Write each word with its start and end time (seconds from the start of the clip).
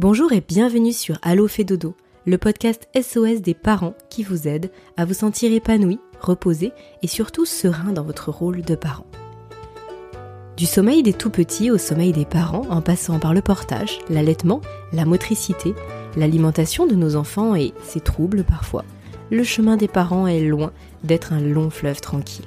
Bonjour 0.00 0.32
et 0.32 0.40
bienvenue 0.40 0.94
sur 0.94 1.18
Allo 1.20 1.46
fait 1.46 1.62
dodo, 1.62 1.94
le 2.24 2.38
podcast 2.38 2.88
SOS 2.98 3.42
des 3.42 3.52
parents 3.52 3.92
qui 4.08 4.22
vous 4.22 4.48
aide 4.48 4.70
à 4.96 5.04
vous 5.04 5.12
sentir 5.12 5.52
épanoui, 5.52 6.00
reposé 6.22 6.72
et 7.02 7.06
surtout 7.06 7.44
serein 7.44 7.92
dans 7.92 8.02
votre 8.02 8.30
rôle 8.30 8.62
de 8.62 8.74
parent. 8.74 9.04
Du 10.56 10.64
sommeil 10.64 11.02
des 11.02 11.12
tout 11.12 11.28
petits 11.28 11.70
au 11.70 11.76
sommeil 11.76 12.12
des 12.12 12.24
parents 12.24 12.66
en 12.70 12.80
passant 12.80 13.18
par 13.18 13.34
le 13.34 13.42
portage, 13.42 13.98
l'allaitement, 14.08 14.62
la 14.94 15.04
motricité, 15.04 15.74
l'alimentation 16.16 16.86
de 16.86 16.94
nos 16.94 17.14
enfants 17.14 17.54
et 17.54 17.74
ses 17.82 18.00
troubles 18.00 18.44
parfois, 18.44 18.86
le 19.30 19.44
chemin 19.44 19.76
des 19.76 19.86
parents 19.86 20.26
est 20.26 20.40
loin 20.40 20.72
d'être 21.04 21.34
un 21.34 21.40
long 21.40 21.68
fleuve 21.68 22.00
tranquille. 22.00 22.46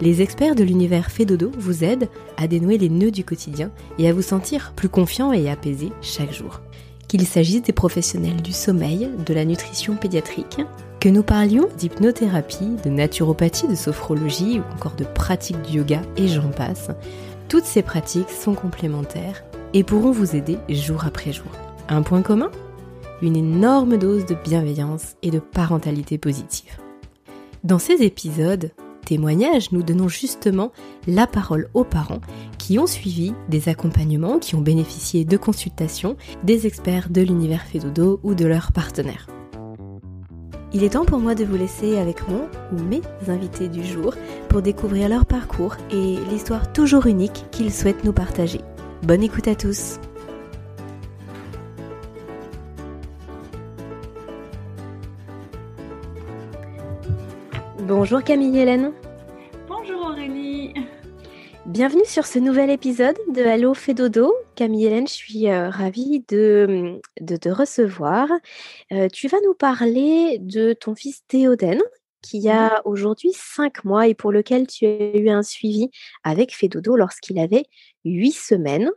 Les 0.00 0.22
experts 0.22 0.54
de 0.54 0.64
l'univers 0.64 1.10
Fédodo 1.10 1.52
vous 1.58 1.84
aident 1.84 2.08
à 2.38 2.46
dénouer 2.46 2.78
les 2.78 2.88
nœuds 2.88 3.10
du 3.10 3.22
quotidien 3.22 3.70
et 3.98 4.08
à 4.08 4.14
vous 4.14 4.22
sentir 4.22 4.72
plus 4.74 4.88
confiant 4.88 5.30
et 5.32 5.50
apaisé 5.50 5.92
chaque 6.00 6.32
jour. 6.32 6.62
Qu'il 7.06 7.26
s'agisse 7.26 7.62
des 7.62 7.74
professionnels 7.74 8.40
du 8.40 8.52
sommeil, 8.52 9.10
de 9.26 9.34
la 9.34 9.44
nutrition 9.44 9.96
pédiatrique, 9.96 10.60
que 11.00 11.10
nous 11.10 11.22
parlions 11.22 11.68
d'hypnothérapie, 11.76 12.76
de 12.82 12.88
naturopathie, 12.88 13.68
de 13.68 13.74
sophrologie 13.74 14.60
ou 14.60 14.74
encore 14.74 14.96
de 14.96 15.04
pratiques 15.04 15.60
du 15.62 15.78
yoga 15.78 16.00
et 16.16 16.28
j'en 16.28 16.48
passe, 16.48 16.90
toutes 17.48 17.64
ces 17.64 17.82
pratiques 17.82 18.30
sont 18.30 18.54
complémentaires 18.54 19.44
et 19.74 19.84
pourront 19.84 20.12
vous 20.12 20.34
aider 20.34 20.56
jour 20.70 21.04
après 21.04 21.32
jour. 21.32 21.50
Un 21.90 22.02
point 22.02 22.22
commun? 22.22 22.50
Une 23.20 23.36
énorme 23.36 23.98
dose 23.98 24.24
de 24.24 24.34
bienveillance 24.34 25.16
et 25.22 25.30
de 25.30 25.40
parentalité 25.40 26.16
positive. 26.16 26.78
Dans 27.64 27.78
ces 27.78 28.02
épisodes, 28.02 28.70
témoignages, 29.04 29.72
nous 29.72 29.82
donnons 29.82 30.08
justement 30.08 30.72
la 31.06 31.26
parole 31.26 31.68
aux 31.74 31.84
parents 31.84 32.20
qui 32.58 32.78
ont 32.78 32.86
suivi 32.86 33.32
des 33.48 33.68
accompagnements, 33.68 34.38
qui 34.38 34.54
ont 34.54 34.60
bénéficié 34.60 35.24
de 35.24 35.36
consultations 35.36 36.16
des 36.44 36.66
experts 36.66 37.10
de 37.10 37.22
l'univers 37.22 37.62
Fédodo 37.62 38.20
ou 38.22 38.34
de 38.34 38.46
leurs 38.46 38.72
partenaires. 38.72 39.26
Il 40.72 40.84
est 40.84 40.90
temps 40.90 41.04
pour 41.04 41.18
moi 41.18 41.34
de 41.34 41.44
vous 41.44 41.56
laisser 41.56 41.98
avec 41.98 42.28
mon 42.28 42.42
ou 42.72 42.80
mes 42.82 43.02
invités 43.26 43.68
du 43.68 43.84
jour 43.84 44.14
pour 44.48 44.62
découvrir 44.62 45.08
leur 45.08 45.26
parcours 45.26 45.76
et 45.90 46.16
l'histoire 46.30 46.72
toujours 46.72 47.06
unique 47.06 47.44
qu'ils 47.50 47.72
souhaitent 47.72 48.04
nous 48.04 48.12
partager. 48.12 48.60
Bonne 49.02 49.22
écoute 49.22 49.48
à 49.48 49.56
tous 49.56 49.98
Bonjour 57.92 58.22
Camille 58.22 58.56
Hélène. 58.56 58.92
Bonjour 59.66 60.02
Aurélie. 60.02 60.72
Bienvenue 61.66 62.04
sur 62.06 62.24
ce 62.24 62.38
nouvel 62.38 62.70
épisode 62.70 63.16
de 63.34 63.42
Allo 63.42 63.74
fait 63.74 63.94
dodo. 63.94 64.32
Camille 64.54 64.86
Hélène, 64.86 65.08
je 65.08 65.12
suis 65.12 65.48
euh, 65.48 65.70
ravie 65.70 66.24
de, 66.28 67.00
de 67.20 67.36
te 67.36 67.48
recevoir. 67.48 68.28
Euh, 68.92 69.08
tu 69.12 69.26
vas 69.26 69.38
nous 69.44 69.54
parler 69.54 70.38
de 70.38 70.72
ton 70.72 70.94
fils 70.94 71.24
Théoden 71.26 71.80
qui 72.22 72.48
a 72.48 72.80
aujourd'hui 72.84 73.32
5 73.34 73.82
mois 73.82 74.06
et 74.06 74.14
pour 74.14 74.30
lequel 74.30 74.68
tu 74.68 74.86
as 74.86 75.16
eu 75.16 75.28
un 75.28 75.42
suivi 75.42 75.90
avec 76.22 76.54
Fédodo 76.54 76.94
lorsqu'il 76.94 77.40
avait 77.40 77.64
8 78.04 78.30
semaines. 78.30 78.92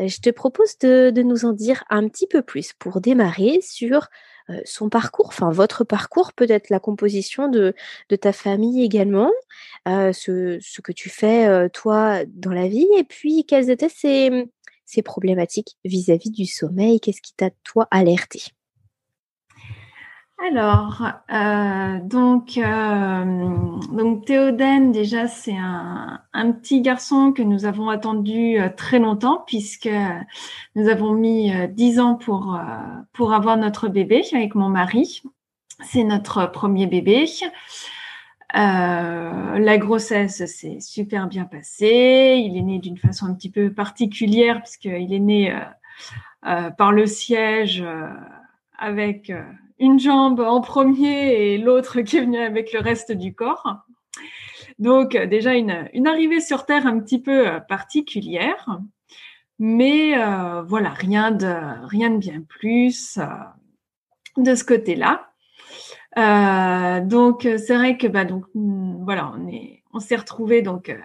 Euh, 0.00 0.08
je 0.08 0.20
te 0.22 0.30
propose 0.30 0.78
de, 0.78 1.10
de, 1.10 1.22
nous 1.22 1.44
en 1.44 1.52
dire 1.52 1.84
un 1.90 2.08
petit 2.08 2.26
peu 2.26 2.40
plus 2.40 2.72
pour 2.78 3.02
démarrer 3.02 3.58
sur 3.60 4.08
son 4.64 4.88
parcours, 4.88 5.26
enfin 5.28 5.50
votre 5.50 5.84
parcours, 5.84 6.32
peut-être 6.32 6.70
la 6.70 6.80
composition 6.80 7.48
de, 7.48 7.74
de, 8.08 8.16
ta 8.16 8.32
famille 8.32 8.82
également, 8.84 9.30
euh, 9.88 10.12
ce, 10.12 10.58
ce, 10.60 10.80
que 10.80 10.92
tu 10.92 11.08
fais 11.10 11.46
euh, 11.46 11.68
toi 11.68 12.24
dans 12.26 12.52
la 12.52 12.68
vie, 12.68 12.88
et 12.96 13.04
puis 13.04 13.44
quelles 13.44 13.70
étaient 13.70 13.88
ces, 13.88 14.50
ces 14.84 15.02
problématiques 15.02 15.76
vis-à-vis 15.84 16.30
-vis 16.30 16.34
du 16.34 16.46
sommeil, 16.46 17.00
qu'est-ce 17.00 17.22
qui 17.22 17.34
t'a 17.34 17.50
toi 17.64 17.88
alerté 17.90 18.42
alors, 20.38 21.04
euh, 21.32 22.00
donc, 22.02 22.58
euh, 22.58 23.78
donc 23.92 24.24
Théoden, 24.24 24.90
déjà, 24.90 25.28
c'est 25.28 25.56
un, 25.56 26.20
petit 26.52 26.80
garçon 26.80 27.32
que 27.32 27.42
nous 27.42 27.64
avons 27.64 27.88
attendu 27.88 28.58
euh, 28.58 28.68
très 28.68 28.98
longtemps 28.98 29.44
puisque 29.46 29.88
nous 30.74 30.88
avons 30.88 31.12
mis 31.12 31.54
euh, 31.54 31.68
dix 31.68 32.00
ans 32.00 32.16
pour, 32.16 32.58
pour 33.12 33.32
avoir 33.32 33.56
notre 33.56 33.86
bébé 33.88 34.22
avec 34.32 34.56
mon 34.56 34.68
mari. 34.68 35.22
C'est 35.84 36.02
notre 36.02 36.50
premier 36.50 36.86
bébé. 36.86 37.26
la 38.52 39.78
grossesse 39.78 40.44
s'est 40.44 40.80
super 40.80 41.28
bien 41.28 41.44
passée. 41.44 42.42
Il 42.44 42.56
est 42.56 42.62
né 42.62 42.78
d'une 42.80 42.98
façon 42.98 43.26
un 43.26 43.34
petit 43.34 43.50
peu 43.50 43.72
particulière 43.72 44.60
puisqu'il 44.62 45.14
est 45.14 45.20
né 45.20 45.56
par 46.42 46.90
le 46.90 47.06
siège 47.06 47.84
avec 48.76 49.32
une 49.82 49.98
jambe 49.98 50.40
en 50.40 50.60
premier 50.60 51.34
et 51.34 51.58
l'autre 51.58 52.00
qui 52.02 52.16
est 52.16 52.20
venue 52.20 52.38
avec 52.38 52.72
le 52.72 52.78
reste 52.78 53.10
du 53.10 53.34
corps. 53.34 53.78
Donc 54.78 55.16
déjà 55.16 55.54
une, 55.54 55.88
une 55.92 56.06
arrivée 56.06 56.40
sur 56.40 56.64
Terre 56.66 56.86
un 56.86 57.00
petit 57.00 57.20
peu 57.20 57.48
euh, 57.48 57.60
particulière, 57.60 58.78
mais 59.58 60.16
euh, 60.16 60.62
voilà, 60.62 60.90
rien 60.90 61.32
de, 61.32 61.52
rien 61.88 62.10
de 62.10 62.18
bien 62.18 62.42
plus 62.48 63.18
euh, 63.18 63.26
de 64.36 64.54
ce 64.54 64.64
côté-là. 64.64 65.28
Euh, 66.16 67.00
donc 67.00 67.42
c'est 67.42 67.74
vrai 67.74 67.96
que 67.96 68.06
bah 68.06 68.24
donc 68.24 68.44
hmm, 68.54 69.02
voilà, 69.04 69.32
on 69.36 69.48
est, 69.48 69.82
on 69.92 69.98
s'est 69.98 70.16
retrouvés 70.16 70.62
donc 70.62 70.90
euh, 70.90 70.98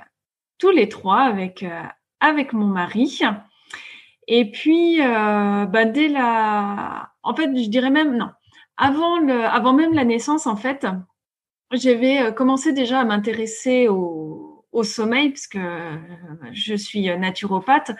tous 0.59 0.71
les 0.71 0.87
trois 0.87 1.21
avec 1.21 1.63
euh, 1.63 1.81
avec 2.19 2.53
mon 2.53 2.67
mari. 2.67 3.21
Et 4.27 4.51
puis 4.51 4.99
bah 4.99 5.85
dès 5.85 6.09
la, 6.09 7.11
en 7.23 7.33
fait 7.33 7.49
je 7.55 7.69
dirais 7.69 7.91
même 7.91 8.17
non, 8.17 8.29
avant, 8.77 9.19
le, 9.19 9.45
avant 9.45 9.73
même 9.73 9.93
la 9.93 10.05
naissance, 10.05 10.47
en 10.47 10.55
fait, 10.55 10.87
j'avais 11.71 12.21
euh, 12.21 12.31
commencé 12.31 12.73
déjà 12.73 12.99
à 12.99 13.05
m'intéresser 13.05 13.87
au, 13.87 14.65
au, 14.71 14.83
sommeil, 14.83 15.29
puisque 15.29 15.55
euh, 15.55 15.97
je 16.51 16.75
suis 16.75 17.05
naturopathe, 17.17 17.91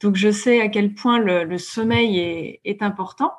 donc 0.00 0.16
je 0.16 0.30
sais 0.30 0.60
à 0.60 0.68
quel 0.68 0.94
point 0.94 1.18
le, 1.18 1.44
le 1.44 1.58
sommeil 1.58 2.18
est, 2.18 2.60
est, 2.64 2.82
important. 2.82 3.32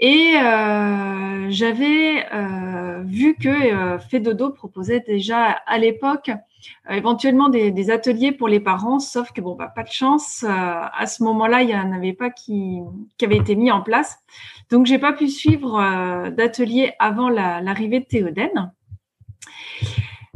Et 0.00 0.34
euh, 0.36 1.46
j'avais 1.50 2.26
euh, 2.34 3.02
vu 3.04 3.36
que 3.36 3.48
euh, 3.48 3.98
Fedodo 4.00 4.50
proposait 4.50 4.98
déjà 4.98 5.44
à 5.44 5.78
l'époque 5.78 6.32
éventuellement 6.88 7.48
des, 7.48 7.90
ateliers 7.90 8.32
pour 8.32 8.48
les 8.48 8.60
parents, 8.60 8.98
sauf 8.98 9.32
que 9.32 9.40
bon, 9.40 9.54
bah, 9.54 9.72
pas 9.74 9.82
de 9.82 9.90
chance. 9.90 10.44
à 10.44 11.06
ce 11.06 11.22
moment-là, 11.24 11.62
il 11.62 11.68
n'y 11.68 11.74
en 11.74 11.92
avait 11.92 12.12
pas 12.12 12.30
qui, 12.30 12.80
avait 13.22 13.36
été 13.36 13.56
mis 13.56 13.70
en 13.70 13.82
place. 13.82 14.18
Donc, 14.70 14.86
j'ai 14.86 14.98
pas 14.98 15.12
pu 15.12 15.28
suivre 15.28 15.80
euh, 15.80 16.30
d'atelier 16.30 16.92
avant 16.98 17.28
l'arrivée 17.28 18.00
de 18.00 18.04
Théoden. 18.04 18.72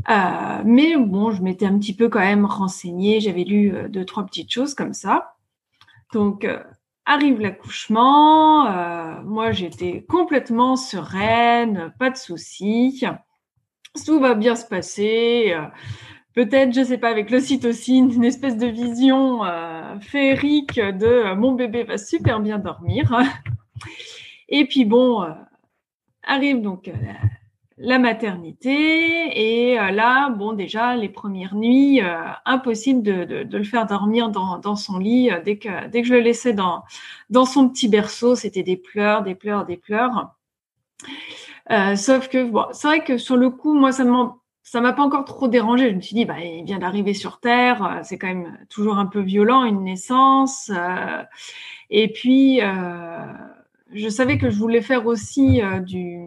Euh, 0.08 0.62
mais 0.64 0.96
bon, 0.96 1.30
je 1.32 1.42
m'étais 1.42 1.66
un 1.66 1.78
petit 1.78 1.94
peu 1.94 2.08
quand 2.08 2.20
même 2.20 2.44
renseignée. 2.44 3.20
J'avais 3.20 3.44
lu 3.44 3.74
euh, 3.74 3.88
deux, 3.88 4.04
trois 4.04 4.24
petites 4.24 4.52
choses 4.52 4.74
comme 4.74 4.92
ça. 4.92 5.36
Donc, 6.12 6.44
euh, 6.44 6.62
arrive 7.04 7.40
l'accouchement. 7.40 8.66
Euh, 8.66 9.22
moi, 9.24 9.52
j'étais 9.52 10.04
complètement 10.08 10.76
sereine, 10.76 11.92
pas 11.98 12.10
de 12.10 12.16
soucis. 12.16 13.04
Tout 14.04 14.20
va 14.20 14.34
bien 14.34 14.54
se 14.54 14.66
passer. 14.66 15.56
Peut-être, 16.36 16.72
je 16.72 16.84
sais 16.84 16.98
pas, 16.98 17.08
avec 17.08 17.30
l'ocytocine, 17.30 18.12
une 18.12 18.24
espèce 18.24 18.56
de 18.56 18.66
vision 18.66 19.40
féerique 20.00 20.78
de 20.78 21.34
mon 21.34 21.52
bébé 21.52 21.82
va 21.82 21.98
super 21.98 22.38
bien 22.40 22.58
dormir. 22.58 23.10
Et 24.48 24.64
puis 24.66 24.84
bon, 24.84 25.22
euh, 25.22 25.32
arrive 26.26 26.60
donc 26.60 26.88
euh, 26.88 26.92
la 27.78 27.98
maternité 27.98 29.70
et 29.70 29.78
euh, 29.78 29.90
là, 29.90 30.30
bon 30.30 30.52
déjà 30.52 30.96
les 30.96 31.08
premières 31.08 31.54
nuits, 31.54 32.02
euh, 32.02 32.22
impossible 32.44 33.02
de, 33.02 33.46
le 33.50 33.64
faire 33.64 33.86
dormir 33.86 34.30
dans, 34.30 34.76
son 34.76 34.98
lit 34.98 35.30
dès 35.44 35.58
que 35.58 35.88
dès 35.88 36.02
que 36.02 36.08
je 36.08 36.14
le 36.14 36.20
laissais 36.20 36.52
dans 36.52 36.84
dans 37.30 37.44
son 37.44 37.68
petit 37.68 37.88
berceau, 37.88 38.34
c'était 38.34 38.62
des 38.62 38.76
pleurs, 38.76 39.22
des 39.22 39.34
pleurs, 39.34 39.66
des 39.66 39.76
pleurs. 39.76 40.34
Euh, 41.70 41.96
sauf 41.96 42.28
que 42.28 42.44
bon, 42.44 42.66
c'est 42.72 42.86
vrai 42.86 43.04
que 43.04 43.18
sur 43.18 43.36
le 43.36 43.50
coup, 43.50 43.74
moi 43.74 43.92
ça 43.92 44.04
m'a 44.04 44.36
ça 44.68 44.80
m'a 44.80 44.92
pas 44.92 45.02
encore 45.02 45.24
trop 45.24 45.48
dérangé. 45.48 45.90
Je 45.90 45.94
me 45.94 46.00
suis 46.00 46.14
dit, 46.14 46.24
bah, 46.24 46.40
il 46.40 46.64
vient 46.64 46.78
d'arriver 46.78 47.14
sur 47.14 47.40
Terre, 47.40 48.00
c'est 48.02 48.18
quand 48.18 48.26
même 48.26 48.58
toujours 48.68 48.98
un 48.98 49.06
peu 49.06 49.20
violent 49.20 49.64
une 49.64 49.84
naissance. 49.84 50.70
et 51.90 52.12
puis 52.12 52.60
je 53.92 54.08
savais 54.08 54.38
que 54.38 54.50
je 54.50 54.58
voulais 54.58 54.82
faire 54.82 55.06
aussi 55.06 55.62
euh, 55.62 55.80
du 55.80 56.26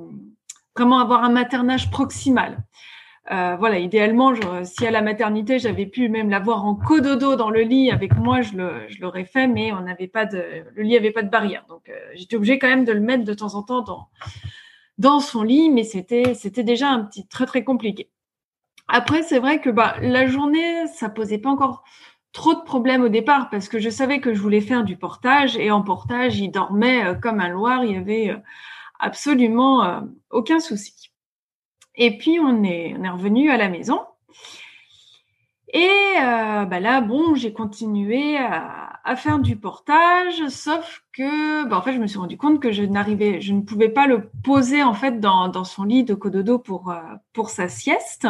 vraiment 0.76 1.00
avoir 1.00 1.24
un 1.24 1.30
maternage 1.30 1.92
proximal. 1.92 2.64
Euh, 3.32 3.58
voilà, 3.58 3.78
idéalement, 3.80 4.34
je, 4.34 4.42
si 4.64 4.88
à 4.88 4.92
la 4.92 5.02
maternité, 5.02 5.60
j'avais 5.60 5.86
pu 5.86 6.10
même 6.10 6.30
l'avoir 6.30 6.66
en 6.66 6.74
cododo 6.74 7.36
dans 7.36 7.50
le 7.50 7.62
lit 7.62 7.92
avec 7.92 8.16
moi, 8.16 8.42
je, 8.42 8.56
le, 8.56 8.88
je 8.88 9.02
l'aurais 9.02 9.26
fait, 9.26 9.48
mais 9.48 9.72
on 9.74 9.82
n'avait 9.82 10.08
pas 10.08 10.26
de, 10.26 10.42
le 10.74 10.84
lit 10.84 10.96
avait 10.96 11.12
pas 11.12 11.22
de 11.22 11.30
barrière, 11.30 11.66
donc 11.68 11.90
euh, 11.90 11.94
j'étais 12.16 12.38
obligée 12.38 12.58
quand 12.58 12.70
même 12.70 12.86
de 12.86 12.94
le 12.94 13.02
mettre 13.02 13.26
de 13.26 13.34
temps 13.34 13.56
en 13.56 13.64
temps 13.64 13.82
dans 13.82 14.08
dans 14.98 15.20
son 15.20 15.44
lit, 15.44 15.70
mais 15.70 15.84
c'était 15.84 16.34
c'était 16.34 16.64
déjà 16.64 16.90
un 16.90 17.04
petit 17.04 17.28
très 17.28 17.46
très 17.46 17.64
compliqué. 17.64 18.10
Après, 18.90 19.24
c'est 19.24 19.40
vrai 19.40 19.62
que 19.62 19.70
bah 19.70 19.96
la 20.02 20.28
journée, 20.28 20.88
ça 20.88 21.10
posait 21.10 21.38
pas 21.38 21.50
encore 21.50 21.84
trop 22.32 22.56
de 22.56 22.62
problèmes 22.62 23.04
au 23.04 23.10
départ 23.10 23.50
parce 23.50 23.70
que 23.70 23.80
je 23.80 23.90
savais 23.90 24.20
que 24.20 24.34
je 24.34 24.42
voulais 24.42 24.62
faire 24.62 24.84
du 24.84 24.98
portage 24.98 25.58
et 25.58 25.72
en 25.72 25.82
portage, 25.84 26.40
il 26.40 26.52
dormait 26.52 27.06
euh, 27.06 27.14
comme 27.16 27.40
un 27.40 27.50
loir, 27.50 27.84
il 27.86 27.94
y 27.94 27.98
avait 27.98 28.36
absolument 29.00 30.02
aucun 30.30 30.60
souci. 30.60 31.12
Et 31.96 32.18
puis 32.18 32.40
on 32.40 32.64
est, 32.64 32.96
on 32.98 33.04
est 33.04 33.10
revenu 33.10 33.50
à 33.50 33.58
la 33.58 33.70
maison. 33.70 34.02
Et 35.72 35.88
bah 36.18 36.80
là, 36.80 37.00
bon, 37.00 37.36
j'ai 37.36 37.54
continué 37.54 38.38
à, 38.38 38.89
à 39.10 39.16
faire 39.16 39.40
du 39.40 39.56
portage, 39.56 40.48
sauf 40.50 41.04
que, 41.14 41.66
bah, 41.66 41.80
en 41.80 41.82
fait, 41.82 41.94
je 41.94 41.98
me 41.98 42.06
suis 42.06 42.20
rendu 42.20 42.38
compte 42.38 42.60
que 42.60 42.72
je 42.72 42.84
n'arrivais, 42.84 43.42
je 43.42 43.54
ne 43.54 43.62
pouvais 43.62 43.90
pas 43.90 44.06
le 44.06 44.30
poser 44.44 44.84
en 44.84 44.94
fait 44.94 45.20
dans, 45.20 45.64
son 45.64 45.84
lit 45.84 46.04
de 46.04 46.14
cododo 46.14 46.60
pour 46.60 46.92
euh, 46.92 47.02
pour 47.34 47.50
sa 47.50 47.68
sieste. 47.70 48.28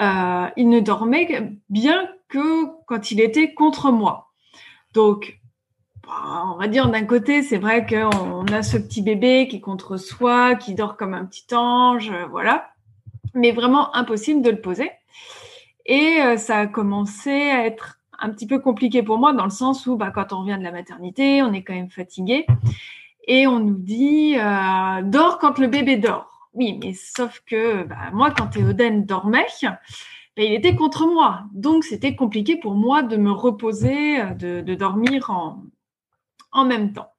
Euh, 0.00 0.48
il 0.56 0.68
ne 0.70 0.80
dormait 0.80 1.56
bien 1.70 2.08
que 2.28 2.66
quand 2.86 3.12
il 3.12 3.20
était 3.20 3.54
contre 3.54 3.92
moi. 3.92 4.32
Donc, 4.92 5.40
bah, 6.04 6.46
on 6.52 6.56
va 6.56 6.66
dire 6.66 6.88
d'un 6.90 7.04
côté, 7.04 7.42
c'est 7.42 7.58
vrai 7.58 7.86
qu'on 7.86 8.44
a 8.46 8.62
ce 8.64 8.78
petit 8.78 9.02
bébé 9.02 9.46
qui 9.48 9.56
est 9.56 9.60
contre 9.60 9.98
soi, 9.98 10.56
qui 10.56 10.74
dort 10.74 10.96
comme 10.96 11.14
un 11.14 11.24
petit 11.24 11.54
ange, 11.54 12.12
voilà. 12.32 12.72
Mais 13.34 13.52
vraiment 13.52 13.94
impossible 13.94 14.42
de 14.42 14.50
le 14.50 14.60
poser. 14.60 14.90
Et 15.84 16.20
euh, 16.22 16.36
ça 16.38 16.58
a 16.58 16.66
commencé 16.66 17.30
à 17.30 17.64
être 17.64 18.00
un 18.18 18.30
petit 18.30 18.46
peu 18.46 18.58
compliqué 18.58 19.02
pour 19.02 19.18
moi 19.18 19.32
dans 19.32 19.44
le 19.44 19.50
sens 19.50 19.86
où 19.86 19.96
bah, 19.96 20.10
quand 20.14 20.32
on 20.32 20.40
revient 20.40 20.58
de 20.58 20.64
la 20.64 20.72
maternité, 20.72 21.42
on 21.42 21.52
est 21.52 21.62
quand 21.62 21.74
même 21.74 21.90
fatigué 21.90 22.46
et 23.26 23.46
on 23.46 23.58
nous 23.58 23.78
dit 23.78 24.36
euh, 24.38 25.02
dors 25.02 25.38
quand 25.38 25.58
le 25.58 25.66
bébé 25.66 25.96
dort. 25.96 26.48
Oui, 26.54 26.78
mais 26.82 26.94
sauf 26.94 27.42
que 27.46 27.82
bah, 27.84 28.10
moi, 28.12 28.30
quand 28.30 28.46
Théoden 28.46 29.04
dormait, 29.04 29.46
bah, 29.62 30.42
il 30.42 30.52
était 30.52 30.74
contre 30.74 31.06
moi. 31.06 31.44
Donc, 31.52 31.84
c'était 31.84 32.14
compliqué 32.14 32.56
pour 32.56 32.74
moi 32.74 33.02
de 33.02 33.16
me 33.16 33.30
reposer, 33.30 34.22
de, 34.38 34.74
dormir 34.74 35.30
en, 35.30 35.62
en 36.52 36.64
même 36.64 36.92
temps. 36.92 37.10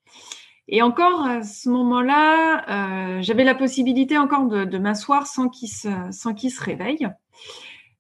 Et 0.70 0.82
encore 0.82 1.26
à 1.26 1.44
ce 1.44 1.70
moment-là, 1.70 2.66
euh, 2.70 3.22
j'avais 3.22 3.46
la 3.46 3.56
possibilité 3.56 4.18
encore 4.18 4.48
de, 4.48 4.78
m'asseoir 4.78 5.26
sans 5.26 5.48
qu'il 5.50 5.70
se, 5.70 5.90
se 6.12 6.64
réveille. 6.64 7.08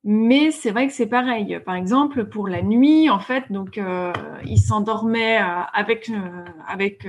Mais 0.09 0.51
c'est 0.51 0.71
vrai 0.71 0.87
que 0.87 0.93
c'est 0.93 1.07
pareil. 1.07 1.59
Par 1.65 1.75
exemple, 1.75 2.23
pour 2.23 2.47
la 2.47 2.61
nuit, 2.61 3.09
en 3.09 3.19
fait, 3.19 3.51
donc 3.51 3.77
euh, 3.77 4.13
il 4.45 4.57
s'endormait 4.57 5.41
euh, 5.41 5.63
avec 5.73 6.09
euh, 6.09 6.45
avec 6.65 7.05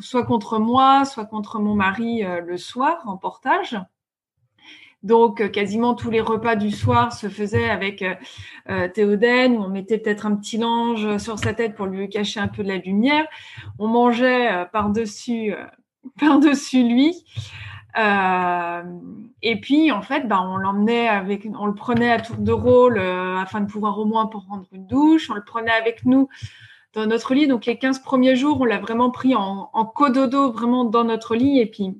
soit 0.00 0.24
contre 0.24 0.58
moi, 0.58 1.04
soit 1.04 1.26
contre 1.26 1.60
mon 1.60 1.76
mari 1.76 2.24
le 2.44 2.56
soir 2.56 3.04
en 3.06 3.16
portage. 3.16 3.78
Donc 5.04 5.48
quasiment 5.52 5.94
tous 5.94 6.10
les 6.10 6.20
repas 6.20 6.56
du 6.56 6.72
soir 6.72 7.12
se 7.12 7.28
faisaient 7.28 7.70
avec 7.70 8.04
Théoden, 8.94 9.56
où 9.56 9.62
on 9.62 9.68
mettait 9.68 9.98
peut-être 9.98 10.26
un 10.26 10.34
petit 10.34 10.58
linge 10.58 11.18
sur 11.18 11.38
sa 11.38 11.54
tête 11.54 11.76
pour 11.76 11.86
lui 11.86 12.08
cacher 12.08 12.40
un 12.40 12.48
peu 12.48 12.64
de 12.64 12.68
la 12.68 12.78
lumière. 12.78 13.26
On 13.78 13.86
mangeait 13.86 14.66
par 14.72 14.90
dessus 14.90 15.54
par 16.20 16.40
dessus 16.40 16.82
lui. 16.82 17.24
Euh, 17.98 18.82
et 19.42 19.60
puis 19.60 19.90
en 19.92 20.02
fait, 20.02 20.26
bah, 20.28 20.40
on 20.42 20.56
l'emmenait 20.56 21.08
avec, 21.08 21.46
on 21.58 21.66
le 21.66 21.74
prenait 21.74 22.10
à 22.10 22.20
tour 22.20 22.36
de 22.36 22.52
rôle 22.52 22.98
euh, 22.98 23.38
afin 23.38 23.60
de 23.60 23.66
pouvoir 23.66 23.98
au 23.98 24.04
moins 24.04 24.26
prendre 24.26 24.66
une 24.72 24.86
douche. 24.86 25.30
On 25.30 25.34
le 25.34 25.44
prenait 25.44 25.70
avec 25.70 26.04
nous 26.04 26.28
dans 26.94 27.06
notre 27.06 27.34
lit. 27.34 27.46
Donc 27.46 27.66
les 27.66 27.78
15 27.78 28.00
premiers 28.00 28.36
jours, 28.36 28.60
on 28.60 28.64
l'a 28.64 28.78
vraiment 28.78 29.10
pris 29.10 29.34
en, 29.34 29.70
en 29.72 29.84
cododo, 29.84 30.52
vraiment 30.52 30.84
dans 30.84 31.04
notre 31.04 31.34
lit. 31.34 31.58
Et 31.58 31.66
puis 31.66 31.96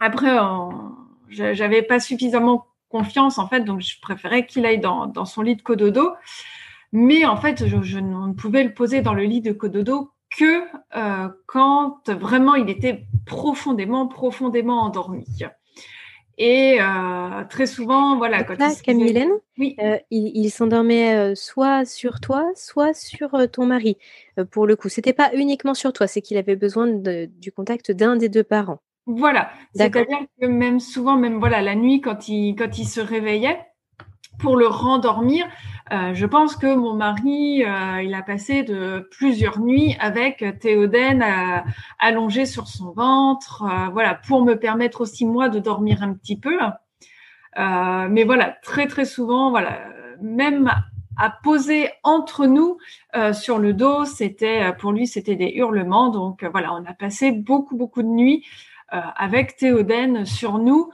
après, 0.00 0.36
j'avais 1.28 1.82
pas 1.82 2.00
suffisamment 2.00 2.66
confiance 2.88 3.38
en 3.38 3.46
fait, 3.46 3.60
donc 3.60 3.80
je 3.80 4.00
préférais 4.00 4.46
qu'il 4.46 4.64
aille 4.64 4.78
dans, 4.78 5.06
dans, 5.06 5.26
son 5.26 5.42
lit 5.42 5.56
de 5.56 5.62
cododo. 5.62 6.12
Mais 6.92 7.26
en 7.26 7.36
fait, 7.36 7.66
je, 7.66 7.82
je 7.82 7.98
ne 7.98 8.32
pouvais 8.32 8.64
le 8.64 8.72
poser 8.72 9.02
dans 9.02 9.12
le 9.12 9.24
lit 9.24 9.42
de 9.42 9.52
cododo 9.52 10.10
que 10.38 10.62
euh, 10.96 11.28
quand 11.46 12.08
vraiment 12.08 12.54
il 12.54 12.70
était 12.70 13.04
profondément, 13.26 14.06
profondément 14.06 14.82
endormi. 14.82 15.26
Et 16.40 16.78
euh, 16.80 17.44
très 17.50 17.66
souvent, 17.66 18.16
voilà. 18.16 18.44
Quand 18.44 18.56
là, 18.58 18.72
Camille 18.82 19.28
oui. 19.58 19.74
Euh, 19.80 19.98
il, 20.12 20.48
s'endormait 20.50 21.34
soit 21.34 21.84
sur 21.84 22.20
toi, 22.20 22.48
soit 22.54 22.94
sur 22.94 23.30
ton 23.50 23.66
mari. 23.66 23.96
pour 24.52 24.66
le 24.68 24.76
coup, 24.76 24.88
c'était 24.88 25.12
pas 25.12 25.30
uniquement 25.34 25.74
sur 25.74 25.92
toi, 25.92 26.06
c'est 26.06 26.22
qu'il 26.22 26.36
avait 26.36 26.54
besoin 26.54 26.86
du 26.86 27.50
contact 27.50 27.90
d'un 27.90 28.14
des 28.14 28.28
deux 28.28 28.44
parents. 28.44 28.78
Voilà. 29.06 29.50
C'est-à-dire 29.74 30.04
que 30.40 30.46
même 30.46 30.78
souvent, 30.78 31.16
même 31.16 31.40
voilà, 31.40 31.60
la 31.60 31.74
nuit, 31.74 32.00
quand 32.00 32.28
il, 32.28 32.54
quand 32.54 32.78
il 32.78 32.86
se 32.86 33.00
réveillait, 33.00 33.58
pour 34.38 34.56
le 34.56 34.66
rendormir, 34.66 35.46
euh, 35.92 36.14
je 36.14 36.26
pense 36.26 36.56
que 36.56 36.74
mon 36.74 36.94
mari, 36.94 37.64
euh, 37.64 38.02
il 38.02 38.14
a 38.14 38.22
passé 38.22 38.62
de 38.62 39.08
plusieurs 39.10 39.58
nuits 39.58 39.96
avec 40.00 40.44
Théoden 40.60 41.22
euh, 41.22 41.70
allongé 41.98 42.44
sur 42.44 42.68
son 42.68 42.92
ventre, 42.92 43.64
voilà, 43.92 44.14
pour 44.14 44.44
me 44.44 44.54
permettre 44.54 45.00
aussi 45.00 45.24
moi 45.24 45.48
de 45.48 45.58
dormir 45.58 46.02
un 46.02 46.12
petit 46.12 46.38
peu. 46.38 46.58
mais 47.56 48.24
voilà, 48.24 48.56
très 48.62 48.86
très 48.86 49.04
souvent, 49.04 49.50
voilà, 49.50 49.80
même 50.20 50.70
à 51.16 51.30
poser 51.30 51.88
entre 52.04 52.46
nous 52.46 52.78
sur 53.32 53.58
le 53.58 53.72
dos, 53.72 54.04
c'était 54.04 54.72
pour 54.78 54.92
lui 54.92 55.06
c'était 55.06 55.36
des 55.36 55.52
hurlements. 55.56 56.10
Donc 56.10 56.44
voilà, 56.44 56.72
on 56.74 56.84
a 56.84 56.92
passé 56.92 57.32
beaucoup 57.32 57.76
beaucoup 57.76 58.02
de 58.02 58.08
nuits 58.08 58.46
avec 58.90 59.56
Théoden 59.56 60.24
sur 60.24 60.58
nous. 60.58 60.90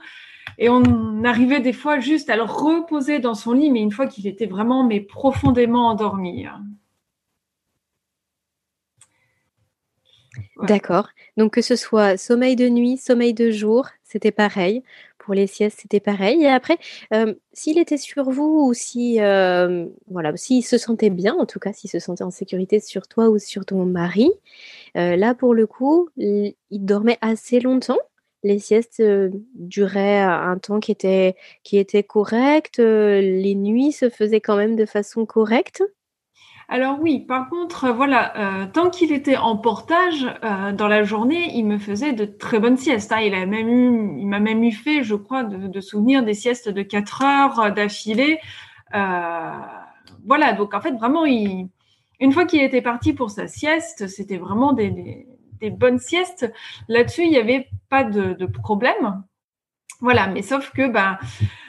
Et 0.57 0.69
on 0.69 1.23
arrivait 1.23 1.59
des 1.59 1.73
fois 1.73 1.99
juste 1.99 2.29
à 2.29 2.35
le 2.35 2.43
reposer 2.43 3.19
dans 3.19 3.35
son 3.35 3.53
lit, 3.53 3.71
mais 3.71 3.81
une 3.81 3.91
fois 3.91 4.07
qu'il 4.07 4.27
était 4.27 4.45
vraiment 4.45 4.83
mais 4.83 5.01
profondément 5.01 5.87
endormi. 5.89 6.47
D'accord. 10.61 11.09
Donc 11.37 11.53
que 11.53 11.61
ce 11.61 11.75
soit 11.75 12.17
sommeil 12.17 12.55
de 12.55 12.69
nuit, 12.69 12.97
sommeil 12.97 13.33
de 13.33 13.51
jour, 13.51 13.87
c'était 14.03 14.31
pareil. 14.31 14.83
Pour 15.17 15.33
les 15.33 15.47
siestes, 15.47 15.79
c'était 15.81 15.99
pareil. 15.99 16.43
Et 16.43 16.47
après, 16.47 16.77
euh, 17.13 17.33
s'il 17.51 17.79
était 17.79 17.97
sur 17.97 18.29
vous 18.29 18.67
ou 18.67 18.73
si, 18.73 19.19
euh, 19.19 19.87
voilà, 20.07 20.35
s'il 20.37 20.63
se 20.63 20.77
sentait 20.77 21.09
bien, 21.09 21.33
en 21.33 21.45
tout 21.45 21.59
cas, 21.59 21.73
s'il 21.73 21.89
se 21.89 21.99
sentait 21.99 22.23
en 22.23 22.31
sécurité 22.31 22.79
sur 22.79 23.07
toi 23.07 23.29
ou 23.29 23.39
sur 23.39 23.65
ton 23.65 23.85
mari, 23.85 24.29
euh, 24.97 25.15
là 25.15 25.33
pour 25.33 25.53
le 25.53 25.65
coup, 25.65 26.09
il 26.17 26.55
dormait 26.71 27.17
assez 27.21 27.59
longtemps 27.59 27.97
les 28.45 28.59
siestes 28.59 28.99
euh, 28.99 29.31
duraient 29.55 30.21
un 30.21 30.57
temps 30.59 30.79
qui 30.79 30.91
était, 30.91 31.35
qui 31.63 31.77
était 31.77 32.03
correct, 32.03 32.79
euh, 32.79 33.19
les 33.19 33.55
nuits 33.55 33.91
se 33.91 34.09
faisaient 34.09 34.39
quand 34.39 34.55
même 34.55 34.75
de 34.75 34.85
façon 34.85 35.25
correcte? 35.25 35.83
Alors 36.69 36.99
oui, 37.01 37.19
par 37.19 37.49
contre, 37.49 37.85
euh, 37.85 37.91
voilà, 37.91 38.67
tant 38.73 38.89
qu'il 38.91 39.11
était 39.11 39.35
en 39.35 39.57
portage 39.57 40.27
dans 40.77 40.87
la 40.87 41.03
journée, 41.03 41.51
il 41.55 41.65
me 41.65 41.79
faisait 41.79 42.13
de 42.13 42.25
très 42.25 42.59
bonnes 42.59 42.77
siestes. 42.77 43.11
Hein. 43.11 43.21
Il 43.21 43.33
a 43.33 43.45
même 43.47 43.67
eu, 43.67 44.19
il 44.19 44.27
m'a 44.27 44.39
même 44.39 44.63
eu 44.63 44.71
fait, 44.71 45.03
je 45.03 45.15
crois, 45.15 45.43
de, 45.43 45.81
souvenirs 45.81 46.23
des 46.23 46.35
siestes 46.35 46.69
de 46.69 46.83
4 46.83 47.23
heures 47.23 47.73
d'affilée. 47.73 48.39
voilà, 48.91 50.53
donc 50.53 50.73
en 50.75 50.81
fait, 50.81 50.93
vraiment, 50.93 51.25
une 51.25 52.31
fois 52.31 52.45
qu'il 52.45 52.61
était 52.61 52.81
parti 52.81 53.13
pour 53.13 53.31
sa 53.31 53.47
sieste, 53.47 54.07
c'était 54.07 54.37
vraiment 54.37 54.73
des 54.73 55.27
bonnes 55.69 55.99
siestes. 55.99 56.51
Là-dessus, 56.87 57.23
il 57.23 57.29
n'y 57.29 57.37
avait 57.37 57.67
pas 57.89 58.03
de, 58.03 58.45
problème. 58.45 59.23
Voilà, 60.01 60.27
mais 60.27 60.41
sauf 60.41 60.71
que 60.71 60.87
ben, 60.87 61.17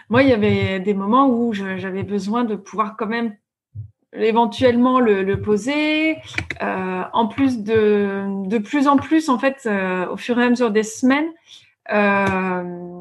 moi, 0.08 0.22
il 0.22 0.28
y 0.28 0.32
avait 0.32 0.80
des 0.80 0.94
moments 0.94 1.28
où 1.28 1.52
j'avais 1.52 2.02
besoin 2.02 2.44
de 2.44 2.56
pouvoir 2.56 2.96
quand 2.96 3.06
même 3.06 3.36
éventuellement 4.12 5.00
le, 5.00 5.40
poser. 5.40 6.18
Euh, 6.62 7.02
en 7.12 7.26
plus 7.26 7.62
de, 7.62 8.46
de 8.48 8.58
plus 8.58 8.88
en 8.88 8.96
plus, 8.96 9.28
en 9.28 9.38
fait, 9.38 9.62
euh, 9.66 10.08
au 10.08 10.16
fur 10.16 10.38
et 10.38 10.44
à 10.44 10.50
mesure 10.50 10.70
des 10.70 10.82
semaines, 10.82 11.28
euh, 11.92 13.00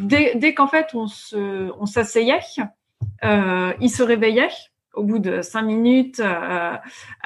dès, 0.00 0.34
dès 0.34 0.54
qu'en 0.54 0.66
fait 0.66 0.88
on 0.94 1.06
on 1.80 1.86
s'asseyait, 1.86 2.40
il 3.22 3.90
se 3.90 4.02
réveillait 4.02 4.50
au 4.98 5.04
bout 5.04 5.20
de 5.20 5.42
cinq 5.42 5.62
minutes, 5.62 6.20
euh, 6.20 6.74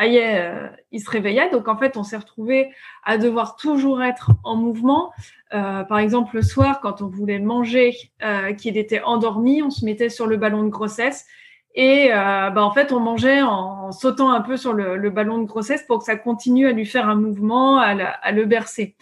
euh, 0.01 0.69
il 0.93 1.01
se 1.01 1.11
réveillait. 1.11 1.51
Donc 1.51 1.69
en 1.69 1.77
fait, 1.77 1.97
on 1.97 2.05
s'est 2.05 2.19
retrouvé 2.19 2.71
à 3.05 3.17
devoir 3.17 3.57
toujours 3.57 4.03
être 4.03 4.31
en 4.45 4.57
mouvement. 4.57 5.13
Euh, 5.55 5.83
par 5.83 5.99
exemple, 5.99 6.37
le 6.37 6.43
soir, 6.43 6.81
quand 6.81 7.03
on 7.03 7.09
voulait 7.09 7.39
manger, 7.39 7.97
euh, 8.23 8.53
qu'il 8.53 8.77
était 8.77 9.03
endormi, 9.03 9.63
on 9.63 9.71
se 9.71 9.85
mettait 9.85 10.11
sur 10.11 10.27
le 10.27 10.37
ballon 10.37 10.63
de 10.63 10.69
grossesse 10.69 11.27
et 11.75 12.11
bah, 12.11 12.53
en 12.63 12.71
fait, 12.71 12.93
on 12.93 13.01
mangeait 13.01 13.41
en, 13.41 13.93
sautant 13.93 14.31
un 14.31 14.43
peu 14.43 14.59
sur 14.59 14.75
le, 14.75 15.09
ballon 15.09 15.39
de 15.39 15.47
grossesse 15.47 15.83
pour 15.85 16.01
que 16.01 16.05
ça 16.05 16.17
continue 16.17 16.67
à 16.67 16.73
lui 16.73 16.85
faire 16.85 17.09
un 17.09 17.15
mouvement, 17.15 17.79
à, 17.79 17.93
à 17.95 18.33
le 18.33 18.45
bercer. 18.45 18.95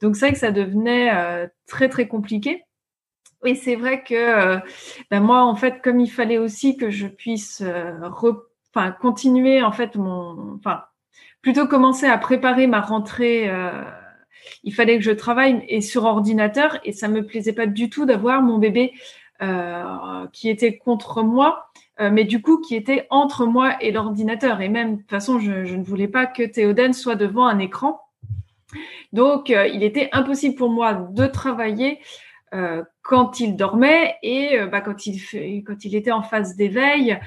Donc 0.00 0.14
c'est 0.14 0.26
vrai 0.26 0.32
que 0.32 0.38
ça 0.38 0.52
devenait 0.52 1.10
très 1.66 1.88
très 1.88 2.06
compliqué. 2.06 2.62
Oui, 3.42 3.56
c'est 3.56 3.74
vrai 3.74 4.04
que 4.04 4.14
euh, 4.14 4.58
ben 5.10 5.20
moi, 5.20 5.42
en 5.44 5.56
fait, 5.56 5.82
comme 5.82 5.98
il 5.98 6.10
fallait 6.10 6.38
aussi 6.38 6.76
que 6.76 6.90
je 6.90 7.08
puisse 7.08 7.60
euh, 7.60 7.92
enfin, 8.08 8.92
continuer, 8.92 9.62
en 9.62 9.72
fait, 9.72 9.96
mon, 9.96 10.54
enfin, 10.54 10.84
plutôt 11.40 11.66
commencer 11.66 12.06
à 12.06 12.18
préparer 12.18 12.68
ma 12.68 12.80
rentrée. 12.80 13.50
Euh, 13.50 13.82
il 14.62 14.72
fallait 14.74 14.96
que 14.96 15.04
je 15.04 15.10
travaille 15.10 15.64
et 15.68 15.80
sur 15.80 16.04
ordinateur 16.04 16.78
et 16.84 16.92
ça 16.92 17.08
me 17.08 17.26
plaisait 17.26 17.52
pas 17.52 17.66
du 17.66 17.90
tout 17.90 18.06
d'avoir 18.06 18.42
mon 18.42 18.58
bébé 18.58 18.92
qui 20.32 20.48
était 20.48 20.78
contre 20.78 21.24
moi. 21.24 21.66
mais 21.98 22.24
du 22.24 22.40
coup 22.42 22.60
qui 22.60 22.76
était 22.76 23.08
entre 23.10 23.44
moi 23.44 23.76
et 23.80 23.90
l'ordinateur. 23.90 24.60
Et 24.60 24.68
même, 24.68 24.96
de 24.96 25.00
toute 25.00 25.10
façon, 25.10 25.40
je, 25.40 25.52
ne 25.52 25.82
voulais 25.82 26.06
pas 26.06 26.26
que 26.26 26.44
Théoden 26.44 26.92
soit 26.92 27.16
devant 27.16 27.46
un 27.46 27.58
écran. 27.58 28.00
Donc, 29.12 29.48
il 29.48 29.82
était 29.82 30.08
impossible 30.12 30.54
pour 30.54 30.70
moi 30.70 30.94
de 30.94 31.26
travailler 31.26 31.98
quand 33.02 33.40
il 33.40 33.56
dormait 33.56 34.16
et 34.22 34.58
bah, 34.70 34.80
quand, 34.80 35.06
il 35.06 35.64
quand 35.64 35.84
il 35.84 35.94
était 35.94 36.12
en 36.12 36.22
phase 36.22 36.56
d'éveil. 36.56 37.18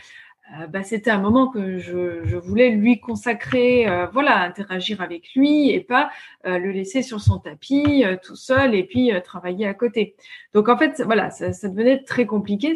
Euh, 0.53 0.67
bah, 0.67 0.84
c'était 0.84 1.10
un 1.10 1.20
moment 1.20 1.48
que 1.48 1.79
je, 1.79 2.24
je 2.24 2.38
voulais 2.38 2.70
lui 2.70 3.00
consacrer, 3.00 3.88
euh, 3.88 4.05
voilà, 4.08 4.41
interagir 4.41 5.01
avec 5.01 5.34
lui 5.36 5.72
et 5.72 5.79
pas 5.82 6.12
euh, 6.46 6.60
le 6.60 6.72
laisser 6.72 7.01
sur 7.01 7.20
son 7.20 7.39
tapis 7.39 8.03
tout 8.22 8.36
seul 8.36 8.75
et 8.75 8.84
puis 8.84 9.12
travailler 9.24 9.65
à 9.65 9.74
côté. 9.74 10.15
Donc 10.53 10.70
en 10.70 10.77
fait, 10.77 11.01
voilà, 11.03 11.32
ça, 11.32 11.51
ça 11.51 11.67
devenait 11.67 12.03
très 12.03 12.27
compliqué 12.27 12.75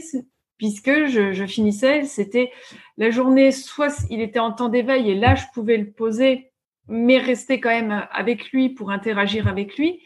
puisque 0.57 1.05
je, 1.05 1.31
je 1.31 1.45
finissais, 1.45 2.03
c'était 2.03 2.51
la 2.97 3.11
journée, 3.11 3.51
soit 3.51 4.03
il 4.09 4.19
était 4.19 4.39
en 4.39 4.51
temps 4.51 4.69
d'éveil 4.69 5.11
et 5.11 5.15
là 5.15 5.35
je 5.35 5.45
pouvais 5.53 5.77
le 5.77 5.91
poser, 5.91 6.51
mais 6.87 7.19
rester 7.19 7.59
quand 7.59 7.69
même 7.69 8.07
avec 8.11 8.51
lui 8.51 8.69
pour 8.69 8.89
interagir 8.89 9.47
avec 9.47 9.77
lui 9.77 10.01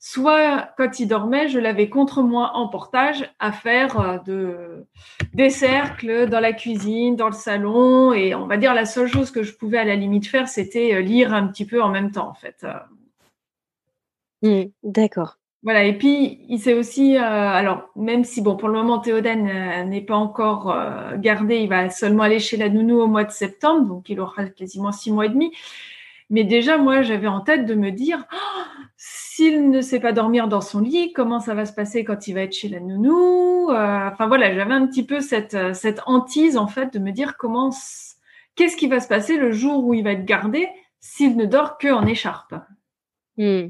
soit 0.00 0.70
quand 0.78 0.98
il 0.98 1.06
dormait, 1.06 1.48
je 1.48 1.58
l'avais 1.58 1.90
contre 1.90 2.22
moi 2.22 2.52
en 2.54 2.68
portage 2.68 3.30
à 3.38 3.52
faire 3.52 4.00
euh, 4.00 4.18
de, 4.26 4.86
des 5.34 5.50
cercles 5.50 6.28
dans 6.28 6.40
la 6.40 6.54
cuisine, 6.54 7.14
dans 7.14 7.28
le 7.28 7.34
salon. 7.34 8.12
Et 8.14 8.34
on 8.34 8.46
va 8.46 8.56
dire 8.56 8.74
la 8.74 8.86
seule 8.86 9.08
chose 9.08 9.30
que 9.30 9.42
je 9.42 9.54
pouvais 9.54 9.78
à 9.78 9.84
la 9.84 9.94
limite 9.94 10.26
faire, 10.26 10.48
c'était 10.48 10.94
euh, 10.94 11.00
lire 11.00 11.34
un 11.34 11.46
petit 11.46 11.66
peu 11.66 11.82
en 11.82 11.90
même 11.90 12.10
temps, 12.10 12.28
en 12.28 12.34
fait. 12.34 12.66
Mmh, 14.42 14.70
d'accord. 14.82 15.36
Voilà, 15.62 15.84
et 15.84 15.92
puis 15.98 16.40
il 16.48 16.58
s'est 16.58 16.72
aussi, 16.72 17.18
euh, 17.18 17.20
alors 17.20 17.90
même 17.94 18.24
si 18.24 18.40
bon 18.40 18.56
pour 18.56 18.68
le 18.68 18.74
moment 18.74 18.98
Théoden 18.98 19.86
n'est 19.86 20.00
pas 20.00 20.16
encore 20.16 20.74
gardé, 21.18 21.58
il 21.58 21.68
va 21.68 21.90
seulement 21.90 22.22
aller 22.22 22.38
chez 22.38 22.56
la 22.56 22.70
nounou 22.70 22.98
au 23.02 23.06
mois 23.06 23.24
de 23.24 23.30
septembre, 23.30 23.86
donc 23.86 24.08
il 24.08 24.20
aura 24.20 24.46
quasiment 24.46 24.90
six 24.90 25.12
mois 25.12 25.26
et 25.26 25.28
demi. 25.28 25.52
Mais 26.30 26.44
déjà, 26.44 26.78
moi, 26.78 27.02
j'avais 27.02 27.26
en 27.26 27.40
tête 27.40 27.66
de 27.66 27.74
me 27.74 27.90
dire, 27.90 28.24
oh, 28.32 28.70
s'il 29.40 29.70
ne 29.70 29.80
sait 29.80 30.00
pas 30.00 30.12
dormir 30.12 30.48
dans 30.48 30.60
son 30.60 30.80
lit, 30.80 31.14
comment 31.14 31.40
ça 31.40 31.54
va 31.54 31.64
se 31.64 31.72
passer 31.72 32.04
quand 32.04 32.28
il 32.28 32.34
va 32.34 32.42
être 32.42 32.52
chez 32.52 32.68
la 32.68 32.78
nounou 32.78 33.70
euh, 33.70 34.08
Enfin 34.12 34.26
voilà, 34.26 34.54
j'avais 34.54 34.74
un 34.74 34.86
petit 34.86 35.02
peu 35.02 35.20
cette, 35.20 35.54
euh, 35.54 35.72
cette 35.72 36.02
hantise 36.04 36.58
en 36.58 36.66
fait 36.66 36.92
de 36.92 36.98
me 36.98 37.10
dire 37.10 37.38
comment, 37.38 37.70
qu'est-ce 38.54 38.76
qui 38.76 38.86
va 38.86 39.00
se 39.00 39.08
passer 39.08 39.38
le 39.38 39.50
jour 39.50 39.86
où 39.86 39.94
il 39.94 40.04
va 40.04 40.12
être 40.12 40.26
gardé 40.26 40.68
s'il 40.98 41.38
ne 41.38 41.46
dort 41.46 41.78
que 41.78 41.88
en 41.88 42.04
écharpe. 42.04 42.54
Hmm. 43.38 43.68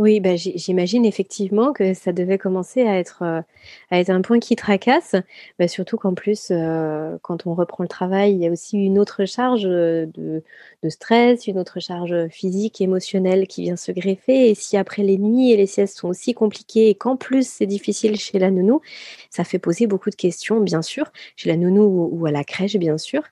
Oui, 0.00 0.18
bah, 0.20 0.34
j'imagine 0.34 1.04
effectivement 1.04 1.74
que 1.74 1.92
ça 1.92 2.12
devait 2.12 2.38
commencer 2.38 2.80
à 2.86 2.98
être, 2.98 3.20
euh, 3.22 3.42
à 3.90 4.00
être 4.00 4.08
un 4.08 4.22
point 4.22 4.38
qui 4.40 4.56
tracasse, 4.56 5.14
bah, 5.58 5.68
surtout 5.68 5.98
qu'en 5.98 6.14
plus, 6.14 6.48
euh, 6.50 7.18
quand 7.20 7.46
on 7.46 7.52
reprend 7.54 7.84
le 7.84 7.88
travail, 7.88 8.32
il 8.32 8.38
y 8.38 8.46
a 8.46 8.50
aussi 8.50 8.78
une 8.78 8.98
autre 8.98 9.26
charge 9.26 9.66
euh, 9.66 10.06
de, 10.14 10.42
stress, 10.88 11.46
une 11.48 11.58
autre 11.58 11.80
charge 11.80 12.28
physique, 12.28 12.80
émotionnelle 12.80 13.46
qui 13.46 13.60
vient 13.64 13.76
se 13.76 13.92
greffer. 13.92 14.48
Et 14.48 14.54
si 14.54 14.78
après 14.78 15.02
les 15.02 15.18
nuits 15.18 15.52
et 15.52 15.56
les 15.58 15.66
siestes 15.66 15.98
sont 15.98 16.08
aussi 16.08 16.32
compliquées 16.32 16.88
et 16.88 16.94
qu'en 16.94 17.16
plus 17.18 17.46
c'est 17.46 17.66
difficile 17.66 18.16
chez 18.18 18.38
la 18.38 18.50
nounou, 18.50 18.80
ça 19.28 19.44
fait 19.44 19.58
poser 19.58 19.86
beaucoup 19.86 20.08
de 20.08 20.14
questions, 20.16 20.60
bien 20.60 20.80
sûr, 20.80 21.12
chez 21.36 21.50
la 21.50 21.58
nounou 21.58 22.08
ou, 22.10 22.24
à 22.24 22.30
la 22.30 22.42
crèche, 22.42 22.76
bien 22.76 22.96
sûr. 22.96 23.22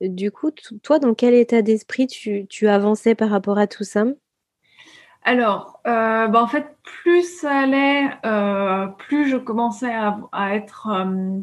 du 0.00 0.30
coup, 0.32 0.50
toi, 0.82 0.98
dans 0.98 1.14
quel 1.14 1.34
état 1.34 1.62
d'esprit 1.62 2.06
tu, 2.08 2.46
tu 2.48 2.68
avançais 2.68 3.14
par 3.14 3.30
rapport 3.30 3.58
à 3.58 3.66
tout 3.68 3.84
ça? 3.84 4.06
Alors, 5.28 5.82
euh, 5.86 6.26
bah, 6.28 6.42
en 6.42 6.46
fait, 6.46 6.74
plus 6.82 7.40
ça 7.40 7.50
allait, 7.50 8.08
euh, 8.24 8.86
plus 8.86 9.28
je 9.28 9.36
commençais 9.36 9.92
à, 10.32 10.54
être 10.54 10.88
euh, 10.88 11.40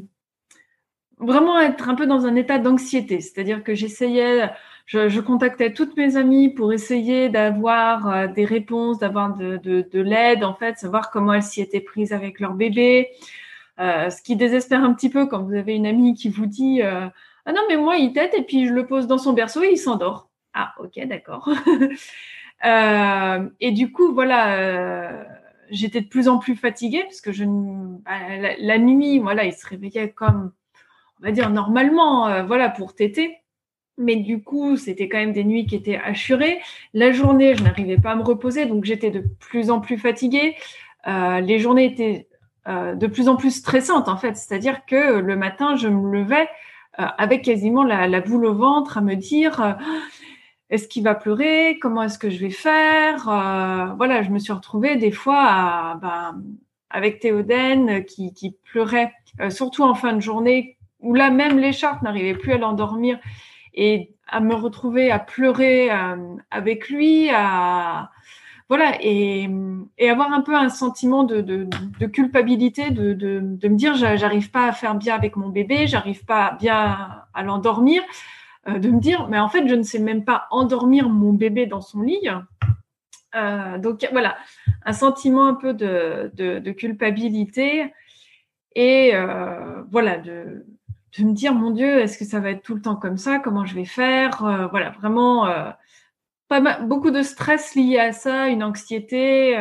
vraiment 1.19 1.57
un 1.57 1.95
peu 1.95 2.07
dans 2.07 2.25
un 2.25 2.35
état 2.35 2.57
d'anxiété. 2.57 3.21
C'est-à-dire 3.21 3.63
que 3.63 3.75
j'essayais, 3.75 4.49
je, 4.87 5.19
contactais 5.19 5.71
toutes 5.71 5.95
mes 5.97 6.17
amies 6.17 6.49
pour 6.49 6.73
essayer 6.73 7.29
d'avoir 7.29 8.27
des 8.33 8.45
réponses, 8.45 8.97
d'avoir 8.97 9.35
de, 9.35 10.01
l'aide, 10.01 10.43
en 10.43 10.55
fait, 10.55 10.79
savoir 10.79 11.11
comment 11.11 11.33
elles 11.33 11.43
s'y 11.43 11.61
étaient 11.61 11.79
prises 11.79 12.11
avec 12.11 12.39
leur 12.39 12.55
bébé. 12.55 13.09
ce 13.77 14.21
qui 14.23 14.35
désespère 14.35 14.83
un 14.83 14.95
petit 14.95 15.11
peu 15.11 15.27
quand 15.27 15.43
vous 15.43 15.53
avez 15.53 15.75
une 15.75 15.85
amie 15.85 16.15
qui 16.15 16.29
vous 16.29 16.47
dit 16.47 16.81
Ah 16.81 17.53
non, 17.53 17.61
mais 17.69 17.77
moi, 17.77 17.97
il 17.97 18.13
tête 18.13 18.33
et 18.33 18.43
puis 18.43 18.67
je 18.67 18.73
le 18.73 18.87
pose 18.87 19.05
dans 19.05 19.19
son 19.19 19.33
berceau 19.33 19.61
et 19.61 19.69
il 19.73 19.77
s'endort. 19.77 20.29
Ah, 20.55 20.73
ok, 20.79 21.05
d'accord. 21.07 21.49
Euh, 22.65 23.49
et 23.59 23.71
du 23.71 23.91
coup, 23.91 24.13
voilà, 24.13 24.55
euh, 24.55 25.23
j'étais 25.69 26.01
de 26.01 26.07
plus 26.07 26.27
en 26.27 26.39
plus 26.39 26.55
fatiguée 26.55 27.03
parce 27.03 27.21
que 27.21 27.31
je, 27.31 27.43
bah, 27.45 28.55
la, 28.59 28.77
nuit, 28.77 29.19
voilà, 29.19 29.45
il 29.45 29.53
se 29.53 29.65
réveillait 29.67 30.11
comme, 30.11 30.51
on 31.21 31.25
va 31.25 31.31
dire 31.31 31.49
normalement, 31.49 32.27
euh, 32.27 32.43
voilà, 32.43 32.69
pour 32.69 32.95
téter. 32.95 33.37
Mais 33.97 34.17
du 34.17 34.43
coup, 34.43 34.75
c'était 34.75 35.07
quand 35.07 35.17
même 35.17 35.31
des 35.31 35.45
nuits 35.45 35.65
qui 35.65 35.75
étaient 35.75 35.97
assurées. 35.97 36.59
La 36.93 37.11
journée, 37.11 37.55
je 37.55 37.63
n'arrivais 37.63 37.97
pas 37.97 38.11
à 38.11 38.15
me 38.15 38.23
reposer, 38.23 38.65
donc 38.65 38.83
j'étais 38.83 39.09
de 39.09 39.23
plus 39.39 39.69
en 39.69 39.79
plus 39.79 39.97
fatiguée. 39.97 40.55
les 41.05 41.59
journées 41.59 41.85
étaient 41.85 42.27
de 42.67 43.07
plus 43.07 43.29
en 43.29 43.37
plus 43.37 43.51
stressantes, 43.51 44.09
en 44.09 44.17
fait. 44.17 44.35
C'est-à-dire 44.35 44.85
que 44.85 45.19
le 45.19 45.35
matin, 45.37 45.77
je 45.77 45.87
me 45.87 46.11
levais 46.11 46.49
avec 46.97 47.43
quasiment 47.43 47.85
la, 47.85 48.07
la, 48.07 48.19
boule 48.19 48.45
au 48.45 48.53
ventre 48.53 48.97
à 48.97 49.01
me 49.01 49.15
dire 49.15 49.77
est-ce 50.69 50.87
qu'il 50.87 51.03
va 51.03 51.15
pleurer? 51.15 51.77
Comment 51.79 52.03
est-ce 52.03 52.17
que 52.17 52.29
je 52.29 52.39
vais 52.39 52.49
faire? 52.49 53.29
Euh, 53.29 53.93
Voilà, 53.97 54.23
je 54.23 54.29
me 54.29 54.39
suis 54.39 54.53
retrouvée 54.53 54.95
des 54.95 55.11
fois 55.11 55.99
ben, 56.01 56.41
avec 56.89 57.19
Théoden 57.19 58.03
qui, 58.05 58.57
pleurait, 58.63 59.13
euh, 59.41 59.49
surtout 59.49 59.83
en 59.83 59.93
fin 59.93 60.13
de 60.13 60.21
journée, 60.21 60.77
où 61.01 61.13
là 61.13 61.29
même 61.29 61.59
l'écharpe 61.59 62.01
n'arrivait 62.01 62.35
plus 62.35 62.53
à 62.53 62.57
l'endormir. 62.57 63.19
Et 63.73 64.13
à 64.27 64.39
me 64.39 64.55
retrouver 64.55 65.11
à 65.11 65.19
pleurer 65.19 65.91
euh, 65.91 66.35
avec 66.49 66.89
lui, 66.89 67.29
à 67.29 68.09
voilà, 68.67 68.93
et, 69.01 69.47
avoir 70.09 70.33
un 70.33 70.41
peu 70.41 70.55
un 70.55 70.69
sentiment 70.69 71.23
de, 71.23 71.67
culpabilité, 72.07 72.89
de, 72.89 73.13
de, 73.13 73.67
me 73.67 73.75
dire 73.75 73.93
j'arrive 73.95 74.49
pas 74.49 74.67
à 74.67 74.71
faire 74.71 74.95
bien 74.95 75.13
avec 75.13 75.35
mon 75.35 75.49
bébé, 75.49 75.85
j'arrive 75.85 76.25
pas 76.25 76.57
bien 76.59 76.97
à 77.35 77.43
l'endormir. 77.43 78.01
Euh, 78.67 78.79
de 78.79 78.89
me 78.89 78.99
dire, 78.99 79.27
mais 79.29 79.39
en 79.39 79.47
fait, 79.47 79.67
je 79.67 79.75
ne 79.75 79.83
sais 79.83 79.99
même 79.99 80.25
pas 80.25 80.47
endormir 80.49 81.07
mon 81.09 81.33
bébé 81.33 81.67
dans 81.67 81.81
son 81.81 82.01
lit. 82.01 82.27
Euh, 83.35 83.77
donc 83.77 84.07
voilà, 84.11 84.37
un 84.85 84.93
sentiment 84.93 85.47
un 85.47 85.53
peu 85.53 85.73
de, 85.73 86.71
culpabilité 86.71 87.93
et 88.73 89.11
euh, 89.13 89.83
voilà, 89.91 90.17
de, 90.17 90.65
me 91.19 91.33
dire, 91.33 91.53
mon 91.53 91.71
Dieu, 91.71 91.99
est-ce 91.99 92.17
que 92.17 92.25
ça 92.25 92.39
va 92.39 92.49
être 92.51 92.63
tout 92.63 92.73
le 92.73 92.81
temps 92.81 92.95
comme 92.95 93.17
ça? 93.17 93.39
Comment 93.39 93.65
je 93.65 93.75
vais 93.75 93.85
faire? 93.85 94.67
Voilà, 94.71 94.89
vraiment 94.91 95.47
pas 96.47 96.79
beaucoup 96.79 97.11
de 97.11 97.21
stress 97.21 97.75
lié 97.75 97.99
à 97.99 98.11
ça, 98.13 98.47
une 98.47 98.63
anxiété. 98.63 99.55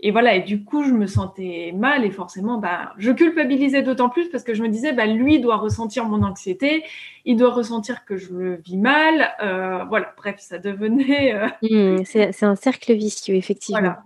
Et 0.00 0.12
voilà, 0.12 0.36
et 0.36 0.42
du 0.42 0.62
coup, 0.62 0.84
je 0.84 0.92
me 0.92 1.06
sentais 1.06 1.72
mal 1.74 2.04
et 2.04 2.10
forcément, 2.10 2.58
bah, 2.58 2.92
je 2.98 3.10
culpabilisais 3.10 3.82
d'autant 3.82 4.08
plus 4.08 4.28
parce 4.28 4.44
que 4.44 4.54
je 4.54 4.62
me 4.62 4.68
disais, 4.68 4.92
bah, 4.92 5.06
lui 5.06 5.40
doit 5.40 5.56
ressentir 5.56 6.04
mon 6.04 6.22
anxiété, 6.22 6.84
il 7.24 7.36
doit 7.36 7.52
ressentir 7.52 8.04
que 8.04 8.16
je 8.16 8.32
le 8.32 8.56
vis 8.56 8.76
mal. 8.76 9.30
Euh, 9.42 9.84
voilà, 9.84 10.14
bref, 10.16 10.36
ça 10.38 10.58
devenait. 10.58 11.34
Euh, 11.34 11.98
mmh, 11.98 12.04
c'est 12.04 12.44
un 12.44 12.54
cercle 12.54 12.94
vicieux, 12.94 13.34
effectivement. 13.34 13.80
Voilà 13.80 14.02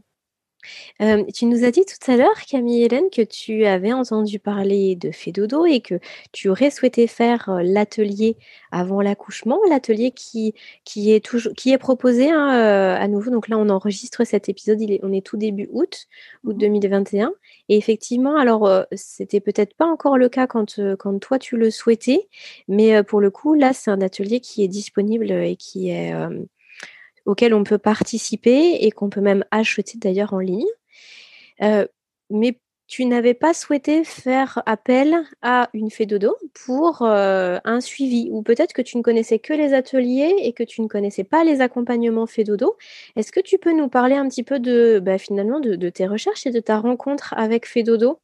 tu 1.34 1.46
nous 1.46 1.64
as 1.64 1.70
dit 1.70 1.84
tout 1.84 2.10
à 2.10 2.16
l'heure, 2.16 2.40
Camille 2.48 2.84
Hélène, 2.84 3.10
que 3.10 3.22
tu 3.22 3.64
avais 3.64 3.92
entendu 3.92 4.38
parler 4.38 4.96
de 4.96 5.10
Fédodo 5.10 5.66
et 5.66 5.80
que 5.80 5.98
tu 6.32 6.48
aurais 6.48 6.70
souhaité 6.70 7.06
faire 7.06 7.60
l'atelier 7.62 8.36
avant 8.70 9.00
l'accouchement, 9.00 9.58
l'atelier 9.68 10.12
qui, 10.12 10.54
qui, 10.84 11.12
est 11.12 11.24
toujours, 11.24 11.52
qui 11.54 11.72
est 11.72 11.78
proposé 11.78 12.30
hein, 12.30 12.48
à 12.48 13.08
nouveau. 13.08 13.30
Donc 13.30 13.48
là, 13.48 13.58
on 13.58 13.68
enregistre 13.68 14.24
cet 14.24 14.48
épisode, 14.48 14.80
il 14.80 14.92
est, 14.92 15.00
on 15.02 15.12
est 15.12 15.24
tout 15.24 15.36
début 15.36 15.68
août, 15.72 16.06
août 16.44 16.56
2021. 16.56 17.28
Mmh 17.28 17.32
et 17.68 17.76
effectivement, 17.76 18.36
alors, 18.36 18.84
c'était 18.92 19.40
peut-être 19.40 19.74
pas 19.74 19.86
encore 19.86 20.18
le 20.18 20.28
cas 20.28 20.46
quand, 20.46 20.80
quand 20.98 21.18
toi 21.20 21.38
tu 21.38 21.56
le 21.56 21.70
souhaitais, 21.70 22.28
mais 22.68 23.02
pour 23.02 23.20
le 23.20 23.30
coup, 23.30 23.54
là, 23.54 23.72
c'est 23.72 23.90
un 23.90 24.00
atelier 24.00 24.40
qui 24.40 24.62
est 24.64 24.68
disponible 24.68 25.30
et 25.30 25.56
qui 25.56 25.90
est 25.90 26.12
auquel 27.26 27.54
on 27.54 27.64
peut 27.64 27.78
participer 27.78 28.78
et 28.80 28.90
qu'on 28.90 29.10
peut 29.10 29.20
même 29.20 29.44
acheter 29.50 29.98
d'ailleurs 29.98 30.32
en 30.34 30.40
ligne. 30.40 30.66
Euh, 31.62 31.86
mais 32.30 32.58
tu 32.92 33.06
n'avais 33.06 33.32
pas 33.32 33.54
souhaité 33.54 34.04
faire 34.04 34.62
appel 34.66 35.16
à 35.40 35.70
une 35.72 35.90
fée 35.90 36.04
dodo 36.04 36.36
pour 36.66 37.00
euh, 37.00 37.58
un 37.64 37.80
suivi, 37.80 38.28
ou 38.30 38.42
peut-être 38.42 38.74
que 38.74 38.82
tu 38.82 38.98
ne 38.98 39.02
connaissais 39.02 39.38
que 39.38 39.54
les 39.54 39.72
ateliers 39.72 40.34
et 40.42 40.52
que 40.52 40.62
tu 40.62 40.82
ne 40.82 40.88
connaissais 40.88 41.24
pas 41.24 41.42
les 41.42 41.62
accompagnements 41.62 42.26
fée 42.26 42.44
dodo. 42.44 42.76
Est-ce 43.16 43.32
que 43.32 43.40
tu 43.40 43.56
peux 43.56 43.72
nous 43.72 43.88
parler 43.88 44.16
un 44.16 44.28
petit 44.28 44.42
peu 44.42 44.58
de 44.58 45.00
bah, 45.02 45.16
finalement 45.16 45.58
de, 45.58 45.88
tes 45.88 46.06
recherches 46.06 46.46
et 46.46 46.50
de 46.50 46.60
ta 46.60 46.78
rencontre 46.78 47.32
avec 47.34 47.66
fée 47.66 47.82
dodo? 47.82 48.18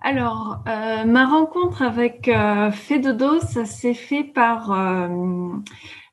Alors, 0.00 0.62
euh, 0.66 1.04
ma 1.04 1.26
rencontre 1.26 1.82
avec 1.82 2.28
euh, 2.28 2.70
Dodo, 2.90 3.40
ça 3.40 3.66
s'est 3.66 3.94
fait 3.94 4.24
par 4.24 4.70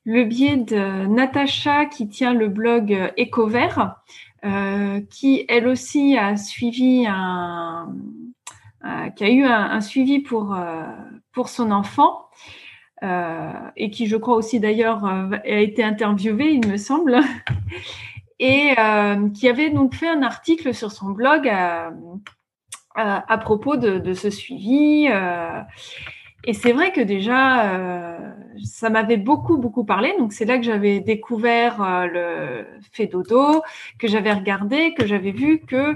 le 0.03 0.23
biais 0.23 0.57
de 0.57 1.05
Natacha 1.05 1.85
qui 1.85 2.07
tient 2.07 2.33
le 2.33 2.47
blog 2.47 3.13
Ecovert, 3.17 3.95
euh, 4.43 5.01
qui 5.09 5.45
elle 5.47 5.67
aussi 5.67 6.17
a 6.17 6.35
suivi 6.37 7.05
un, 7.07 7.93
qui 9.15 9.23
a 9.23 9.29
eu 9.29 9.43
un, 9.43 9.81
suivi 9.81 10.19
pour, 10.19 10.57
pour 11.33 11.49
son 11.49 11.71
enfant. 11.71 12.25
et 13.03 13.91
qui, 13.91 14.07
je 14.07 14.17
crois 14.17 14.35
aussi 14.35 14.59
d'ailleurs, 14.59 15.05
a 15.05 15.37
été 15.45 15.83
interviewé, 15.83 16.51
il 16.51 16.67
me 16.67 16.77
semble, 16.77 17.19
et 18.39 18.75
qui 19.35 19.47
avait 19.47 19.69
donc 19.69 19.93
fait 19.93 20.09
un 20.09 20.23
article 20.23 20.73
sur 20.73 20.91
son 20.91 21.11
blog 21.11 21.47
à, 22.95 23.37
propos 23.37 23.77
de, 23.77 24.13
ce 24.13 24.31
suivi. 24.31 25.07
Et 26.43 26.53
c'est 26.53 26.73
vrai 26.73 26.91
que 26.91 27.01
déjà, 27.01 28.21
ça 28.63 28.89
m'avait 28.89 29.17
beaucoup, 29.17 29.57
beaucoup 29.57 29.83
parlé. 29.83 30.13
Donc, 30.17 30.33
c'est 30.33 30.45
là 30.45 30.57
que 30.57 30.63
j'avais 30.63 30.99
découvert 30.99 31.81
euh, 31.81 32.05
le 32.07 32.65
fait 32.91 33.07
dodo, 33.07 33.61
que 33.99 34.07
j'avais 34.07 34.33
regardé, 34.33 34.93
que 34.93 35.05
j'avais 35.05 35.31
vu 35.31 35.59
que 35.59 35.95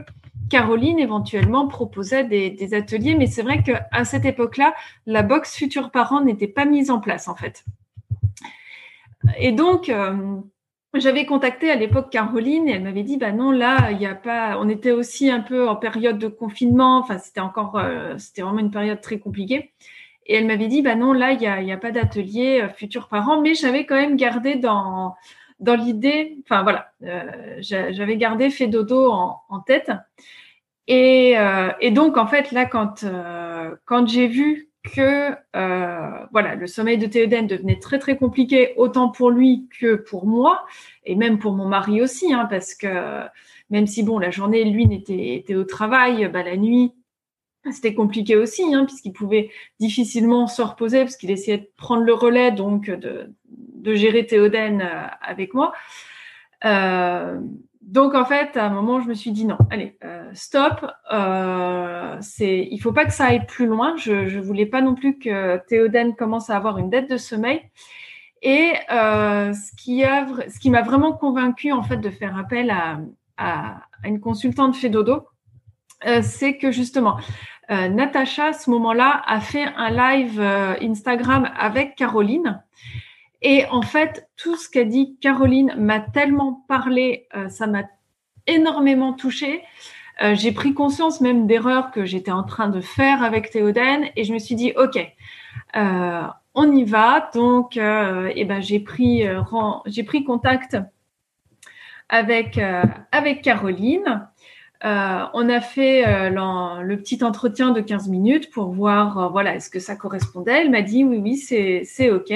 Caroline 0.50 1.00
éventuellement 1.00 1.68
proposait 1.68 2.24
des, 2.24 2.74
ateliers. 2.74 3.16
Mais 3.16 3.28
c'est 3.28 3.42
vrai 3.42 3.64
qu'à 3.64 4.06
cette 4.06 4.26
époque-là, 4.26 4.74
la 5.06 5.24
box 5.24 5.56
Futurs 5.56 5.92
Parents 5.92 6.22
n'était 6.22 6.48
pas 6.48 6.66
mise 6.66 6.92
en 6.92 7.00
place, 7.00 7.28
en 7.28 7.36
fait. 7.36 7.66
Et 9.40 9.52
donc, 9.52 9.90
euh, 9.90 10.38
j'avais 10.94 11.26
contacté 11.26 11.72
à 11.72 11.76
l'époque 11.76 12.12
Caroline 12.12 12.70
et 12.70 12.74
elle 12.74 12.84
m'avait 12.84 13.04
dit 13.04 13.18
bah 13.18 13.32
non 13.34 13.52
là 13.52 13.90
il 13.92 13.98
n'y 13.98 14.06
a 14.06 14.16
pas 14.16 14.58
on 14.60 14.70
était 14.70 14.92
aussi 14.92 15.30
un 15.30 15.42
peu 15.42 15.68
en 15.68 15.76
période 15.76 16.18
de 16.20 16.30
confinement 16.30 17.00
enfin 17.00 17.18
c'était 17.18 17.42
encore 17.42 17.78
euh, 17.78 18.18
c'était 18.18 18.44
vraiment 18.44 18.60
une 18.60 18.72
période 18.72 19.02
très 19.02 19.20
compliquée 19.20 19.74
et 20.26 20.36
elle 20.36 20.48
m'avait 20.48 20.68
dit, 20.68 20.82
bah 20.82 20.96
non, 20.96 21.14
là, 21.14 21.32
il 21.32 21.40
n'y 21.40 21.48
a, 21.48 21.76
a, 21.76 21.78
pas 21.78 21.92
d'atelier 21.92 22.62
euh, 22.64 22.70
futurs 22.70 23.08
parents, 23.08 23.42
mais 23.42 23.54
j'avais 23.54 23.86
quand 23.86 23.96
même 23.96 24.16
gardé 24.16 24.56
dans, 24.56 25.16
dans 25.60 25.76
l'idée, 25.76 26.38
enfin 26.44 26.64
voilà, 26.64 26.92
euh, 27.04 27.58
j'avais 27.60 28.18
gardé 28.18 28.50
fait 28.50 28.68
dodo 28.68 29.12
en, 29.12 29.60
tête. 29.66 29.92
Et, 30.88 31.38
euh, 31.38 31.72
et, 31.80 31.92
donc, 31.92 32.18
en 32.18 32.28
fait, 32.28 32.52
là, 32.52 32.66
quand, 32.66 33.04
euh, 33.04 33.76
quand 33.86 34.08
j'ai 34.08 34.28
vu 34.28 34.70
que 34.84 35.32
voilà, 36.32 36.56
le 36.56 36.68
sommeil 36.68 36.98
de 36.98 37.08
Théoden 37.08 37.48
devenait 37.48 37.80
très, 37.80 37.98
très 37.98 38.18
compliqué, 38.18 38.74
autant 38.78 39.10
pour 39.10 39.32
lui 39.32 39.68
que 39.80 39.96
pour 39.96 40.28
moi, 40.28 40.66
et 41.06 41.16
même 41.16 41.40
pour 41.40 41.54
mon 41.54 41.68
mari 41.68 42.02
aussi, 42.02 42.34
hein, 42.34 42.46
parce 42.50 42.76
que 42.76 43.24
même 43.72 43.88
si, 43.88 44.04
bon, 44.04 44.20
la 44.20 44.30
journée, 44.30 44.64
lui, 44.64 44.86
n'était 44.86 45.36
était 45.36 45.56
au 45.56 45.64
travail, 45.64 46.28
bah, 46.28 46.44
la 46.44 46.56
nuit, 46.58 46.94
c'était 47.72 47.94
compliqué 47.94 48.36
aussi, 48.36 48.74
hein, 48.74 48.86
puisqu'il 48.86 49.14
pouvait 49.14 49.50
difficilement 49.80 50.48
se 50.48 50.62
reposer, 50.62 51.00
parce 51.00 51.18
qu'il 51.18 51.32
essayait 51.32 51.58
de 51.60 51.70
prendre 51.78 52.04
le 52.04 52.14
relais, 52.14 52.52
donc 52.52 52.90
de, 52.90 53.34
de 53.50 53.96
gérer 53.96 54.26
Théoden 54.26 54.82
euh, 54.82 55.08
avec 55.22 55.54
moi. 55.54 55.74
Euh, 56.66 57.40
donc 57.82 58.16
en 58.16 58.26
fait, 58.26 58.58
à 58.58 58.66
un 58.66 58.70
moment, 58.70 59.00
je 59.00 59.08
me 59.08 59.14
suis 59.14 59.32
dit 59.32 59.46
non, 59.46 59.58
allez, 59.70 59.98
euh, 60.04 60.30
stop. 60.34 60.86
Euh, 61.14 62.18
c'est, 62.20 62.68
il 62.72 62.80
faut 62.80 62.92
pas 62.92 63.06
que 63.06 63.14
ça 63.14 63.26
aille 63.26 63.46
plus 63.46 63.68
loin. 63.68 63.96
Je, 63.98 64.28
je 64.28 64.40
voulais 64.40 64.66
pas 64.66 64.82
non 64.82 64.96
plus 64.96 65.20
que 65.20 65.58
Théoden 65.68 66.16
commence 66.16 66.50
à 66.50 66.58
avoir 66.58 66.80
une 66.80 66.90
dette 66.90 67.10
de 67.10 67.18
sommeil. 67.18 67.62
Et 68.42 68.74
euh, 68.92 69.54
ce 69.54 70.60
qui 70.60 70.70
m'a 70.70 70.82
vraiment 70.84 71.14
convaincu 71.14 71.72
en 71.72 71.82
fait 71.82 71.98
de 71.98 72.10
faire 72.12 72.38
appel 72.38 72.72
à, 73.38 73.82
une 74.04 74.20
consultante 74.20 74.76
fait 74.76 74.90
dodo, 74.90 75.28
euh, 76.06 76.22
c'est 76.22 76.58
que 76.58 76.72
justement, 76.72 77.18
euh, 77.72 77.90
Natacha, 77.90 78.48
à 78.48 78.54
ce 78.54 78.70
moment-là, 78.70 79.24
a 79.26 79.40
fait 79.40 79.66
un 79.76 79.90
live 79.90 80.40
euh, 80.40 80.76
Instagram 80.82 81.50
avec 81.58 81.96
Caroline. 81.96 82.62
Et 83.42 83.66
en 83.68 83.82
fait, 83.82 84.30
tout 84.38 84.56
ce 84.56 84.70
qu'a 84.70 84.84
dit 84.84 85.18
Caroline 85.20 85.74
m'a 85.78 86.00
tellement 86.00 86.66
parlé, 86.68 87.28
euh, 87.36 87.50
ça 87.50 87.68
m'a 87.68 87.84
énormément 88.48 89.14
touchée. 89.14 89.64
j'ai 90.34 90.52
pris 90.52 90.74
conscience 90.74 91.20
même 91.20 91.46
d'erreurs 91.48 91.92
que 91.92 92.06
j'étais 92.06 92.32
en 92.32 92.44
train 92.44 92.70
de 92.70 92.80
faire 92.80 93.24
avec 93.24 93.50
Théoden 93.50 94.06
et 94.16 94.24
je 94.24 94.34
me 94.34 94.40
suis 94.40 94.56
dit, 94.56 94.72
OK, 94.78 94.98
on 95.74 96.72
y 96.72 96.84
va. 96.84 97.32
Donc, 97.34 97.76
eh 97.76 98.46
ben, 98.46 98.62
j'ai 98.62 98.80
pris, 98.80 99.24
j'ai 99.88 100.04
pris 100.04 100.24
contact 100.24 100.78
avec, 102.08 102.60
avec 103.12 103.42
Caroline. 103.42 104.28
Euh, 104.86 105.26
on 105.34 105.50
a 105.50 105.62
fait 105.62 106.08
euh, 106.08 106.30
le 106.84 106.98
petit 106.98 107.24
entretien 107.24 107.72
de 107.72 107.82
15 107.82 108.08
minutes 108.08 108.52
pour 108.52 108.70
voir, 108.70 109.18
euh, 109.18 109.28
voilà, 109.30 109.56
est-ce 109.56 109.72
que 109.72 109.80
ça 109.80 109.96
correspondait. 109.96 110.62
Elle 110.62 110.70
m'a 110.70 110.84
dit 110.84 111.04
oui, 111.04 111.18
oui, 111.18 111.38
c'est 111.38 112.12
OK. 112.12 112.32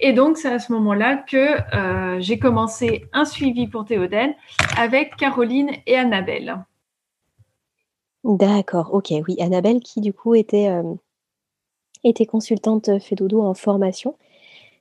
Et 0.00 0.12
donc, 0.12 0.36
c'est 0.36 0.52
à 0.52 0.58
ce 0.58 0.72
moment-là 0.72 1.16
que 1.16 2.20
j'ai 2.20 2.38
commencé 2.38 3.04
un 3.12 3.24
suivi 3.24 3.68
pour 3.68 3.84
Théoden 3.84 4.34
avec 4.76 5.16
Caroline 5.16 5.70
et 5.86 5.96
Annabelle. 5.96 6.64
D'accord, 8.24 8.92
ok, 8.92 9.12
oui. 9.28 9.36
Annabelle 9.38 9.78
qui, 9.78 10.00
du 10.00 10.12
coup, 10.12 10.34
était, 10.34 10.68
était 12.02 12.26
consultante 12.26 12.98
Fedodo 12.98 13.42
en 13.42 13.54
formation, 13.54 14.16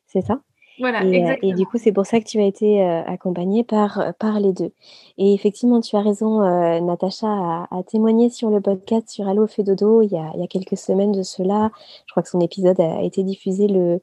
c'est 0.07 0.21
ça? 0.21 0.39
Voilà, 0.79 1.03
et, 1.05 1.23
euh, 1.23 1.35
et, 1.41 1.53
du 1.53 1.65
coup, 1.65 1.77
c'est 1.77 1.91
pour 1.93 2.05
ça 2.05 2.19
que 2.19 2.25
tu 2.25 2.39
as 2.39 2.45
été 2.45 2.81
euh, 2.83 3.01
accompagnée 3.03 3.63
par, 3.63 3.99
euh, 3.99 4.11
par 4.17 4.39
les 4.39 4.51
deux. 4.51 4.71
Et 5.17 5.33
effectivement, 5.33 5.79
tu 5.79 5.95
as 5.95 6.01
raison, 6.01 6.41
Natacha 6.81 7.27
a, 7.27 7.83
témoigné 7.87 8.29
sur 8.29 8.49
le 8.49 8.59
podcast 8.59 9.09
sur 9.09 9.27
Allo 9.27 9.47
fait 9.47 9.63
dodo 9.63 10.01
il 10.01 10.11
y, 10.11 10.17
a, 10.17 10.31
il 10.35 10.41
y 10.41 10.43
a 10.43 10.47
quelques 10.47 10.77
semaines 10.77 11.13
de 11.13 11.23
cela. 11.23 11.71
Je 12.05 12.11
crois 12.11 12.23
que 12.23 12.29
son 12.29 12.41
épisode 12.41 12.79
a 12.79 13.01
été 13.01 13.23
diffusé 13.23 13.67
le, 13.67 14.01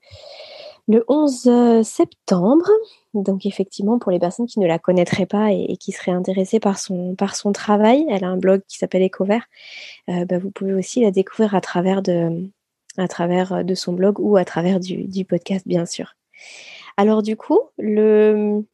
le 0.89 1.05
11 1.09 1.83
septembre. 1.83 2.67
Donc 3.13 3.45
effectivement, 3.45 3.99
pour 3.99 4.11
les 4.11 4.19
personnes 4.19 4.47
qui 4.47 4.59
ne 4.59 4.67
la 4.67 4.79
connaîtraient 4.79 5.27
pas 5.27 5.53
et, 5.53 5.77
qui 5.77 5.93
seraient 5.93 6.13
intéressées 6.13 6.61
par 6.61 6.79
son, 6.79 7.15
par 7.15 7.37
son 7.37 7.53
travail, 7.53 8.07
elle 8.09 8.25
a 8.25 8.29
un 8.29 8.39
blog 8.39 8.63
qui 8.67 8.79
s'appelle 8.79 9.03
Ecovert. 9.03 9.47
bah, 10.09 10.39
vous 10.39 10.51
pouvez 10.51 10.73
aussi 10.73 11.03
la 11.03 11.11
découvrir 11.11 11.55
à 11.55 11.61
travers 11.61 12.01
de, 12.01 12.49
à 12.97 13.09
travers 13.09 13.63
de 13.63 13.75
son 13.75 13.93
blog 13.93 14.19
ou 14.19 14.39
à 14.39 14.47
travers 14.47 14.81
du, 14.81 15.05
du 15.05 15.27
podcast, 15.27 15.69
bien 15.69 15.85
sûr. 15.85 16.15
Alors 16.97 17.23
du 17.23 17.37
coup, 17.37 17.61
le, 17.79 18.65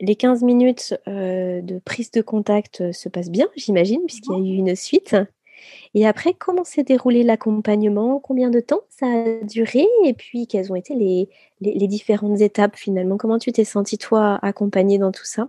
les 0.00 0.16
15 0.16 0.42
minutes 0.42 0.94
euh, 1.08 1.60
de 1.62 1.78
prise 1.78 2.10
de 2.10 2.22
contact 2.22 2.80
euh, 2.80 2.92
se 2.92 3.08
passent 3.08 3.30
bien, 3.30 3.48
j'imagine, 3.56 4.00
puisqu'il 4.06 4.32
y 4.32 4.36
a 4.36 4.54
eu 4.54 4.56
une 4.56 4.76
suite. 4.76 5.16
Et 5.94 6.06
après, 6.06 6.34
comment 6.34 6.64
s'est 6.64 6.82
déroulé 6.82 7.22
l'accompagnement? 7.22 8.20
Combien 8.20 8.50
de 8.50 8.60
temps 8.60 8.82
ça 8.90 9.06
a 9.06 9.44
duré? 9.44 9.86
Et 10.04 10.14
puis, 10.14 10.46
quelles 10.46 10.70
ont 10.72 10.76
été 10.76 10.94
les, 10.94 11.28
les 11.60 11.88
différentes 11.88 12.40
étapes 12.40 12.76
finalement? 12.76 13.16
Comment 13.16 13.38
tu 13.38 13.52
t'es 13.52 13.64
sentie, 13.64 13.98
toi, 13.98 14.38
accompagnée 14.42 14.98
dans 14.98 15.12
tout 15.12 15.24
ça? 15.24 15.48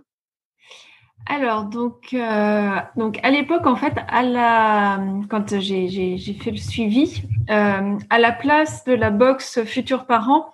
Alors, 1.28 1.64
donc, 1.64 2.14
euh, 2.14 2.76
donc 2.96 3.18
à 3.24 3.30
l'époque, 3.30 3.66
en 3.66 3.74
fait, 3.74 3.94
à 4.08 4.22
la, 4.22 5.00
quand 5.28 5.58
j'ai 5.58 6.18
fait 6.40 6.52
le 6.52 6.56
suivi, 6.56 7.22
euh, 7.50 7.98
à 8.10 8.18
la 8.18 8.30
place 8.30 8.84
de 8.84 8.92
la 8.92 9.10
box 9.10 9.64
Futurs 9.64 10.06
Parents, 10.06 10.52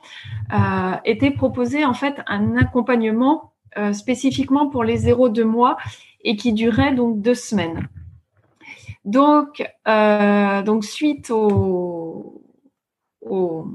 euh, 0.53 0.95
était 1.05 1.31
proposé 1.31 1.85
en 1.85 1.93
fait 1.93 2.23
un 2.27 2.57
accompagnement 2.57 3.53
spécifiquement 3.93 4.69
pour 4.69 4.85
les 4.85 5.07
0-2 5.07 5.45
mois 5.45 5.79
et 6.25 6.37
qui 6.37 6.53
durait 6.53 6.93
donc 6.93 7.23
deux 7.23 7.35
semaines. 7.35 7.89
Donc, 9.07 9.63
donc 9.87 10.85
suite 10.85 11.31
aux, 11.31 12.43
aux, 13.23 13.67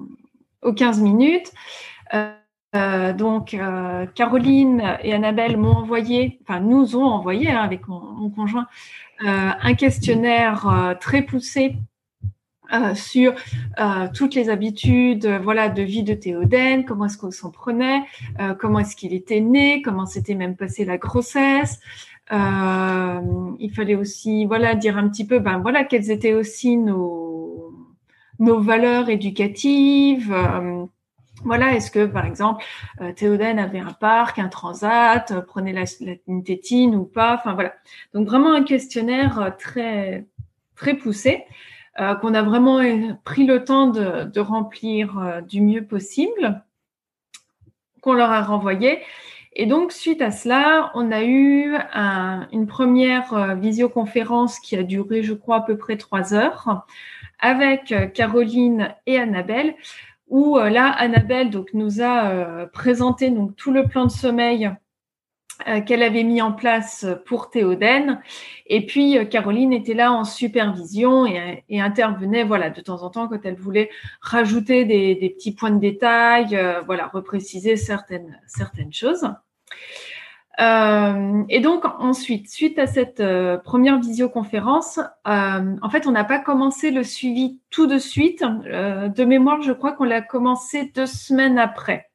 aux 0.62 0.74
15 0.74 1.02
minutes, 1.02 1.52
euh, 2.76 3.14
donc, 3.14 3.54
euh, 3.54 4.06
Caroline 4.08 4.98
et 5.02 5.14
Annabelle 5.14 5.58
m'ont 5.58 5.76
envoyé, 5.76 6.40
enfin 6.44 6.60
nous 6.60 6.98
ont 6.98 7.06
envoyé 7.06 7.50
hein, 7.50 7.62
avec 7.62 7.88
mon, 7.88 8.30
conjoint, 8.30 8.68
euh, 9.24 9.26
un 9.62 9.74
questionnaire 9.74 10.98
très 11.00 11.22
poussé 11.22 11.76
sur 12.96 13.34
toutes 14.14 14.36
les 14.36 14.50
habitudes, 14.50 15.26
voilà, 15.42 15.70
de 15.70 15.82
vie 15.82 16.04
de 16.04 16.14
Théoden, 16.14 16.84
comment 16.84 17.06
est-ce 17.06 17.18
qu'on 17.18 17.32
s'en 17.32 17.50
prenait, 17.50 18.02
comment 18.60 18.80
est-ce 18.80 18.98
qu'il 18.98 19.14
était 19.14 19.40
né, 19.40 19.82
comment 19.82 20.06
s'était 20.06 20.36
même 20.36 20.58
passé 20.58 20.84
la 20.84 20.98
grossesse. 20.98 21.80
il 22.30 23.72
fallait 23.74 23.96
aussi, 23.96 24.44
voilà, 24.44 24.76
dire 24.76 24.98
un 24.98 25.08
petit 25.08 25.26
peu, 25.26 25.40
ben 25.40 25.60
voilà, 25.60 25.86
quelles 25.86 26.12
étaient 26.12 26.34
aussi 26.34 26.76
nos 26.76 27.74
nos 28.40 28.60
valeurs 28.60 29.10
éducatives. 29.10 30.36
Voilà, 31.44 31.76
est-ce 31.76 31.92
que 31.92 32.06
par 32.06 32.26
exemple 32.26 32.64
euh, 33.02 33.12
Théoden 33.14 33.60
avait 33.60 33.80
un 33.80 33.94
parc, 33.94 34.40
un 34.40 34.50
transat, 34.50 35.32
euh, 35.32 35.42
prenait 35.42 35.74
la, 35.74 35.84
une 36.28 36.44
tétine 36.44 36.96
ou 36.96 37.04
pas 37.06 37.36
Enfin 37.36 37.54
voilà. 37.54 37.74
Donc 38.14 38.28
vraiment 38.28 38.54
un 38.54 38.64
questionnaire 38.64 39.40
euh, 39.40 39.50
très 39.58 40.26
très 40.76 40.96
poussé 40.96 41.46
qu'on 42.22 42.36
a 42.36 42.44
vraiment 42.44 42.80
pris 43.24 43.48
le 43.48 43.64
temps 43.64 43.88
de, 43.88 44.40
remplir 44.40 45.42
du 45.48 45.62
mieux 45.62 45.84
possible, 45.84 46.64
qu'on 48.02 48.14
leur 48.14 48.30
a 48.30 48.44
renvoyé. 48.44 49.00
Et 49.54 49.66
donc 49.66 49.92
suite 49.92 50.22
à 50.22 50.30
cela, 50.30 50.92
on 50.94 51.12
a 51.12 51.24
eu 51.24 51.76
une 52.52 52.68
première 52.68 53.56
visioconférence 53.56 54.60
qui 54.60 54.76
a 54.76 54.84
duré, 54.84 55.24
je 55.24 55.34
crois, 55.34 55.56
à 55.56 55.62
peu 55.62 55.76
près 55.76 55.98
trois 55.98 56.36
heures 56.36 56.86
avec 57.40 57.96
Caroline 58.14 58.94
et 59.08 59.18
Annabelle 59.18 59.74
où 60.28 60.58
euh, 60.58 60.70
là, 60.70 60.92
Annabelle 60.92 61.50
donc, 61.50 61.74
nous 61.74 62.02
a 62.02 62.30
euh, 62.30 62.66
présenté 62.66 63.30
donc, 63.30 63.56
tout 63.56 63.72
le 63.72 63.88
plan 63.88 64.06
de 64.06 64.12
sommeil 64.12 64.70
euh, 65.68 65.82
qu'elle 65.82 66.04
avait 66.04 66.24
mis 66.24 66.42
en 66.42 66.52
place 66.52 67.06
pour 67.26 67.50
Théoden. 67.50 68.22
Et 68.68 68.86
puis 68.86 69.18
Caroline 69.30 69.74
était 69.74 69.94
là 69.94 70.12
en 70.12 70.24
supervision 70.24 71.26
et, 71.26 71.64
intervenait 71.80 72.44
voilà 72.44 72.70
de 72.70 72.82
temps 72.82 73.04
en 73.04 73.10
temps 73.10 73.28
quand 73.28 73.44
elle 73.44 73.56
voulait 73.56 73.90
rajouter 74.22 74.86
des, 74.86 75.30
petits 75.36 75.54
points 75.54 75.72
de 75.72 75.80
détail, 75.80 76.60
voilà 76.86 77.08
repréciser 77.08 77.76
certaines 77.76 78.40
certaines 78.46 78.94
choses. 78.94 79.28
Euh, 80.60 81.44
et 81.50 81.60
donc 81.60 81.84
ensuite, 82.00 82.50
suite 82.50 82.80
à 82.80 82.88
cette 82.88 83.20
euh, 83.20 83.58
première 83.58 84.00
visioconférence, 84.00 85.00
euh, 85.28 85.76
en 85.82 85.90
fait, 85.90 86.08
on 86.08 86.12
n'a 86.12 86.24
pas 86.24 86.40
commencé 86.40 86.90
le 86.90 87.04
suivi 87.04 87.60
tout 87.70 87.86
de 87.86 88.00
suite. 88.00 88.42
de 88.42 89.24
mémoire, 89.24 89.62
je 89.62 89.72
crois 89.72 89.92
qu'on 89.92 90.06
l'a 90.06 90.22
commencé 90.22 90.92
deux 90.96 91.06
semaines 91.06 91.60
après, 91.60 92.10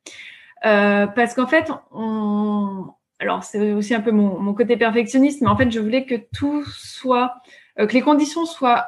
parce 0.62 1.35
qu'en 1.35 1.46
fait, 1.46 1.70
on, 1.92 2.87
alors 3.20 3.44
c'est 3.44 3.72
aussi 3.72 3.94
un 3.94 4.00
peu 4.00 4.11
mon, 4.11 4.40
mon, 4.40 4.55
côté 4.55 4.76
perfectionniste, 4.76 5.40
mais 5.40 5.48
en 5.48 5.57
fait, 5.57 5.70
je 5.70 5.78
voulais 5.78 6.05
que 6.05 6.16
tout 6.35 6.64
soit, 6.64 7.35
que 7.76 7.92
les 7.92 8.02
conditions 8.02 8.44
soient 8.44 8.87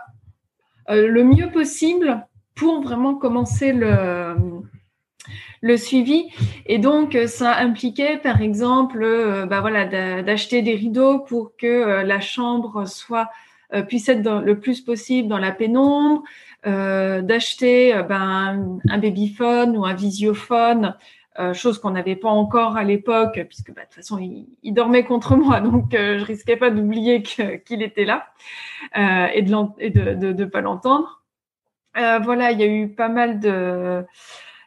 le 0.88 1.22
mieux 1.22 1.50
possible 1.50 2.26
pour 2.56 2.82
vraiment 2.82 3.14
commencer 3.14 3.72
le 3.72 4.34
le 5.64 5.78
suivi. 5.78 6.26
Et 6.66 6.78
donc, 6.78 7.14
euh, 7.14 7.26
ça 7.26 7.56
impliquait, 7.56 8.18
par 8.18 8.42
exemple, 8.42 9.02
euh, 9.02 9.46
bah 9.46 9.62
voilà, 9.62 9.86
d'acheter 10.22 10.60
des 10.60 10.74
rideaux 10.74 11.20
pour 11.20 11.56
que 11.56 11.66
euh, 11.66 12.02
la 12.04 12.20
chambre 12.20 12.86
soit 12.86 13.30
puisse 13.88 14.08
être 14.08 14.42
le 14.44 14.60
plus 14.60 14.82
possible 14.82 15.26
dans 15.26 15.38
la 15.38 15.50
pénombre, 15.50 16.22
d'acheter 16.64 17.92
ben, 18.08 18.78
un 18.88 18.98
babyphone 18.98 19.76
ou 19.76 19.84
un 19.84 19.94
visiophone, 19.94 20.94
chose 21.54 21.80
qu'on 21.80 21.90
n'avait 21.90 22.14
pas 22.14 22.28
encore 22.28 22.76
à 22.76 22.84
l'époque, 22.84 23.40
puisque 23.48 23.74
bah, 23.74 23.80
de 23.80 23.86
toute 23.86 23.94
façon, 23.96 24.18
il, 24.62 24.74
dormait 24.74 25.02
contre 25.02 25.34
moi, 25.44 25.60
donc 25.60 25.86
je 25.90 26.22
risquais 26.24 26.56
pas 26.56 26.70
d'oublier 26.70 27.22
qu'il 27.22 27.82
était 27.82 28.04
là 28.04 28.28
et 29.34 29.42
de 29.42 29.50
ne 29.50 30.32
de, 30.32 30.44
pas 30.44 30.60
l'entendre. 30.60 31.24
voilà, 31.96 32.52
il 32.52 32.60
y 32.60 32.62
a 32.62 32.68
eu 32.68 32.90
pas 32.90 33.08
mal 33.08 33.40
de 33.40 34.04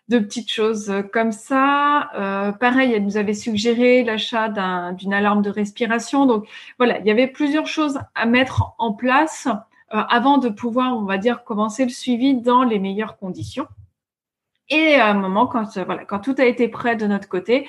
de 0.09 0.19
petites 0.19 0.51
choses 0.51 0.93
comme 1.11 1.31
ça. 1.31 2.09
Euh, 2.15 2.51
pareil, 2.51 2.93
elle 2.93 3.03
nous 3.03 3.17
avait 3.17 3.33
suggéré 3.33 4.03
l'achat 4.03 4.49
d'une 4.93 5.13
alarme 5.13 5.41
de 5.41 5.49
respiration. 5.49 6.25
Donc 6.25 6.47
voilà, 6.77 6.99
il 6.99 7.05
y 7.05 7.11
avait 7.11 7.27
plusieurs 7.27 7.67
choses 7.67 7.99
à 8.15 8.25
mettre 8.25 8.73
en 8.77 8.93
place 8.93 9.47
euh, 9.93 10.01
avant 10.09 10.37
de 10.37 10.49
pouvoir, 10.49 10.97
on 10.97 11.03
va 11.03 11.17
dire, 11.17 11.43
commencer 11.43 11.83
le 11.83 11.91
suivi 11.91 12.35
dans 12.35 12.63
les 12.63 12.79
meilleures 12.79 13.17
conditions. 13.17 13.67
Et 14.69 14.95
à 14.95 15.07
un 15.07 15.13
moment, 15.13 15.47
quand 15.47 15.77
voilà, 15.79 16.05
quand 16.05 16.19
tout 16.19 16.35
a 16.37 16.45
été 16.45 16.67
prêt 16.67 16.95
de 16.95 17.07
notre 17.07 17.29
côté, 17.29 17.67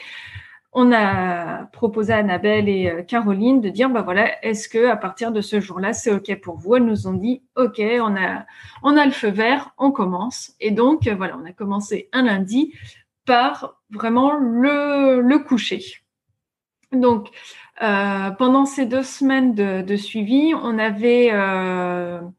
on 0.81 0.93
a 0.93 1.65
proposé 1.73 2.13
à 2.13 2.19
Annabelle 2.19 2.69
et 2.69 2.89
euh, 2.89 3.03
Caroline 3.03 3.61
de 3.61 3.69
dire, 3.69 3.91
bah 3.91 4.07
est-ce 4.43 4.69
que 4.69 4.87
à 4.87 4.97
partir 4.97 5.33
de 5.33 5.41
ce 5.41 5.59
jour-là, 5.59 5.93
c'est 5.93 6.13
ok 6.13 6.41
pour 6.41 6.57
vous? 6.57 6.77
Elles 6.77 6.85
nous 6.85 7.09
ont 7.09 7.15
dit, 7.15 7.43
ok, 7.57 7.83
on 8.01 8.15
a, 8.15 8.47
on 8.85 8.97
a 8.97 9.05
le 9.05 9.11
feu 9.11 9.29
vert, 9.29 9.75
on 9.77 9.91
commence. 9.91 10.53
Et 10.61 10.71
donc, 10.71 11.09
euh, 11.09 11.17
voilà, 11.17 11.37
on 11.37 11.45
a 11.45 11.53
commencé 11.53 12.09
un 12.13 12.23
lundi 12.23 12.73
par 13.27 13.81
vraiment 13.91 14.35
le, 14.35 15.37
coucher. 15.39 15.83
Donc, 16.93 17.29
euh, 17.83 18.31
pendant 18.31 18.65
ces 18.65 18.87
deux 18.87 19.03
semaines 19.03 19.57
de, 19.57 19.97
suivi, 19.97 20.55
on 20.55 20.79
avait 20.79 21.31
un, 21.31 22.33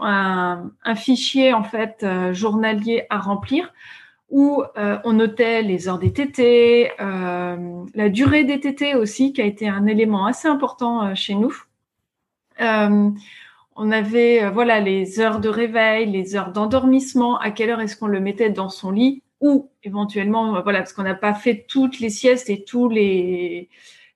un, 0.00 0.94
fichier 0.94 1.52
en 1.52 1.64
fait 1.64 2.06
journalier 2.32 3.06
à 3.10 3.18
remplir 3.18 3.72
où 4.28 4.62
euh, 4.76 4.98
on 5.04 5.14
notait 5.14 5.62
les 5.62 5.88
heures 5.88 5.98
des 5.98 6.12
TT, 6.12 6.90
euh, 7.00 7.84
la 7.94 8.08
durée 8.08 8.44
des 8.44 8.60
TT 8.60 8.94
aussi, 8.94 9.32
qui 9.32 9.40
a 9.40 9.44
été 9.44 9.68
un 9.68 9.86
élément 9.86 10.26
assez 10.26 10.48
important 10.48 11.04
euh, 11.04 11.14
chez 11.14 11.34
nous. 11.34 11.54
on 12.58 13.90
avait 13.92 14.50
voilà 14.50 14.80
les 14.80 15.20
heures 15.20 15.40
de 15.40 15.48
réveil, 15.48 16.06
les 16.06 16.34
heures 16.34 16.52
d'endormissement, 16.52 17.38
à 17.38 17.50
quelle 17.50 17.70
heure 17.70 17.80
est-ce 17.80 17.96
qu'on 17.96 18.06
le 18.06 18.20
mettait 18.20 18.50
dans 18.50 18.70
son 18.70 18.90
lit, 18.90 19.22
ou 19.40 19.70
éventuellement 19.84 20.60
voilà 20.62 20.78
parce 20.78 20.92
qu'on 20.94 21.02
n'a 21.02 21.14
pas 21.14 21.34
fait 21.34 21.66
toutes 21.68 22.00
les 22.00 22.10
siestes 22.10 22.48
et 22.50 22.64
tous 22.64 22.88
les 22.88 23.68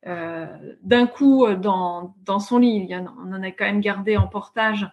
d'un 0.02 1.06
coup 1.06 1.46
dans, 1.56 2.14
dans 2.24 2.40
son 2.40 2.56
lit. 2.58 2.88
On 3.22 3.34
en 3.34 3.42
a 3.42 3.50
quand 3.50 3.66
même 3.66 3.82
gardé 3.82 4.16
en 4.16 4.26
portage 4.26 4.88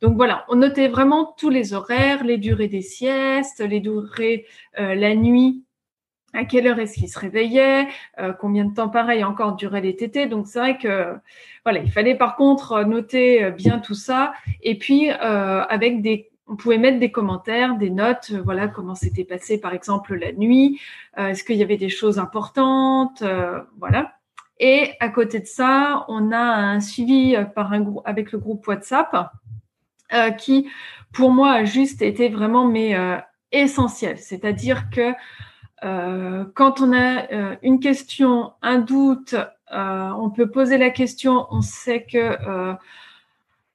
donc 0.00 0.16
voilà, 0.16 0.46
on 0.48 0.56
notait 0.56 0.88
vraiment 0.88 1.34
tous 1.36 1.50
les 1.50 1.74
horaires, 1.74 2.24
les 2.24 2.38
durées 2.38 2.68
des 2.68 2.80
siestes, 2.80 3.60
les 3.60 3.80
durées 3.80 4.46
euh, 4.78 4.94
la 4.94 5.14
nuit, 5.14 5.64
à 6.32 6.44
quelle 6.44 6.66
heure 6.68 6.78
est-ce 6.78 6.94
qu'il 6.94 7.08
se 7.08 7.18
réveillait, 7.18 7.86
euh, 8.18 8.32
combien 8.32 8.64
de 8.64 8.72
temps 8.72 8.88
pareil 8.88 9.24
encore 9.24 9.56
duraient 9.56 9.82
les 9.82 9.96
tétés. 9.96 10.26
Donc 10.26 10.46
c'est 10.46 10.58
vrai 10.58 10.78
que 10.78 11.16
voilà, 11.64 11.80
il 11.80 11.90
fallait 11.92 12.14
par 12.14 12.36
contre 12.36 12.82
noter 12.84 13.44
euh, 13.44 13.50
bien 13.50 13.78
tout 13.78 13.94
ça 13.94 14.32
et 14.62 14.78
puis 14.78 15.10
avec 15.10 16.00
des 16.02 16.28
on 16.52 16.56
pouvait 16.56 16.78
mettre 16.78 16.98
des 16.98 17.12
commentaires, 17.12 17.76
des 17.76 17.90
notes, 17.90 18.32
voilà 18.32 18.66
comment 18.66 18.96
s'était 18.96 19.22
passé 19.22 19.60
par 19.60 19.72
exemple 19.72 20.16
la 20.16 20.32
nuit, 20.32 20.80
est-ce 21.16 21.44
qu'il 21.44 21.54
y 21.56 21.62
avait 21.62 21.76
des 21.76 21.90
choses 21.90 22.18
importantes, 22.18 23.22
voilà. 23.78 24.14
Et 24.58 24.90
à 24.98 25.10
côté 25.10 25.38
de 25.38 25.46
ça, 25.46 26.04
on 26.08 26.32
a 26.32 26.40
un 26.40 26.80
suivi 26.80 27.36
par 27.54 27.72
un 27.72 27.94
avec 28.04 28.32
le 28.32 28.38
groupe 28.38 28.66
WhatsApp 28.66 29.30
euh, 30.12 30.30
qui, 30.30 30.68
pour 31.12 31.30
moi, 31.30 31.64
juste 31.64 32.02
été 32.02 32.28
vraiment 32.28 32.66
mais 32.66 32.94
euh. 32.94 33.16
C'est-à-dire 33.52 34.90
que 34.90 35.12
euh, 35.82 36.44
quand 36.54 36.80
on 36.80 36.92
a 36.92 37.56
une 37.62 37.80
question, 37.80 38.52
un 38.62 38.78
doute, 38.78 39.34
on 39.72 40.30
peut 40.30 40.48
poser 40.48 40.78
la 40.78 40.90
question. 40.90 41.46
On 41.50 41.60
sait 41.60 42.04
que 42.04 42.36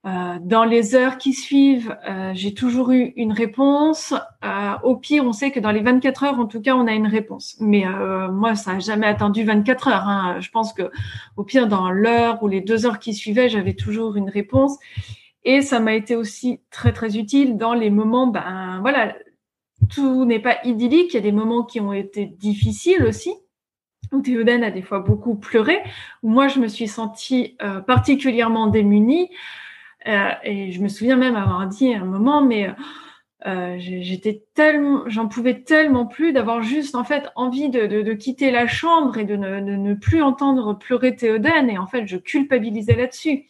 dans 0.05 0.63
les 0.63 0.95
heures 0.95 1.17
qui 1.17 1.33
suivent, 1.33 1.97
j'ai 2.31 2.53
toujours 2.53 2.91
eu 2.91 3.11
une 3.17 3.33
réponse. 3.33 4.13
au 4.83 4.95
pire, 4.95 5.25
on 5.25 5.33
sait 5.33 5.51
que 5.51 5.59
dans 5.59 5.71
les 5.71 5.81
24 5.81 6.23
heures, 6.23 6.39
en 6.39 6.45
tout 6.45 6.61
cas, 6.61 6.73
on 6.73 6.87
a 6.87 6.93
une 6.93 7.07
réponse. 7.07 7.57
Mais 7.59 7.83
moi, 8.31 8.55
ça 8.55 8.75
n'a 8.75 8.79
jamais 8.79 9.07
attendu 9.07 9.43
24 9.43 9.89
heures. 9.89 10.07
Hein. 10.07 10.37
Je 10.39 10.49
pense 10.51 10.71
que 10.71 10.89
au 11.35 11.43
pire, 11.43 11.67
dans 11.67 11.91
l'heure 11.91 12.41
ou 12.43 12.47
les 12.47 12.61
deux 12.61 12.85
heures 12.85 12.99
qui 12.99 13.13
suivaient, 13.13 13.49
j'avais 13.49 13.73
toujours 13.73 14.15
une 14.15 14.29
réponse. 14.29 14.77
Et 15.45 15.61
ça 15.61 15.79
m'a 15.79 15.93
été 15.93 16.15
aussi 16.15 16.59
très 16.71 16.91
très 16.91 17.17
utile 17.17 17.55
dans 17.55 17.75
les 17.75 17.91
moments, 17.91 18.27
ben 18.27 18.79
voilà, 18.81 19.15
tout 19.93 20.25
n'est 20.25 20.39
pas 20.39 20.57
idyllique. 20.63 21.13
Il 21.13 21.17
y 21.17 21.19
a 21.19 21.21
des 21.21 21.31
moments 21.31 21.63
qui 21.63 21.79
ont 21.79 21.93
été 21.93 22.25
difficiles 22.25 23.03
aussi, 23.03 23.31
où 24.11 24.21
Théoden 24.21 24.63
a 24.63 24.71
des 24.71 24.81
fois 24.81 24.99
beaucoup 24.99 25.35
pleuré, 25.35 25.79
où 26.23 26.29
moi 26.29 26.47
je 26.47 26.59
me 26.59 26.67
suis 26.67 26.87
sentie 26.87 27.55
euh, 27.61 27.79
particulièrement 27.79 28.67
démunie. 28.67 29.29
Euh, 30.07 30.29
et 30.43 30.71
je 30.71 30.81
me 30.81 30.87
souviens 30.87 31.15
même 31.15 31.35
avoir 31.35 31.67
dit 31.67 31.93
à 31.93 32.01
un 32.01 32.05
moment, 32.05 32.43
mais 32.43 32.73
euh, 33.45 33.75
j'étais 33.77 34.43
tellement, 34.55 35.03
j'en 35.07 35.27
pouvais 35.27 35.61
tellement 35.61 36.07
plus 36.07 36.33
d'avoir 36.33 36.63
juste 36.63 36.95
en 36.95 37.03
fait 37.03 37.29
envie 37.35 37.69
de, 37.69 38.13
quitter 38.13 38.49
la 38.49 38.65
chambre 38.65 39.19
et 39.19 39.25
de 39.25 39.35
ne, 39.35 39.61
de 39.61 39.75
ne 39.75 39.93
plus 39.93 40.23
entendre 40.23 40.73
pleurer 40.73 41.15
Théoden. 41.15 41.69
Et 41.69 41.77
en 41.77 41.85
fait, 41.85 42.07
je 42.07 42.17
culpabilisais 42.17 42.95
là-dessus. 42.95 43.45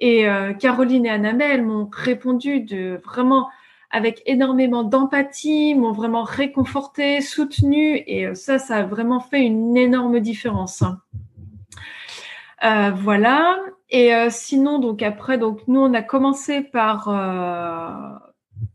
Et 0.00 0.28
euh, 0.28 0.52
Caroline 0.52 1.06
et 1.06 1.10
Annabelle 1.10 1.64
m'ont 1.64 1.88
répondu 1.92 2.60
de 2.60 3.00
vraiment 3.04 3.48
avec 3.90 4.22
énormément 4.26 4.84
d'empathie, 4.84 5.74
m'ont 5.74 5.92
vraiment 5.92 6.22
réconforté, 6.22 7.20
soutenu, 7.20 8.02
et 8.06 8.26
euh, 8.26 8.34
ça, 8.34 8.58
ça 8.58 8.76
a 8.76 8.82
vraiment 8.82 9.20
fait 9.20 9.44
une 9.44 9.76
énorme 9.76 10.20
différence. 10.20 10.84
Euh, 12.64 12.90
voilà. 12.90 13.56
Et 13.90 14.14
euh, 14.14 14.28
sinon, 14.30 14.78
donc 14.78 15.02
après, 15.02 15.38
donc 15.38 15.60
nous, 15.68 15.80
on 15.80 15.94
a 15.94 16.02
commencé 16.02 16.62
par 16.62 17.04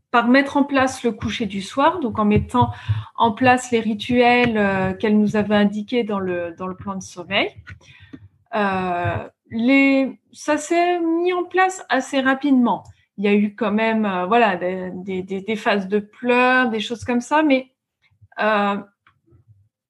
par 0.09 0.27
mettre 0.27 0.57
en 0.57 0.63
place 0.63 1.03
le 1.03 1.11
coucher 1.11 1.47
du 1.47 1.63
soir, 1.63 1.99
donc 1.99 2.19
en 2.19 2.25
mettant 2.25 2.69
en 3.15 3.31
place 3.31 3.71
les 3.71 3.79
rituels 3.79 4.95
qu'elle 4.99 5.17
nous 5.17 5.35
avait 5.35 5.55
indiqués 5.55 6.03
dans 6.03 6.19
le 6.19 6.55
dans 6.55 6.67
le 6.67 6.75
plan 6.75 6.95
de 6.95 7.01
sommeil. 7.01 7.49
Ça 10.31 10.57
s'est 10.57 10.99
mis 10.99 11.31
en 11.33 11.43
place 11.43 11.85
assez 11.89 12.19
rapidement. 12.19 12.83
Il 13.17 13.25
y 13.25 13.27
a 13.27 13.33
eu 13.35 13.55
quand 13.55 13.71
même, 13.71 14.05
euh, 14.05 14.25
voilà, 14.25 14.55
des, 14.57 15.55
phases 15.55 15.87
de 15.87 15.99
pleurs, 15.99 16.69
des 16.69 16.79
choses 16.79 17.05
comme 17.05 17.21
ça, 17.21 17.43
mais 17.43 17.71
euh, 18.39 18.77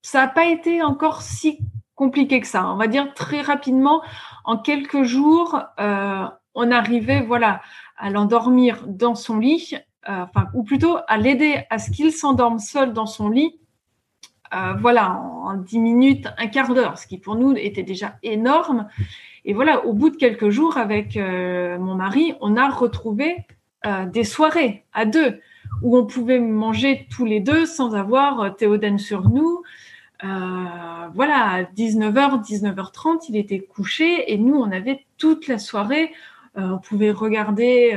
ça 0.01 0.21
n'a 0.21 0.27
pas 0.27 0.45
été 0.45 0.83
encore 0.83 1.21
si 1.21 1.59
compliqué 1.95 2.41
que 2.41 2.47
ça. 2.47 2.69
On 2.69 2.75
va 2.75 2.87
dire 2.87 3.13
très 3.13 3.41
rapidement, 3.41 4.01
en 4.43 4.57
quelques 4.57 5.03
jours, 5.03 5.61
euh, 5.79 6.25
on 6.55 6.71
arrivait, 6.71 7.21
voilà, 7.21 7.61
à 7.97 8.09
l'endormir 8.09 8.83
dans 8.87 9.15
son 9.15 9.37
lit, 9.37 9.75
enfin, 10.05 10.47
ou 10.53 10.63
plutôt 10.63 10.97
à 11.07 11.17
l'aider 11.17 11.63
à 11.69 11.79
ce 11.79 11.91
qu'il 11.91 12.11
s'endorme 12.11 12.59
seul 12.59 12.91
dans 12.91 13.05
son 13.05 13.29
lit. 13.29 13.59
Voilà, 14.77 15.13
en, 15.13 15.55
dix 15.55 15.79
minutes, 15.79 16.27
un 16.37 16.45
quart 16.45 16.75
d'heure, 16.75 16.99
ce 16.99 17.07
qui 17.07 17.17
pour 17.17 17.35
nous 17.35 17.53
était 17.53 17.81
déjà 17.81 18.17
énorme. 18.21 18.87
Et 19.45 19.53
voilà, 19.53 19.85
au 19.85 19.93
bout 19.93 20.09
de 20.09 20.15
quelques 20.15 20.49
jours, 20.49 20.77
avec 20.77 21.17
euh, 21.17 21.77
mon 21.77 21.95
mari, 21.95 22.33
on 22.39 22.55
a 22.55 22.69
retrouvé 22.69 23.45
euh, 23.85 24.05
des 24.05 24.23
soirées 24.23 24.85
à 24.93 25.05
deux 25.05 25.39
où 25.81 25.97
on 25.97 26.05
pouvait 26.05 26.39
manger 26.39 27.07
tous 27.09 27.25
les 27.25 27.39
deux 27.39 27.65
sans 27.65 27.93
avoir 27.93 28.39
euh, 28.39 28.49
Théoden 28.49 28.97
sur 28.97 29.29
nous. 29.29 29.63
voilà, 30.21 31.49
à 31.49 31.63
19h, 31.63 32.41
19h30, 32.47 33.25
il 33.27 33.35
était 33.35 33.59
couché 33.59 34.31
et 34.31 34.37
nous, 34.37 34.55
on 34.55 34.71
avait 34.71 35.05
toute 35.17 35.47
la 35.47 35.57
soirée. 35.57 36.13
on 36.55 36.77
pouvait 36.77 37.11
regarder 37.11 37.91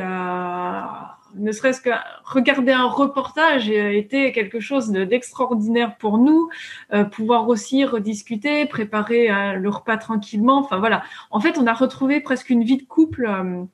ne 1.38 1.52
serait-ce 1.52 1.80
que 1.80 1.90
regarder 2.24 2.72
un 2.72 2.86
reportage 2.86 3.70
était 3.70 4.32
quelque 4.32 4.60
chose 4.60 4.90
d'extraordinaire 4.90 5.96
pour 5.96 6.18
nous. 6.18 6.48
Euh, 6.92 7.04
pouvoir 7.04 7.48
aussi 7.48 7.84
rediscuter, 7.84 8.66
préparer 8.66 9.30
euh, 9.30 9.52
le 9.54 9.68
repas 9.68 9.96
tranquillement. 9.96 10.58
Enfin 10.58 10.78
voilà. 10.78 11.02
En 11.30 11.40
fait, 11.40 11.58
on 11.58 11.66
a 11.66 11.72
retrouvé 11.72 12.20
presque 12.20 12.50
une 12.50 12.64
vie 12.64 12.76
de 12.76 12.84
couple, 12.84 13.26
euh, 13.26 13.64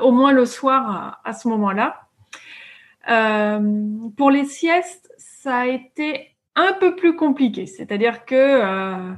au 0.00 0.12
moins 0.12 0.32
le 0.32 0.46
soir 0.46 1.20
à, 1.24 1.32
ce 1.32 1.48
moment-là. 1.48 2.06
pour 4.16 4.30
les 4.30 4.44
siestes, 4.44 5.12
ça 5.18 5.58
a 5.58 5.66
été 5.66 6.36
un 6.54 6.72
peu 6.74 6.96
plus 6.96 7.16
compliqué. 7.16 7.66
C'est-à-dire 7.66 8.24
que 8.24 9.14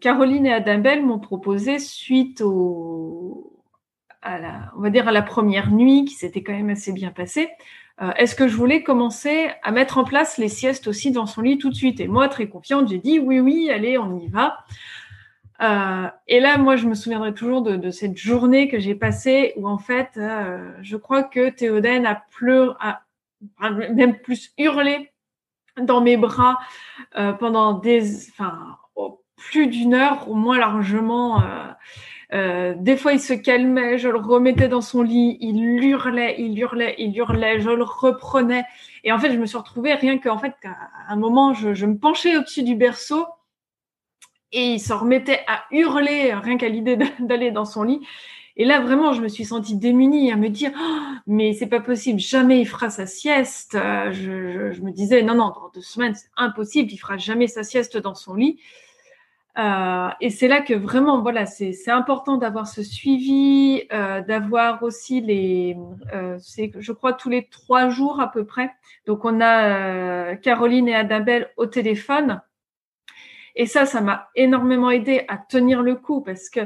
Caroline 0.00 0.46
et 0.46 0.52
Adam 0.52 0.78
Bell 0.78 1.04
m'ont 1.04 1.18
proposé, 1.18 1.78
suite 1.78 2.42
au, 2.42 3.47
on 4.76 4.80
va 4.80 4.90
dire 4.90 5.08
à 5.08 5.12
la 5.12 5.22
première 5.22 5.70
nuit 5.70 6.04
qui 6.04 6.14
s'était 6.14 6.42
quand 6.42 6.52
même 6.52 6.70
assez 6.70 6.92
bien 6.92 7.10
passée, 7.10 7.48
euh, 8.00 8.12
est-ce 8.16 8.36
que 8.36 8.46
je 8.46 8.56
voulais 8.56 8.82
commencer 8.82 9.50
à 9.62 9.72
mettre 9.72 9.98
en 9.98 10.04
place 10.04 10.38
les 10.38 10.48
siestes 10.48 10.86
aussi 10.86 11.10
dans 11.10 11.26
son 11.26 11.42
lit 11.42 11.58
tout 11.58 11.68
de 11.68 11.74
suite? 11.74 11.98
Et 12.00 12.06
moi, 12.06 12.28
très 12.28 12.48
confiante, 12.48 12.88
j'ai 12.88 12.98
dit 12.98 13.18
oui, 13.18 13.40
oui, 13.40 13.70
allez, 13.70 13.98
on 13.98 14.18
y 14.18 14.28
va. 14.28 14.58
Euh, 15.60 16.08
et 16.28 16.38
là, 16.38 16.58
moi, 16.58 16.76
je 16.76 16.86
me 16.86 16.94
souviendrai 16.94 17.34
toujours 17.34 17.62
de, 17.62 17.90
cette 17.90 18.16
journée 18.16 18.68
que 18.68 18.78
j'ai 18.78 18.94
passée 18.94 19.52
où, 19.56 19.68
en 19.68 19.78
fait, 19.78 20.10
euh, 20.16 20.70
je 20.82 20.96
crois 20.96 21.24
que 21.24 21.50
Théoden 21.50 22.06
a 22.06 22.22
pleuré, 22.30 22.76
a, 22.78 23.02
même 23.70 24.18
plus 24.18 24.52
hurlé 24.58 25.10
dans 25.80 26.00
mes 26.00 26.16
bras 26.16 26.58
pendant 27.38 27.80
plus 29.36 29.66
d'une 29.68 29.94
heure, 29.94 30.28
au 30.28 30.34
moins 30.34 30.58
largement. 30.58 31.42
Euh, 32.34 32.74
des 32.76 32.96
fois, 32.96 33.12
il 33.12 33.20
se 33.20 33.32
calmait, 33.32 33.98
je 33.98 34.08
le 34.08 34.18
remettais 34.18 34.68
dans 34.68 34.82
son 34.82 35.02
lit, 35.02 35.38
il 35.40 35.62
hurlait, 35.62 36.36
il 36.38 36.58
hurlait, 36.58 36.94
il 36.98 37.16
hurlait, 37.16 37.60
je 37.60 37.70
le 37.70 37.84
reprenais. 37.84 38.64
Et 39.04 39.12
en 39.12 39.18
fait, 39.18 39.32
je 39.32 39.38
me 39.38 39.46
suis 39.46 39.56
retrouvée 39.56 39.94
rien 39.94 40.18
qu'en 40.18 40.38
fait, 40.38 40.54
qu'à 40.60 40.76
un 41.08 41.16
moment, 41.16 41.54
je, 41.54 41.86
me 41.86 41.96
penchais 41.96 42.36
au-dessus 42.36 42.62
du 42.62 42.74
berceau 42.74 43.26
et 44.52 44.72
il 44.72 44.80
s'en 44.80 44.98
remettait 44.98 45.40
à 45.46 45.64
hurler, 45.70 46.34
rien 46.34 46.58
qu'à 46.58 46.68
l'idée 46.68 46.98
d'aller 47.20 47.50
dans 47.50 47.64
son 47.64 47.82
lit. 47.82 48.00
Et 48.56 48.64
là, 48.64 48.80
vraiment, 48.80 49.12
je 49.12 49.22
me 49.22 49.28
suis 49.28 49.44
sentie 49.44 49.76
démunie 49.76 50.32
à 50.32 50.36
me 50.36 50.48
dire, 50.48 50.72
oh, 50.76 50.98
mais 51.28 51.52
c'est 51.52 51.68
pas 51.68 51.80
possible, 51.80 52.18
jamais 52.18 52.60
il 52.60 52.66
fera 52.66 52.90
sa 52.90 53.06
sieste. 53.06 53.76
Euh, 53.76 54.10
je, 54.10 54.72
je, 54.72 54.82
me 54.82 54.90
disais, 54.90 55.22
non, 55.22 55.34
non, 55.34 55.50
dans 55.50 55.70
deux 55.72 55.80
semaines, 55.80 56.14
c'est 56.14 56.28
impossible, 56.36 56.90
il 56.92 56.98
fera 56.98 57.16
jamais 57.16 57.46
sa 57.46 57.62
sieste 57.62 57.96
dans 57.96 58.16
son 58.16 58.34
lit. 58.34 58.58
Euh, 59.56 60.08
et 60.20 60.30
c'est 60.30 60.46
là 60.46 60.60
que 60.60 60.74
vraiment, 60.74 61.20
voilà, 61.20 61.46
c'est 61.46 61.90
important 61.90 62.36
d'avoir 62.36 62.68
ce 62.68 62.82
suivi, 62.82 63.82
euh, 63.92 64.20
d'avoir 64.20 64.82
aussi 64.82 65.20
les, 65.20 65.76
euh, 66.14 66.38
je 66.78 66.92
crois, 66.92 67.12
tous 67.12 67.28
les 67.28 67.48
trois 67.48 67.88
jours 67.88 68.20
à 68.20 68.30
peu 68.30 68.44
près. 68.44 68.70
Donc, 69.06 69.24
on 69.24 69.40
a 69.40 70.36
Caroline 70.36 70.88
et 70.88 70.94
Adabelle 70.94 71.50
au 71.56 71.66
téléphone. 71.66 72.40
Et 73.56 73.66
ça, 73.66 73.86
ça 73.86 74.00
m'a 74.00 74.28
énormément 74.36 74.90
aidé 74.90 75.24
à 75.26 75.36
tenir 75.36 75.82
le 75.82 75.96
coup 75.96 76.20
parce 76.20 76.48
que 76.48 76.60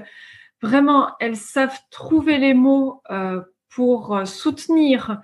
vraiment, 0.61 1.12
elles 1.21 1.37
savent 1.37 1.79
trouver 1.90 2.37
les 2.37 2.53
mots 2.53 3.03
pour 3.71 4.27
soutenir, 4.27 5.23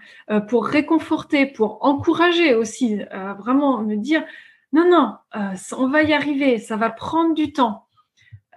pour 0.48 0.64
réconforter, 0.64 1.44
pour 1.44 1.84
encourager 1.84 2.54
aussi, 2.54 3.02
vraiment 3.38 3.82
me 3.82 3.96
dire, 3.96 4.24
non, 4.72 4.88
non, 4.88 5.16
euh, 5.34 5.54
on 5.78 5.88
va 5.88 6.02
y 6.02 6.12
arriver, 6.12 6.58
ça 6.58 6.76
va 6.76 6.90
prendre 6.90 7.34
du 7.34 7.52
temps. 7.52 7.86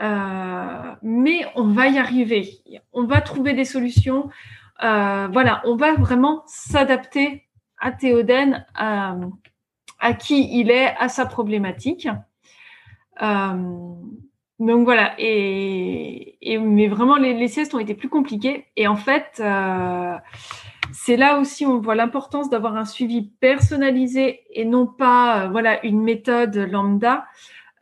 Euh, 0.01 0.95
mais 1.01 1.45
on 1.55 1.67
va 1.67 1.87
y 1.87 1.97
arriver. 1.99 2.49
On 2.91 3.05
va 3.05 3.21
trouver 3.21 3.53
des 3.53 3.65
solutions. 3.65 4.29
Euh, 4.83 5.29
voilà, 5.31 5.61
on 5.65 5.75
va 5.75 5.93
vraiment 5.93 6.43
s'adapter 6.47 7.47
à 7.79 7.91
Théoden, 7.91 8.65
à, 8.75 9.15
qui 10.19 10.59
il 10.59 10.69
est, 10.69 10.95
à 10.97 11.07
sa 11.07 11.25
problématique. 11.25 12.07
donc 13.21 14.83
voilà, 14.83 15.13
et, 15.17 16.37
mais 16.59 16.87
vraiment 16.87 17.15
les, 17.15 17.33
les, 17.33 17.47
siestes 17.47 17.73
ont 17.73 17.79
été 17.79 17.93
plus 17.95 18.09
compliquées. 18.09 18.67
Et 18.75 18.87
en 18.87 18.95
fait, 18.95 19.41
c'est 20.93 21.17
là 21.17 21.39
aussi 21.39 21.65
on 21.65 21.79
voit 21.79 21.95
l'importance 21.95 22.49
d'avoir 22.49 22.75
un 22.75 22.85
suivi 22.85 23.29
personnalisé 23.39 24.41
et 24.51 24.65
non 24.65 24.87
pas 24.87 25.45
euh, 25.45 25.49
voilà 25.49 25.85
une 25.85 26.01
méthode 26.01 26.55
lambda. 26.55 27.25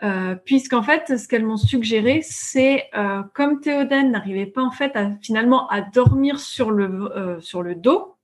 Euh, 0.01 0.35
puisqu'en 0.35 0.81
fait, 0.81 1.17
ce 1.17 1.27
qu'elles 1.27 1.45
m'ont 1.45 1.57
suggéré, 1.57 2.21
c'est 2.23 2.85
euh, 2.95 3.21
comme 3.33 3.59
Théoden 3.59 4.11
n'arrivait 4.11 4.45
pas 4.45 4.61
en 4.61 4.71
fait 4.71 4.95
à, 4.95 5.09
finalement 5.21 5.67
à 5.67 5.81
dormir 5.81 6.39
sur 6.39 6.71
le 6.71 7.11
euh, 7.17 7.41
sur 7.41 7.61
le 7.61 7.75
dos, 7.75 8.15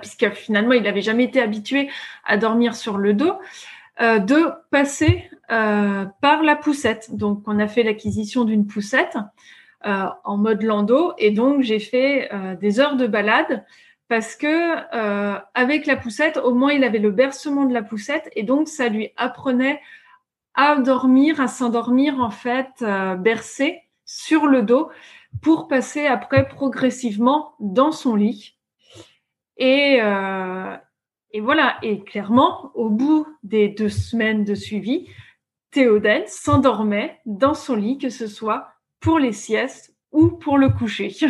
puisque 0.00 0.30
finalement 0.30 0.72
il 0.72 0.84
n'avait 0.84 1.02
jamais 1.02 1.24
été 1.24 1.40
habitué 1.40 1.90
à 2.24 2.36
dormir 2.36 2.76
sur 2.76 2.98
le 2.98 3.14
dos, 3.14 3.34
de 4.00 4.50
passer 4.70 5.28
par 5.48 6.42
la 6.42 6.56
poussette. 6.56 7.14
Donc, 7.14 7.42
on 7.46 7.58
a 7.58 7.68
fait 7.68 7.82
l'acquisition 7.82 8.44
d'une 8.44 8.66
poussette 8.66 9.18
en 9.82 10.36
mode 10.36 10.62
landau, 10.62 11.12
et 11.18 11.30
donc 11.30 11.62
j'ai 11.62 11.78
fait 11.78 12.30
des 12.60 12.80
heures 12.80 12.96
de 12.96 13.06
balade 13.06 13.64
parce 14.08 14.36
que 14.36 14.46
euh, 14.94 15.38
avec 15.54 15.86
la 15.86 15.96
poussette, 15.96 16.36
au 16.36 16.54
moins 16.54 16.72
il 16.72 16.84
avait 16.84 16.98
le 16.98 17.10
bercement 17.10 17.64
de 17.64 17.74
la 17.74 17.82
poussette. 17.82 18.30
Et 18.36 18.42
donc 18.42 18.68
ça 18.68 18.88
lui 18.88 19.10
apprenait 19.16 19.80
à 20.54 20.76
dormir, 20.76 21.40
à 21.40 21.48
s'endormir 21.48 22.20
en 22.20 22.30
fait 22.30 22.70
euh, 22.82 23.16
bercé 23.16 23.82
sur 24.04 24.46
le 24.46 24.62
dos 24.62 24.90
pour 25.42 25.68
passer 25.68 26.06
après 26.06 26.48
progressivement 26.48 27.54
dans 27.58 27.92
son 27.92 28.14
lit. 28.14 28.56
Et, 29.56 29.98
euh, 30.00 30.76
et 31.32 31.40
voilà, 31.40 31.76
et 31.82 32.00
clairement, 32.04 32.70
au 32.74 32.88
bout 32.88 33.26
des 33.42 33.68
deux 33.68 33.88
semaines 33.88 34.44
de 34.44 34.54
suivi, 34.54 35.08
Théoden 35.72 36.22
s'endormait 36.26 37.20
dans 37.26 37.54
son 37.54 37.74
lit, 37.74 37.98
que 37.98 38.08
ce 38.08 38.28
soit 38.28 38.68
pour 39.06 39.20
les 39.20 39.32
siestes 39.32 39.94
ou 40.10 40.28
pour 40.28 40.58
le 40.58 40.68
coucher. 40.68 41.14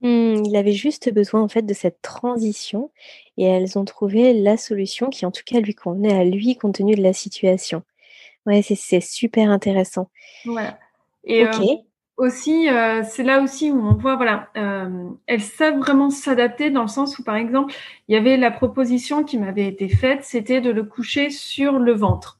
Mmh, 0.00 0.44
il 0.44 0.54
avait 0.54 0.74
juste 0.74 1.12
besoin 1.12 1.42
en 1.42 1.48
fait 1.48 1.62
de 1.62 1.74
cette 1.74 2.00
transition 2.02 2.92
et 3.36 3.42
elles 3.42 3.76
ont 3.76 3.84
trouvé 3.84 4.32
la 4.32 4.56
solution 4.56 5.10
qui 5.10 5.26
en 5.26 5.32
tout 5.32 5.42
cas 5.44 5.58
lui 5.58 5.74
convenait 5.74 6.16
à 6.16 6.22
lui 6.22 6.56
compte 6.56 6.76
tenu 6.76 6.94
de 6.94 7.02
la 7.02 7.12
situation. 7.12 7.82
Ouais, 8.46 8.62
c'est 8.62 9.00
super 9.00 9.50
intéressant. 9.50 10.08
Voilà. 10.44 10.78
Et 11.24 11.44
euh, 11.44 11.50
aussi, 12.16 12.68
euh, 12.68 13.02
c'est 13.02 13.24
là 13.24 13.42
aussi 13.42 13.72
où 13.72 13.80
on 13.84 13.94
voit, 13.94 14.14
voilà, 14.14 14.50
euh, 14.56 15.10
elles 15.26 15.40
savent 15.40 15.78
vraiment 15.78 16.10
s'adapter 16.10 16.70
dans 16.70 16.82
le 16.82 16.86
sens 16.86 17.18
où, 17.18 17.24
par 17.24 17.34
exemple, 17.34 17.74
il 18.06 18.14
y 18.14 18.16
avait 18.16 18.36
la 18.36 18.52
proposition 18.52 19.24
qui 19.24 19.36
m'avait 19.36 19.66
été 19.66 19.88
faite, 19.88 20.22
c'était 20.22 20.60
de 20.60 20.70
le 20.70 20.84
coucher 20.84 21.30
sur 21.30 21.80
le 21.80 21.92
ventre. 21.92 22.37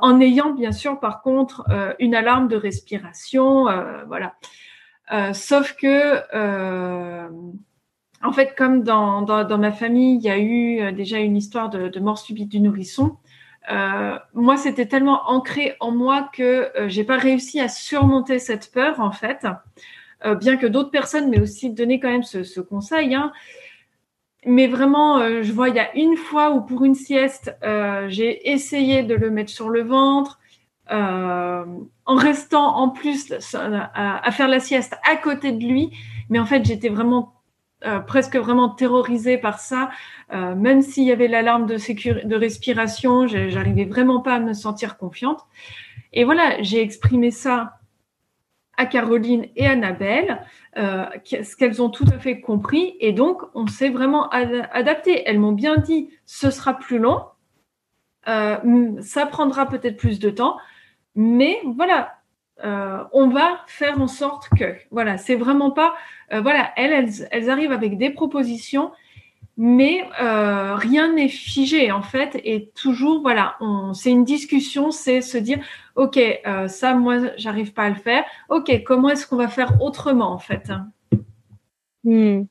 En 0.00 0.20
ayant 0.20 0.52
bien 0.52 0.72
sûr 0.72 1.00
par 1.00 1.22
contre 1.22 1.64
une 1.98 2.14
alarme 2.14 2.48
de 2.48 2.56
respiration, 2.56 3.66
voilà. 4.06 4.34
Euh, 5.12 5.32
sauf 5.32 5.74
que, 5.74 6.22
euh, 6.34 7.28
en 8.22 8.32
fait, 8.32 8.54
comme 8.56 8.82
dans, 8.82 9.22
dans, 9.22 9.58
ma 9.58 9.72
famille, 9.72 10.16
il 10.16 10.22
y 10.22 10.30
a 10.30 10.38
eu 10.38 10.80
euh, 10.80 10.92
déjà 10.92 11.18
une 11.18 11.36
histoire 11.36 11.68
de, 11.68 11.98
mort 12.00 12.18
subite 12.18 12.48
du 12.48 12.60
nourrisson. 12.60 13.16
Euh, 13.70 14.18
moi, 14.34 14.56
c'était 14.56 14.86
tellement 14.86 15.28
ancré 15.28 15.76
en 15.80 15.90
moi 15.90 16.28
que 16.32 16.70
euh, 16.78 16.88
j'ai 16.88 17.04
pas 17.04 17.18
réussi 17.18 17.60
à 17.60 17.68
surmonter 17.68 18.38
cette 18.38 18.72
peur, 18.72 19.00
en 19.00 19.12
fait. 19.12 19.46
Euh, 20.24 20.34
bien 20.34 20.56
que 20.56 20.66
d'autres 20.66 20.90
personnes 20.90 21.28
m'aient 21.28 21.40
aussi 21.40 21.70
donné 21.70 22.00
quand 22.00 22.10
même 22.10 22.22
ce, 22.22 22.44
ce 22.44 22.60
conseil. 22.60 23.14
Hein. 23.14 23.32
Mais 24.46 24.66
vraiment, 24.66 25.42
je 25.42 25.52
vois, 25.52 25.68
il 25.68 25.74
y 25.74 25.80
a 25.80 25.94
une 25.96 26.16
fois 26.16 26.50
où 26.52 26.60
pour 26.60 26.84
une 26.84 26.94
sieste, 26.94 27.56
j'ai 28.08 28.50
essayé 28.50 29.02
de 29.02 29.14
le 29.14 29.30
mettre 29.30 29.50
sur 29.50 29.70
le 29.70 29.82
ventre. 29.82 30.38
Euh, 30.90 31.64
en 32.04 32.16
restant 32.16 32.76
en 32.76 32.90
plus 32.90 33.32
à, 33.54 34.30
faire 34.32 34.48
la 34.48 34.60
sieste 34.60 34.94
à 35.10 35.16
côté 35.16 35.52
de 35.52 35.64
lui. 35.64 35.90
Mais 36.28 36.38
en 36.38 36.44
fait, 36.44 36.64
j'étais 36.64 36.90
vraiment 36.90 37.34
euh, 37.86 38.00
presque 38.00 38.36
vraiment 38.36 38.68
terrorisée 38.68 39.38
par 39.38 39.58
ça. 39.58 39.90
Euh, 40.32 40.54
même 40.54 40.82
s'il 40.82 41.04
y 41.04 41.12
avait 41.12 41.28
l'alarme 41.28 41.66
de, 41.66 41.76
de 42.26 42.36
respiration, 42.36 43.26
j'arrivais 43.26 43.86
vraiment 43.86 44.20
pas 44.20 44.34
à 44.34 44.40
me 44.40 44.52
sentir 44.52 44.98
confiante. 44.98 45.40
Et 46.12 46.24
voilà, 46.24 46.62
j'ai 46.62 46.82
exprimé 46.82 47.30
ça 47.30 47.78
à 48.76 48.86
Caroline 48.86 49.46
et 49.56 49.66
Annabelle, 49.66 50.42
euh, 50.76 51.04
ce 51.24 51.56
qu'elles 51.56 51.82
ont 51.82 51.90
tout 51.90 52.06
à 52.14 52.18
fait 52.18 52.40
compris. 52.40 52.96
Et 53.00 53.12
donc, 53.12 53.42
on 53.54 53.66
s'est 53.66 53.90
vraiment 53.90 54.28
adapté. 54.30 55.22
Elles 55.26 55.38
m'ont 55.38 55.52
bien 55.52 55.76
dit, 55.76 56.10
ce 56.26 56.50
sera 56.50 56.74
plus 56.74 56.98
long, 56.98 57.22
euh, 58.28 59.00
ça 59.02 59.26
prendra 59.26 59.68
peut-être 59.68 59.96
plus 59.96 60.18
de 60.18 60.30
temps, 60.30 60.56
mais 61.14 61.60
voilà, 61.76 62.14
euh, 62.64 63.02
on 63.12 63.28
va 63.28 63.60
faire 63.66 64.00
en 64.00 64.06
sorte 64.06 64.48
que, 64.58 64.76
voilà, 64.90 65.18
c'est 65.18 65.34
vraiment 65.34 65.70
pas, 65.70 65.94
euh, 66.32 66.40
voilà, 66.40 66.72
elles, 66.76 67.10
elles, 67.30 67.50
arrivent 67.50 67.72
avec 67.72 67.98
des 67.98 68.10
propositions 68.10 68.92
mais 69.56 70.04
euh, 70.20 70.74
rien 70.74 71.12
n'est 71.12 71.28
figé 71.28 71.92
en 71.92 72.02
fait 72.02 72.40
et 72.44 72.70
toujours 72.74 73.22
voilà 73.22 73.56
c'est 73.92 74.10
une 74.10 74.24
discussion 74.24 74.90
c'est 74.90 75.20
se 75.20 75.38
dire 75.38 75.58
ok 75.94 76.18
euh, 76.18 76.66
ça 76.66 76.94
moi 76.94 77.18
j'arrive 77.36 77.72
pas 77.72 77.84
à 77.84 77.88
le 77.90 77.94
faire 77.94 78.24
ok 78.48 78.82
comment 78.84 79.10
est-ce 79.10 79.26
qu'on 79.26 79.36
va 79.36 79.48
faire 79.48 79.80
autrement 79.80 80.32
en 80.32 80.38
fait 80.38 80.72
hmm. 82.02 82.42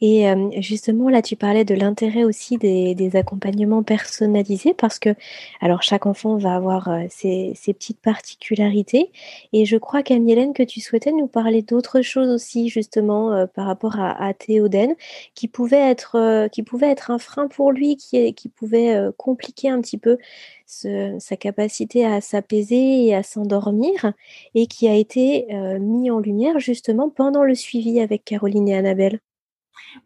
Et 0.00 0.26
justement, 0.60 1.08
là, 1.08 1.22
tu 1.22 1.34
parlais 1.34 1.64
de 1.64 1.74
l'intérêt 1.74 2.22
aussi 2.22 2.56
des, 2.56 3.10
accompagnements 3.16 3.82
personnalisés 3.82 4.72
parce 4.74 4.98
que, 5.00 5.10
alors, 5.60 5.82
chaque 5.82 6.06
enfant 6.06 6.36
va 6.36 6.54
avoir 6.54 6.88
ses, 7.10 7.54
petites 7.66 8.00
particularités. 8.00 9.10
Et 9.52 9.64
je 9.64 9.76
crois, 9.76 10.02
Camille 10.04 10.32
Hélène, 10.32 10.52
que 10.52 10.62
tu 10.62 10.80
souhaitais 10.80 11.10
nous 11.10 11.26
parler 11.26 11.62
d'autres 11.62 12.02
choses 12.02 12.28
aussi, 12.28 12.68
justement, 12.68 13.46
par 13.54 13.66
rapport 13.66 13.98
à, 13.98 14.24
à 14.24 14.34
Théoden, 14.34 14.94
qui 15.34 15.48
pouvait, 15.48 15.90
être, 15.90 16.48
qui 16.48 16.62
pouvait 16.62 16.90
être 16.90 17.10
un 17.10 17.18
frein 17.18 17.48
pour 17.48 17.72
lui, 17.72 17.96
qui, 17.96 18.32
qui 18.34 18.48
pouvait 18.48 18.96
compliquer 19.16 19.68
un 19.70 19.80
petit 19.80 19.98
peu 19.98 20.18
sa 20.66 21.36
capacité 21.36 22.04
à 22.06 22.20
s'apaiser 22.20 23.06
et 23.06 23.14
à 23.16 23.24
s'endormir, 23.24 24.12
et 24.54 24.68
qui 24.68 24.86
a 24.88 24.94
été 24.94 25.46
mis 25.80 26.10
en 26.10 26.20
lumière 26.20 26.60
justement 26.60 27.08
pendant 27.10 27.42
le 27.42 27.56
suivi 27.56 28.00
avec 28.00 28.24
Caroline 28.24 28.68
et 28.68 28.76
Annabelle. 28.76 29.18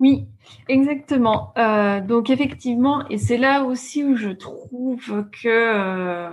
Oui, 0.01 0.27
exactement. 0.69 1.53
Euh, 1.59 2.01
donc 2.01 2.31
effectivement, 2.31 3.09
et 3.09 3.19
c'est 3.19 3.37
là 3.37 3.65
aussi 3.65 4.05
où 4.05 4.17
je 4.17 4.31
trouve 4.31 5.29
que 5.31 5.49
euh, 5.49 6.31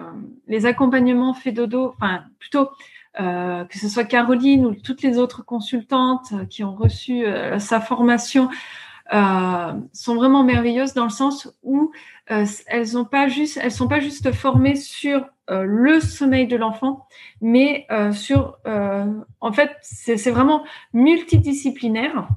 les 0.47 0.65
accompagnements 0.65 1.33
fait 1.33 1.51
dodo, 1.51 1.93
enfin 1.97 2.23
plutôt 2.39 2.69
euh, 3.19 3.65
que 3.65 3.77
ce 3.77 3.89
soit 3.89 4.05
Caroline 4.05 4.65
ou 4.65 4.75
toutes 4.75 5.01
les 5.01 5.17
autres 5.17 5.43
consultantes 5.43 6.33
qui 6.49 6.63
ont 6.63 6.75
reçu 6.75 7.25
sa 7.57 7.81
formation, 7.81 8.49
sont 9.12 10.15
vraiment 10.15 10.43
merveilleuses 10.43 10.93
dans 10.93 11.05
le 11.05 11.09
sens 11.09 11.51
où 11.63 11.91
elles 12.27 12.97
ont 12.97 13.05
pas 13.05 13.27
juste, 13.27 13.59
elles 13.62 13.71
sont 13.71 13.88
pas 13.88 13.99
juste 13.99 14.31
formées 14.31 14.75
sur 14.75 15.25
le 15.49 15.99
sommeil 15.99 16.45
de 16.45 16.55
l'enfant, 16.55 17.07
mais 17.41 17.88
sur, 18.13 18.57
en 18.65 19.51
fait, 19.51 19.71
c'est 19.81 20.31
vraiment 20.31 20.63
multidisciplinaire. 20.93 22.27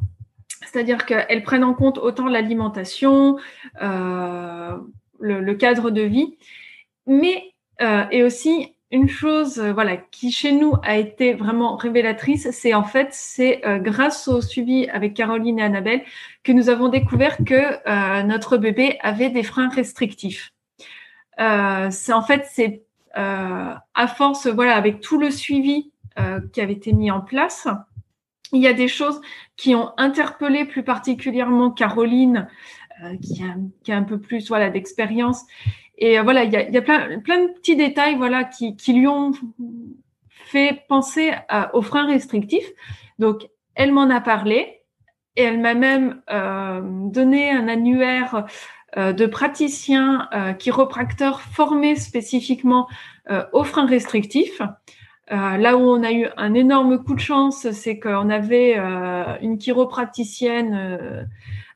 C'est-à-dire 0.65 1.07
qu'elles 1.07 1.43
prennent 1.43 1.65
en 1.65 1.75
compte 1.75 1.99
autant 1.99 2.27
l'alimentation, 2.27 3.39
euh, 3.83 4.77
le, 5.21 5.55
cadre 5.55 5.91
de 5.91 6.03
vie, 6.03 6.37
mais 7.07 7.53
euh, 7.81 8.05
et 8.11 8.23
aussi 8.23 8.75
une 8.91 9.09
chose 9.09 9.59
euh, 9.59 9.73
voilà 9.73 9.97
qui 9.97 10.31
chez 10.31 10.53
nous 10.53 10.75
a 10.83 10.97
été 10.97 11.35
vraiment 11.35 11.77
révélatrice, 11.77 12.51
c'est 12.51 12.75
en 12.75 12.85
fait 12.85 13.09
c'est 13.13 13.63
grâce 13.81 14.29
au 14.29 14.41
suivi 14.41 14.89
avec 14.89 15.15
Caroline 15.15 15.59
et 15.59 15.63
Annabelle 15.63 16.03
que 16.43 16.53
nous 16.53 16.69
avons 16.69 16.89
découvert 16.89 17.37
que 17.39 18.23
notre 18.25 18.57
bébé 18.57 18.99
avait 19.03 19.31
des 19.31 19.43
freins 19.43 19.69
restrictifs. 19.69 20.53
c'est 21.39 22.13
en 22.13 22.23
fait 22.23 22.47
c'est 22.51 22.83
à 23.15 24.07
force 24.17 24.47
voilà 24.47 24.77
avec 24.77 25.01
tout 25.01 25.19
le 25.19 25.31
suivi 25.31 25.91
qui 26.53 26.61
avait 26.61 26.75
été 26.75 26.93
mis 26.93 27.11
en 27.11 27.21
place 27.21 27.69
il 28.53 28.63
y 28.63 28.67
a 28.67 28.73
des 28.73 28.89
choses 28.89 29.21
qui 29.57 29.75
ont 29.75 29.91
interpellé 29.97 30.65
plus 30.65 30.83
particulièrement 30.83 31.71
Caroline, 31.71 32.49
euh, 33.03 33.17
qui, 33.23 33.43
a, 33.93 33.97
un 33.97 34.03
peu 34.03 34.21
plus 34.21 34.49
voilà 34.49 34.71
d'expérience. 34.71 35.45
Et 35.99 36.19
euh, 36.19 36.23
voilà, 36.23 36.45
il 36.45 36.53
y 36.53 36.57
a, 36.57 36.69
il 36.69 36.75
y 36.75 36.79
a 36.79 36.83
plein, 36.83 37.21
plein, 37.21 37.43
de 37.43 37.49
petits 37.49 37.77
détails 37.77 38.17
voilà 38.17 38.45
qui, 38.45 38.77
qui 38.77 38.93
lui 38.93 39.07
ont 39.07 39.33
fait 40.29 40.85
penser 40.89 41.33
aux 41.73 41.83
freins 41.83 42.07
restrictifs. 42.07 42.71
Donc, 43.19 43.49
elle 43.75 43.93
m'en 43.93 44.11
a 44.11 44.21
parlé 44.21 44.83
et 45.37 45.43
elle 45.43 45.61
m'a 45.61 45.75
même 45.75 46.21
euh, 46.31 46.81
donné 46.83 47.51
un 47.51 47.69
annuaire 47.69 48.47
euh, 48.97 49.13
de 49.13 49.27
praticiens 49.27 50.29
euh, 50.35 50.53
chiropracteurs 50.53 51.41
formés 51.41 51.97
spécifiquement 51.97 52.89
aux 53.53 53.63
freins 53.63 53.87
restrictifs. 53.87 54.61
Euh, 55.31 55.57
là 55.57 55.77
où 55.77 55.81
on 55.81 56.03
a 56.03 56.13
eu 56.13 56.27
un 56.37 56.53
énorme 56.55 57.03
coup 57.03 57.15
de 57.15 57.21
chance, 57.21 57.71
c'est 57.71 57.99
qu'on 57.99 58.29
avait 58.29 58.75
euh, 58.77 59.37
une 59.41 59.57
chiropraticienne 59.57 61.27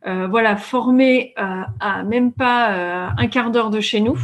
euh, 0.06 0.26
voilà, 0.28 0.56
formée 0.56 1.34
à 1.36 2.02
même 2.04 2.32
pas 2.32 3.10
un 3.16 3.26
quart 3.26 3.50
d'heure 3.50 3.70
de 3.70 3.80
chez 3.80 4.00
nous 4.00 4.16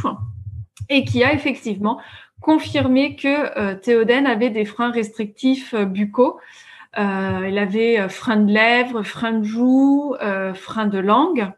et 0.89 1.03
qui 1.03 1.23
a 1.23 1.33
effectivement 1.33 1.99
confirmé 2.39 3.17
que 3.17 3.73
Théoden 3.73 4.25
avait 4.25 4.49
des 4.49 4.63
freins 4.63 4.91
restrictifs 4.91 5.75
buccaux. 5.75 6.39
il 6.97 7.57
avait 7.57 8.07
frein 8.07 8.37
de 8.37 8.53
lèvres, 8.53 9.03
frein 9.03 9.33
de 9.33 9.43
joue, 9.43 10.15
frein 10.53 10.85
de 10.85 10.99
langue. 10.99 11.51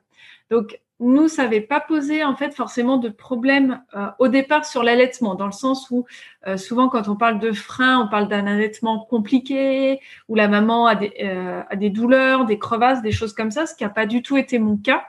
Donc, 0.50 0.80
nous, 1.00 1.28
ça 1.28 1.44
n'avait 1.44 1.62
pas 1.62 1.82
posé 1.82 2.24
en 2.24 2.36
fait 2.36 2.54
forcément 2.54 2.98
de 2.98 3.10
problème 3.10 3.84
euh, 3.96 4.08
au 4.20 4.30
départ 4.30 4.66
sur 4.66 4.82
l'allaitement, 4.82 5.36
dans 5.36 5.46
le 5.46 5.52
sens 5.52 5.90
où 5.92 6.06
euh, 6.48 6.56
souvent 6.56 6.88
quand 6.88 7.10
on 7.10 7.18
parle 7.18 7.40
de 7.40 7.52
frein, 7.52 8.00
on 8.00 8.08
parle 8.08 8.30
d'un 8.30 8.48
allaitement 8.48 9.00
compliqué, 9.00 10.00
où 10.30 10.36
la 10.36 10.48
maman 10.48 10.88
a 10.88 10.96
des, 10.96 11.14
euh, 11.22 11.62
a 11.70 11.76
des, 11.76 11.90
douleurs, 11.90 12.46
des 12.46 12.58
crevasses, 12.58 13.02
des 13.02 13.12
choses 13.12 13.34
comme 13.34 13.52
ça, 13.52 13.66
ce 13.66 13.76
qui 13.76 13.84
n'a 13.84 13.90
pas 13.90 14.06
du 14.06 14.22
tout 14.22 14.38
été 14.38 14.58
mon 14.58 14.78
cas. 14.78 15.06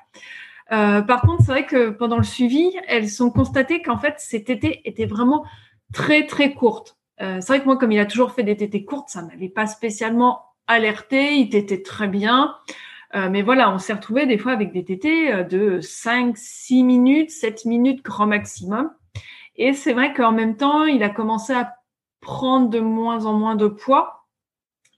par 0.68 1.20
contre, 1.22 1.42
c'est 1.44 1.53
vrai 1.53 1.66
que 1.66 1.90
pendant 1.90 2.16
le 2.16 2.25
suivi, 2.25 2.72
elles 2.88 3.22
ont 3.22 3.31
constaté 3.31 3.81
qu'en 3.81 3.99
fait, 3.99 4.14
ces 4.18 4.42
tétés 4.42 4.81
étaient 4.85 5.07
vraiment 5.07 5.44
très 5.92 6.27
très 6.27 6.53
courtes. 6.53 6.96
c'est 7.18 7.46
vrai 7.46 7.61
que 7.61 7.66
moi, 7.66 7.77
comme 7.77 7.92
il 7.92 8.01
a 8.01 8.07
toujours 8.07 8.33
fait 8.33 8.42
des 8.42 8.57
tétés 8.57 8.85
courtes, 8.85 9.09
ça 9.09 9.22
m'avait 9.22 9.49
pas 9.49 9.66
spécialement 9.66 10.42
alerté, 10.66 11.37
il 11.37 11.55
était 11.55 11.83
très 11.83 12.09
bien. 12.09 12.57
Euh, 13.14 13.29
mais 13.31 13.42
voilà, 13.42 13.71
on 13.73 13.79
s'est 13.79 13.92
retrouvé 13.92 14.27
des 14.27 14.38
fois 14.38 14.53
avec 14.53 14.73
des 14.73 14.85
tétés 14.85 15.33
euh, 15.33 15.42
de 15.45 15.81
5, 15.81 16.37
6 16.37 16.83
minutes, 16.83 17.31
7 17.31 17.64
minutes 17.64 18.05
grand 18.05 18.27
maximum. 18.27 18.90
Et 19.57 19.73
c'est 19.73 19.92
vrai 19.92 20.12
qu'en 20.12 20.33
même 20.33 20.57
temps, 20.57 20.85
il 20.85 21.03
a 21.03 21.09
commencé 21.09 21.53
à 21.53 21.75
prendre 22.21 22.69
de 22.69 22.81
moins 22.81 23.27
en 23.27 23.33
moins 23.33 23.55
de 23.55 23.69
poids. 23.69 24.27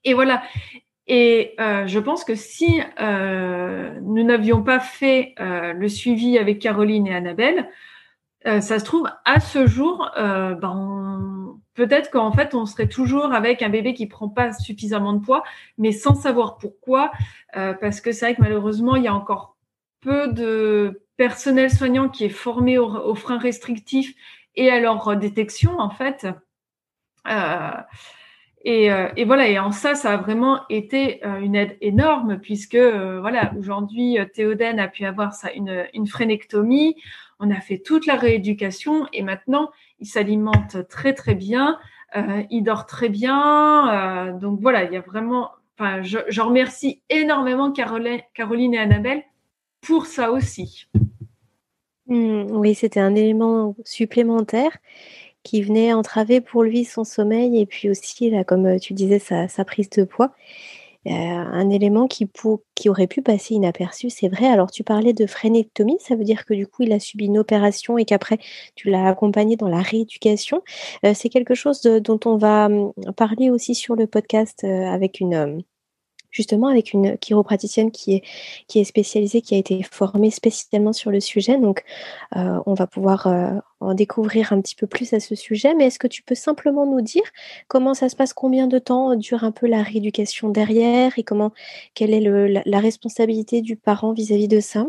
Et 0.04 0.14
voilà. 0.14 0.42
Et 1.06 1.54
euh, 1.60 1.86
je 1.86 1.98
pense 1.98 2.24
que 2.24 2.34
si 2.34 2.80
nous 2.98 4.24
n'avions 4.24 4.62
pas 4.62 4.80
fait 4.80 5.34
le 5.38 5.88
suivi 5.88 6.38
avec 6.38 6.58
Caroline 6.58 7.06
et 7.06 7.14
Annabelle, 7.14 7.70
ça 8.44 8.78
se 8.78 8.84
trouve, 8.84 9.08
à 9.24 9.40
ce 9.40 9.66
jour, 9.66 10.10
ben, 10.16 11.47
peut-être 11.78 12.10
qu'en 12.10 12.32
fait, 12.32 12.56
on 12.56 12.66
serait 12.66 12.88
toujours 12.88 13.32
avec 13.32 13.62
un 13.62 13.68
bébé 13.68 13.94
qui 13.94 14.08
prend 14.08 14.28
pas 14.28 14.52
suffisamment 14.52 15.12
de 15.12 15.24
poids, 15.24 15.44
mais 15.78 15.92
sans 15.92 16.16
savoir 16.16 16.58
pourquoi, 16.58 17.12
euh, 17.56 17.72
parce 17.72 18.00
que 18.00 18.10
c'est 18.10 18.26
vrai 18.26 18.34
que 18.34 18.42
malheureusement, 18.42 18.96
il 18.96 19.04
y 19.04 19.08
a 19.08 19.14
encore 19.14 19.56
peu 20.00 20.26
de 20.26 21.04
personnel 21.16 21.70
soignant 21.70 22.08
qui 22.08 22.24
est 22.24 22.30
formé 22.30 22.78
aux, 22.78 23.14
freins 23.14 23.38
restrictifs 23.38 24.12
et 24.56 24.70
à 24.70 24.80
leur 24.80 25.16
détection, 25.16 25.78
en 25.78 25.88
fait. 25.88 26.26
Euh, 27.28 27.70
et, 28.64 28.90
euh, 28.90 29.08
et, 29.16 29.24
voilà, 29.24 29.46
et 29.46 29.60
en 29.60 29.70
ça, 29.70 29.94
ça 29.94 30.14
a 30.14 30.16
vraiment 30.16 30.62
été 30.68 31.24
une 31.24 31.54
aide 31.54 31.76
énorme, 31.80 32.40
puisque 32.40 32.74
voilà, 32.76 33.52
aujourd'hui, 33.56 34.18
Théoden 34.34 34.80
a 34.80 34.88
pu 34.88 35.04
avoir 35.04 35.32
une, 35.54 35.86
une 35.94 36.08
frénectomie. 36.08 36.96
On 37.38 37.52
a 37.52 37.60
fait 37.60 37.78
toute 37.78 38.06
la 38.06 38.16
rééducation 38.16 39.06
et 39.12 39.22
maintenant, 39.22 39.70
il 40.00 40.06
s'alimente 40.06 40.88
très 40.88 41.14
très 41.14 41.34
bien, 41.34 41.78
euh, 42.16 42.42
il 42.50 42.62
dort 42.62 42.86
très 42.86 43.08
bien. 43.08 44.28
Euh, 44.28 44.38
donc 44.38 44.60
voilà, 44.60 44.84
il 44.84 44.92
y 44.92 44.96
a 44.96 45.00
vraiment. 45.00 45.50
Enfin, 45.78 46.02
je, 46.02 46.40
remercie 46.40 47.02
énormément 47.08 47.70
Caroline, 47.70 48.74
et 48.74 48.78
Annabelle 48.78 49.22
pour 49.80 50.06
ça 50.06 50.32
aussi. 50.32 50.86
Hmm, 52.06 52.44
oui, 52.50 52.74
c'était 52.74 53.00
un 53.00 53.14
élément 53.14 53.76
supplémentaire 53.84 54.76
qui 55.44 55.62
venait 55.62 55.92
entraver 55.92 56.40
pour 56.40 56.64
lui 56.64 56.84
son 56.84 57.04
sommeil 57.04 57.60
et 57.60 57.66
puis 57.66 57.88
aussi, 57.88 58.32
comme 58.46 58.80
tu 58.80 58.92
disais, 58.92 59.20
sa 59.20 59.64
prise 59.64 59.88
de 59.90 60.02
poids. 60.02 60.32
Un 61.10 61.70
élément 61.70 62.06
qui, 62.06 62.28
qui 62.74 62.88
aurait 62.88 63.06
pu 63.06 63.22
passer 63.22 63.54
inaperçu, 63.54 64.10
c'est 64.10 64.28
vrai. 64.28 64.46
Alors, 64.46 64.70
tu 64.70 64.84
parlais 64.84 65.12
de 65.12 65.26
frénectomie, 65.26 65.96
ça 66.00 66.16
veut 66.16 66.24
dire 66.24 66.44
que 66.44 66.54
du 66.54 66.66
coup, 66.66 66.82
il 66.82 66.92
a 66.92 67.00
subi 67.00 67.26
une 67.26 67.38
opération 67.38 67.98
et 67.98 68.04
qu'après, 68.04 68.38
tu 68.74 68.90
l'as 68.90 69.08
accompagné 69.08 69.56
dans 69.56 69.68
la 69.68 69.82
rééducation. 69.82 70.62
Euh, 71.04 71.12
c'est 71.14 71.28
quelque 71.28 71.54
chose 71.54 71.82
dont 71.82 72.20
on 72.24 72.36
va 72.36 72.66
hum, 72.66 72.92
parler 73.16 73.50
aussi 73.50 73.74
sur 73.74 73.96
le 73.96 74.06
podcast 74.06 74.64
euh, 74.64 74.86
avec 74.86 75.20
une 75.20 75.62
justement 76.30 76.68
avec 76.68 76.92
une 76.92 77.16
chiropraticienne 77.18 77.90
qui 77.90 78.16
est, 78.16 78.22
qui 78.66 78.78
est 78.78 78.84
spécialisée, 78.84 79.40
qui 79.42 79.54
a 79.54 79.58
été 79.58 79.82
formée 79.82 80.30
spécialement 80.30 80.92
sur 80.92 81.10
le 81.10 81.20
sujet. 81.20 81.58
Donc, 81.58 81.84
euh, 82.36 82.58
on 82.66 82.74
va 82.74 82.86
pouvoir 82.86 83.26
euh, 83.26 83.50
en 83.80 83.94
découvrir 83.94 84.52
un 84.52 84.60
petit 84.60 84.74
peu 84.74 84.86
plus 84.86 85.12
à 85.12 85.20
ce 85.20 85.34
sujet. 85.34 85.74
Mais 85.74 85.86
est-ce 85.86 85.98
que 85.98 86.06
tu 86.06 86.22
peux 86.22 86.34
simplement 86.34 86.86
nous 86.86 87.00
dire 87.00 87.22
comment 87.68 87.94
ça 87.94 88.08
se 88.08 88.16
passe, 88.16 88.32
combien 88.32 88.66
de 88.66 88.78
temps 88.78 89.14
dure 89.16 89.44
un 89.44 89.52
peu 89.52 89.66
la 89.66 89.82
rééducation 89.82 90.48
derrière 90.48 91.18
et 91.18 91.22
comment, 91.22 91.52
quelle 91.94 92.12
est 92.12 92.20
la, 92.64 92.78
responsabilité 92.78 93.60
du 93.60 93.76
parent 93.76 94.12
vis-à-vis 94.12 94.48
de 94.48 94.60
ça? 94.60 94.86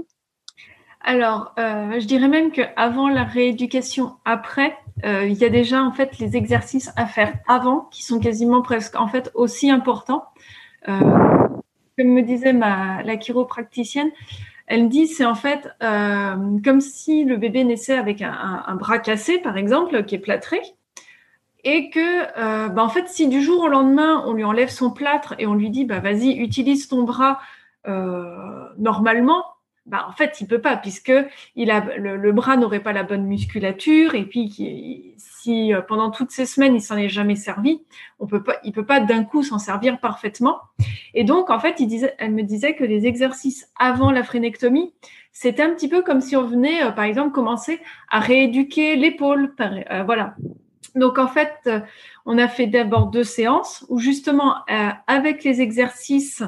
Alors, 1.01 1.53
euh, 1.57 1.99
je 1.99 2.05
dirais 2.05 2.27
même 2.27 2.51
qu'avant 2.51 3.07
la 3.07 3.23
rééducation, 3.23 4.15
après, 4.25 4.77
il 5.01 5.31
y 5.31 5.45
a 5.45 5.49
déjà 5.49 5.81
en 5.81 5.93
fait 5.93 6.19
les 6.19 6.35
exercices 6.35 6.91
à 6.97 7.05
faire 7.05 7.33
avant 7.47 7.87
qui 7.89 8.03
sont 8.03 8.19
quasiment 8.19 8.61
presque 8.61 8.97
en 8.97 9.07
fait 9.07 9.31
aussi 9.33 9.71
importants. 9.71 10.25
Euh, 10.88 10.99
comme 11.97 12.07
me 12.07 12.21
disait 12.21 12.53
ma, 12.53 13.03
la 13.03 13.17
chiropracticienne, 13.17 14.11
Elle 14.67 14.84
me 14.84 14.89
dit, 14.89 15.07
c'est 15.07 15.25
en 15.25 15.36
fait 15.36 15.67
comme 15.82 16.82
si 16.82 17.25
le 17.25 17.38
bébé 17.38 17.63
naissait 17.63 17.97
avec 17.97 18.21
un, 18.21 18.75
bras 18.75 18.99
cassé, 18.99 19.39
par 19.39 19.57
exemple, 19.57 20.03
qui 20.05 20.15
est 20.15 20.19
plâtré, 20.19 20.61
et 21.63 21.89
que, 21.89 22.69
bah, 22.69 22.84
en 22.84 22.89
fait, 22.89 23.09
si 23.09 23.27
du 23.27 23.41
jour 23.41 23.63
au 23.63 23.67
lendemain, 23.67 24.23
on 24.25 24.34
lui 24.34 24.43
enlève 24.45 24.69
son 24.69 24.91
plâtre 24.91 25.36
et 25.39 25.47
on 25.47 25.55
lui 25.55 25.69
dit, 25.69 25.86
bah, 25.86 25.99
vas-y, 25.99 26.32
utilise 26.38 26.88
ton 26.88 27.03
bras 27.03 27.39
normalement, 28.77 29.43
bah, 29.89 30.05
en 30.07 30.11
fait, 30.11 30.39
il 30.39 30.47
peut 30.47 30.61
pas 30.61 30.77
puisque 30.77 31.11
il 31.55 31.71
a 31.71 31.97
le, 31.97 32.32
bras 32.32 32.57
n'aurait 32.57 32.80
pas 32.80 32.93
la 32.93 33.03
bonne 33.03 33.25
musculature 33.25 34.13
et 34.13 34.23
puis 34.23 35.15
si 35.41 35.73
euh, 35.73 35.81
pendant 35.81 36.11
toutes 36.11 36.31
ces 36.31 36.45
semaines 36.45 36.75
il 36.75 36.81
s'en 36.81 36.97
est 36.97 37.09
jamais 37.09 37.35
servi, 37.35 37.81
on 38.19 38.27
peut 38.27 38.43
pas, 38.43 38.57
il 38.63 38.71
peut 38.71 38.85
pas 38.85 38.99
d'un 38.99 39.23
coup 39.23 39.43
s'en 39.43 39.59
servir 39.59 39.99
parfaitement. 39.99 40.59
Et 41.13 41.23
donc 41.23 41.49
en 41.49 41.59
fait, 41.59 41.79
il 41.79 41.87
disait, 41.87 42.15
elle 42.17 42.31
me 42.31 42.43
disait 42.43 42.75
que 42.75 42.83
les 42.83 43.05
exercices 43.05 43.69
avant 43.77 44.11
la 44.11 44.23
phrénectomie, 44.23 44.93
c'était 45.31 45.63
un 45.63 45.73
petit 45.73 45.87
peu 45.87 46.01
comme 46.01 46.21
si 46.21 46.35
on 46.35 46.43
venait, 46.43 46.83
euh, 46.83 46.91
par 46.91 47.05
exemple, 47.05 47.31
commencer 47.31 47.79
à 48.09 48.19
rééduquer 48.19 48.95
l'épaule, 48.95 49.53
euh, 49.59 50.03
voilà. 50.03 50.35
Donc 50.95 51.19
en 51.19 51.27
fait, 51.27 51.69
on 52.25 52.37
a 52.39 52.47
fait 52.47 52.65
d'abord 52.65 53.07
deux 53.07 53.23
séances 53.23 53.85
où 53.89 53.99
justement 53.99 54.55
avec 55.05 55.43
les 55.43 55.61
exercices 55.61 56.41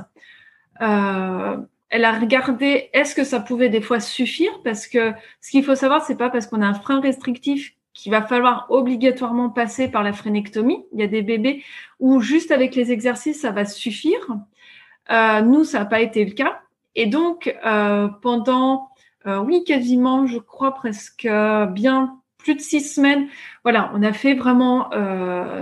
elle 0.79 2.05
a 2.05 2.19
regardé 2.19 2.89
est-ce 2.93 3.13
que 3.13 3.23
ça 3.23 3.39
pouvait 3.39 3.69
des 3.69 3.81
fois 3.81 3.99
suffire? 3.99 4.51
Parce 4.63 4.87
que 4.87 5.13
ce 5.41 5.51
qu'il 5.51 5.63
faut 5.63 5.75
savoir 5.75 6.03
c'est 6.03 6.17
pas 6.17 6.31
parce 6.31 6.47
qu'on 6.47 6.63
a 6.63 6.65
un 6.65 6.73
frein 6.73 7.01
restrictif 7.01 7.75
qu'il 7.93 8.11
va 8.11 8.21
falloir 8.21 8.67
obligatoirement 8.69 9.49
passer 9.49 9.87
par 9.87 10.03
la 10.03 10.13
phrénectomie. 10.13 10.85
Il 10.93 10.99
y 10.99 11.03
a 11.03 11.07
des 11.07 11.21
bébés 11.21 11.63
où 11.99 12.21
juste 12.21 12.51
avec 12.51 12.75
les 12.75 12.91
exercices 12.91 13.41
ça 13.41 13.51
va 13.51 13.65
suffire. 13.65 14.37
Euh, 15.11 15.41
nous 15.41 15.63
ça 15.63 15.79
n'a 15.79 15.85
pas 15.85 16.01
été 16.01 16.23
le 16.23 16.31
cas 16.31 16.61
et 16.95 17.05
donc 17.05 17.55
euh, 17.65 18.07
pendant 18.21 18.89
euh, 19.25 19.39
oui 19.39 19.63
quasiment 19.63 20.25
je 20.25 20.37
crois 20.37 20.73
presque 20.73 21.27
bien 21.69 22.17
plus 22.37 22.55
de 22.55 22.61
six 22.61 22.81
semaines. 22.81 23.27
Voilà, 23.63 23.91
on 23.93 24.01
a 24.01 24.13
fait 24.13 24.33
vraiment 24.33 24.89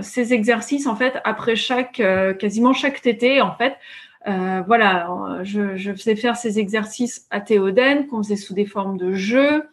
ces 0.02 0.32
exercices 0.32 0.86
en 0.86 0.96
fait 0.96 1.20
après 1.24 1.56
chaque 1.56 2.02
quasiment 2.38 2.72
chaque 2.72 3.02
tété 3.02 3.42
en 3.42 3.54
fait 3.54 3.76
euh, 4.26 4.62
voilà, 4.66 5.40
je, 5.42 5.76
je, 5.76 5.92
faisais 5.92 6.16
faire 6.16 6.36
ces 6.36 6.58
exercices 6.58 7.26
à 7.30 7.40
Théoden 7.40 8.06
qu'on 8.06 8.22
faisait 8.22 8.36
sous 8.36 8.54
des 8.54 8.66
formes 8.66 8.98
de 8.98 9.12
jeux. 9.12 9.64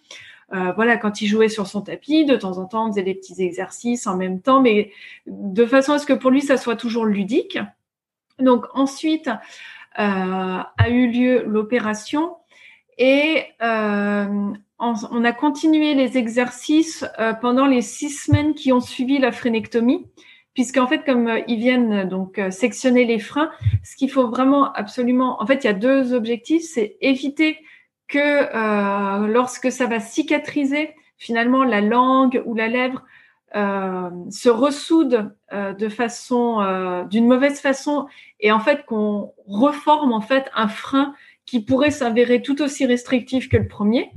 Euh, 0.54 0.72
voilà, 0.74 0.98
quand 0.98 1.22
il 1.22 1.28
jouait 1.28 1.50
sur 1.50 1.68
son 1.68 1.82
tapis, 1.82 2.26
de 2.26 2.36
temps 2.36 2.58
en 2.58 2.66
temps, 2.66 2.88
on 2.88 2.92
faisait 2.92 3.04
des 3.04 3.16
petits 3.16 3.42
exercices 3.42 4.08
en 4.08 4.16
même 4.16 4.42
temps, 4.42 4.62
mais 4.62 4.92
de 5.26 5.66
façon 5.66 5.94
à 5.94 6.00
ce 6.00 6.06
que 6.06 6.14
pour 6.14 6.32
lui, 6.32 6.42
ça 6.42 6.58
soit 6.58 6.76
toujours 6.76 7.06
ludique. 7.06 7.60
Donc 8.40 8.66
ensuite, 8.74 9.28
euh, 9.28 9.32
a 10.00 10.90
eu 10.90 11.10
lieu 11.12 11.44
l'opération 11.46 12.36
et 12.98 13.46
euh, 13.62 14.52
on, 14.80 15.24
a 15.24 15.32
continué 15.32 15.94
les 15.94 16.18
exercices 16.18 17.06
euh, 17.20 17.34
pendant 17.34 17.66
les 17.66 17.82
six 17.82 18.10
semaines 18.10 18.54
qui 18.54 18.72
ont 18.72 18.80
suivi 18.80 19.18
la 19.20 19.32
phrénectomie 19.32 20.06
puisqu'en 20.54 20.88
fait, 20.88 21.04
comme 21.06 21.28
euh, 21.28 21.42
ils 21.48 21.60
viennent 21.60 22.08
donc 22.10 22.42
sectionner 22.50 23.06
les 23.06 23.20
freins, 23.20 23.52
ce 23.84 23.96
qu'il 23.96 24.10
faut 24.10 24.28
vraiment 24.28 24.74
absolument, 24.74 25.42
en 25.42 25.46
fait, 25.46 25.64
il 25.64 25.68
y 25.68 25.70
a 25.70 25.74
deux 25.74 26.14
objectifs, 26.14 26.64
c'est 26.64 26.98
éviter 27.02 27.60
que 28.08 29.28
lorsque 29.28 29.72
ça 29.72 29.86
va 29.86 30.00
cicatriser, 30.00 30.96
finalement, 31.18 31.64
la 31.64 31.82
langue 31.82 32.42
ou 32.46 32.56
la 32.56 32.68
lèvre 32.68 33.04
se 33.54 34.50
ressoude 34.50 35.36
de 35.52 35.90
façon, 35.90 37.06
d'une 37.10 37.28
mauvaise 37.28 37.60
façon, 37.60 38.08
et 38.40 38.52
en 38.52 38.60
fait 38.60 38.86
qu'on 38.86 39.34
reforme 39.48 40.12
en 40.14 40.22
fait 40.22 40.50
un 40.56 40.68
frein 40.68 41.14
qui 41.46 41.62
pourrait 41.62 41.92
s'avérer 41.92 42.42
tout 42.42 42.62
aussi 42.62 42.86
restrictif 42.86 43.50
que 43.50 43.58
le 43.58 43.68
premier. 43.68 44.12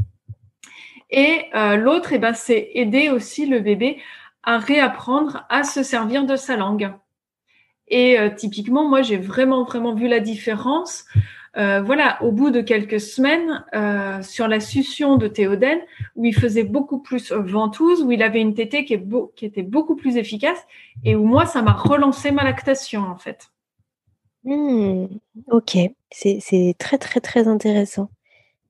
Et 1.11 1.47
l'autre, 1.77 2.13
eh 2.13 2.19
ben, 2.19 2.35
c'est 2.35 2.71
aider 2.75 3.11
aussi 3.11 3.47
le 3.47 3.61
bébé 3.61 4.01
à 4.43 4.59
réapprendre 4.59 5.45
à 5.49 5.65
se 5.65 5.83
servir 5.83 6.25
de 6.25 6.37
sa 6.37 6.57
langue. 6.57 6.93
Et 7.89 8.19
euh, 8.19 8.31
typiquement, 8.31 8.89
moi, 8.89 9.03
j'ai 9.03 9.17
vraiment, 9.17 9.65
vraiment 9.65 9.95
vu 9.95 10.09
la 10.09 10.21
différence. 10.21 11.05
Euh, 11.57 11.83
voilà, 11.83 12.23
au 12.23 12.31
bout 12.31 12.51
de 12.51 12.61
quelques 12.61 13.01
semaines, 13.01 13.65
euh, 13.75 14.23
sur 14.23 14.47
la 14.47 14.61
succion 14.61 15.17
de 15.17 15.27
Théoden, 15.27 15.81
où 16.15 16.25
il 16.25 16.35
faisait 16.35 16.63
beaucoup 16.63 17.01
plus 17.01 17.33
ventouse, 17.33 18.03
où 18.03 18.13
il 18.13 18.23
avait 18.23 18.41
une 18.41 18.55
tétée 18.55 18.85
qui, 18.85 18.95
est 18.95 19.05
qui 19.35 19.47
était 19.47 19.63
beaucoup 19.63 19.97
plus 19.97 20.17
efficace, 20.17 20.65
et 21.05 21.17
où 21.17 21.25
moi, 21.25 21.47
ça 21.47 21.63
m'a 21.63 21.73
relancé 21.73 22.31
ma 22.31 22.45
lactation, 22.45 23.03
en 23.03 23.17
fait. 23.17 23.51
Mmh, 24.45 25.07
ok, 25.51 25.77
c'est 26.11 26.75
très, 26.79 26.99
très, 26.99 27.21
très 27.21 27.49
intéressant. 27.49 28.11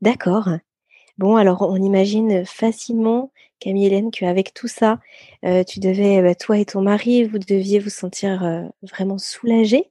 D'accord. 0.00 0.48
Bon, 1.20 1.36
alors 1.36 1.60
on 1.60 1.76
imagine 1.76 2.46
facilement, 2.46 3.30
Camille-Hélène, 3.58 4.10
qu'avec 4.10 4.54
tout 4.54 4.68
ça, 4.68 5.00
euh, 5.44 5.62
tu 5.64 5.78
devais, 5.78 6.22
bah, 6.22 6.34
toi 6.34 6.56
et 6.56 6.64
ton 6.64 6.80
mari, 6.80 7.24
vous 7.24 7.38
deviez 7.38 7.78
vous 7.78 7.90
sentir 7.90 8.42
euh, 8.42 8.62
vraiment 8.80 9.18
soulagés. 9.18 9.90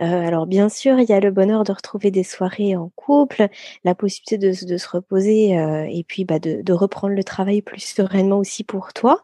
Euh, 0.00 0.04
alors 0.26 0.46
bien 0.46 0.70
sûr, 0.70 0.98
il 0.98 1.06
y 1.06 1.12
a 1.12 1.20
le 1.20 1.30
bonheur 1.30 1.64
de 1.64 1.72
retrouver 1.72 2.10
des 2.10 2.22
soirées 2.22 2.76
en 2.76 2.90
couple, 2.96 3.48
la 3.84 3.94
possibilité 3.94 4.38
de, 4.38 4.78
se 4.78 4.88
reposer 4.88 5.50
et 5.50 6.02
puis 6.08 6.24
bah, 6.24 6.38
de, 6.38 6.62
de, 6.62 6.72
reprendre 6.72 7.14
le 7.14 7.24
travail 7.24 7.60
plus 7.60 7.82
sereinement 7.82 8.38
aussi 8.38 8.64
pour 8.64 8.94
toi. 8.94 9.22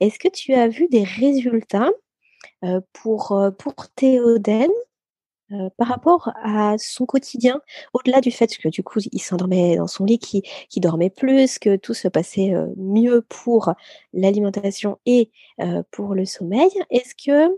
Est-ce 0.00 0.18
que 0.18 0.28
tu 0.28 0.54
as 0.54 0.68
vu 0.68 0.88
des 0.88 1.04
résultats 1.04 1.90
pour, 2.94 3.38
pour 3.58 3.74
Théoden 3.94 4.70
par 5.76 5.88
rapport 5.88 6.32
à 6.42 6.76
son 6.78 7.06
quotidien, 7.06 7.60
au-delà 7.92 8.20
du 8.20 8.30
fait 8.30 8.56
que 8.56 8.68
du 8.68 8.82
coup 8.82 9.00
il 9.12 9.20
s'endormait 9.20 9.76
dans 9.76 9.86
son 9.86 10.04
lit, 10.04 10.18
qu'il 10.18 10.42
dormait 10.76 11.10
plus, 11.10 11.58
que 11.58 11.76
tout 11.76 11.94
se 11.94 12.08
passait 12.08 12.52
mieux 12.76 13.22
pour 13.28 13.72
l'alimentation 14.12 14.98
et 15.06 15.30
pour 15.90 16.14
le 16.14 16.24
sommeil, 16.24 16.70
est-ce 16.90 17.14
que 17.14 17.50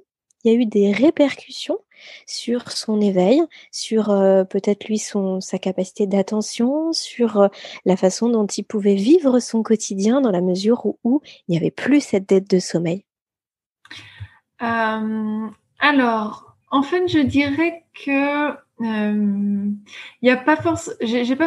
il 0.44 0.52
y 0.52 0.54
a 0.54 0.58
eu 0.58 0.66
des 0.66 0.92
répercussions 0.92 1.78
sur 2.26 2.70
son 2.70 3.00
éveil, 3.00 3.42
sur 3.72 4.06
peut-être 4.48 4.84
lui 4.86 4.98
son 4.98 5.40
sa 5.40 5.58
capacité 5.58 6.06
d'attention, 6.06 6.92
sur 6.92 7.48
la 7.84 7.96
façon 7.96 8.28
dont 8.28 8.46
il 8.46 8.62
pouvait 8.62 8.94
vivre 8.94 9.40
son 9.40 9.64
quotidien 9.64 10.20
dans 10.20 10.30
la 10.30 10.40
mesure 10.40 10.86
où, 11.02 11.20
il 11.48 11.52
n'y 11.52 11.56
avait 11.56 11.72
plus 11.72 12.00
cette 12.00 12.28
dette 12.28 12.48
de 12.48 12.60
sommeil? 12.60 13.04
alors, 15.80 16.55
en 16.76 16.82
fait, 16.82 17.08
je 17.08 17.20
dirais 17.20 17.84
que 18.04 18.50
euh, 18.82 19.70
y 20.20 20.30
a 20.30 20.36
pas 20.36 20.56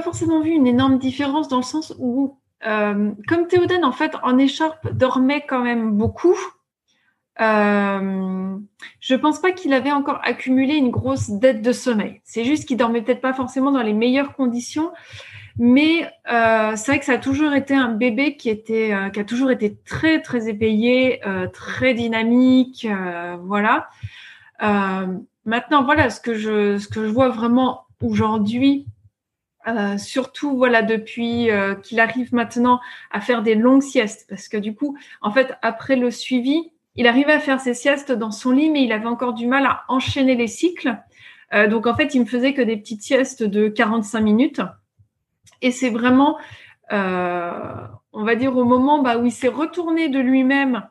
forcément 0.02 0.42
vu 0.42 0.50
une 0.50 0.66
énorme 0.66 0.98
différence 0.98 1.48
dans 1.48 1.58
le 1.58 1.64
sens 1.64 1.94
où, 2.00 2.40
euh, 2.66 3.12
comme 3.28 3.48
Théoden 3.48 3.86
en 3.86 3.92
fait 3.92 4.16
en 4.24 4.40
écharpe 4.40 4.92
dormait 4.92 5.46
quand 5.48 5.62
même 5.62 5.92
beaucoup. 5.92 6.38
Euh, 7.42 8.58
je 9.00 9.16
pense 9.16 9.40
pas 9.40 9.52
qu'il 9.52 9.74
avait 9.74 9.92
encore 9.92 10.20
accumulé 10.24 10.74
une 10.76 10.90
grosse 10.90 11.30
dette 11.30 11.62
de 11.62 11.72
sommeil. 11.72 12.22
C'est 12.24 12.44
juste 12.44 12.68
qu'il 12.68 12.76
dormait 12.76 13.02
peut-être 13.04 13.22
pas 13.22 13.34
forcément 13.34 13.72
dans 13.72 13.84
les 13.84 13.94
meilleures 13.94 14.34
conditions, 14.34 14.92
mais 15.60 16.12
euh, 16.32 16.74
c'est 16.76 16.92
vrai 16.92 17.00
que 17.00 17.06
ça 17.06 17.14
a 17.14 17.18
toujours 17.20 17.54
été 17.54 17.76
un 17.76 17.92
bébé 17.92 18.36
qui 18.36 18.50
euh, 18.50 19.10
qui 19.10 19.20
a 19.20 19.24
toujours 19.24 19.52
été 19.52 19.78
très 19.86 20.22
très 20.22 20.50
éveillé, 20.50 21.22
très 21.54 21.94
dynamique, 21.94 22.88
voilà. 23.44 23.90
Euh, 24.62 25.18
maintenant, 25.46 25.84
voilà, 25.84 26.10
ce 26.10 26.20
que 26.20 26.34
je, 26.34 27.00
vois 27.08 27.30
vraiment 27.30 27.86
aujourd'hui, 28.02 28.86
euh, 29.68 29.98
surtout 29.98 30.56
voilà 30.58 30.82
depuis 30.82 31.52
euh, 31.52 31.76
qu'il 31.76 32.00
arrive 32.00 32.34
maintenant 32.34 32.80
à 33.12 33.22
faire 33.22 33.44
des 33.44 33.56
longues 33.56 33.82
siestes, 33.82 34.26
parce 34.30 34.48
que 34.48 34.58
du 34.58 34.76
coup, 34.76 34.98
en 35.22 35.32
fait, 35.32 35.54
après 35.62 35.96
le 35.96 36.12
suivi, 36.12 36.72
il 36.96 37.08
arrivait 37.08 37.34
à 37.34 37.40
faire 37.40 37.60
ses 37.60 37.74
siestes 37.74 38.12
dans 38.12 38.32
son 38.32 38.52
lit, 38.52 38.70
mais 38.70 38.84
il 38.84 38.92
avait 38.92 39.08
encore 39.08 39.34
du 39.34 39.48
mal 39.48 39.66
à 39.66 39.84
enchaîner 39.88 40.36
les 40.36 40.48
cycles. 40.48 40.98
Donc 41.70 41.88
en 41.88 41.96
fait, 41.96 42.14
il 42.14 42.22
me 42.22 42.26
faisait 42.26 42.54
que 42.54 42.62
des 42.62 42.78
petites 42.78 43.02
siestes 43.02 43.44
de 43.44 43.70
45 43.70 44.20
minutes. 44.20 44.62
Et 45.62 45.72
c'est 45.72 45.90
vraiment, 45.90 46.38
on 46.92 48.24
va 48.24 48.36
dire, 48.36 48.58
au 48.58 48.66
moment 48.66 49.02
bah, 49.02 49.18
où 49.18 49.26
il 49.26 49.32
s'est 49.32 49.48
retourné 49.48 50.10
de 50.10 50.20
lui-même 50.20 50.84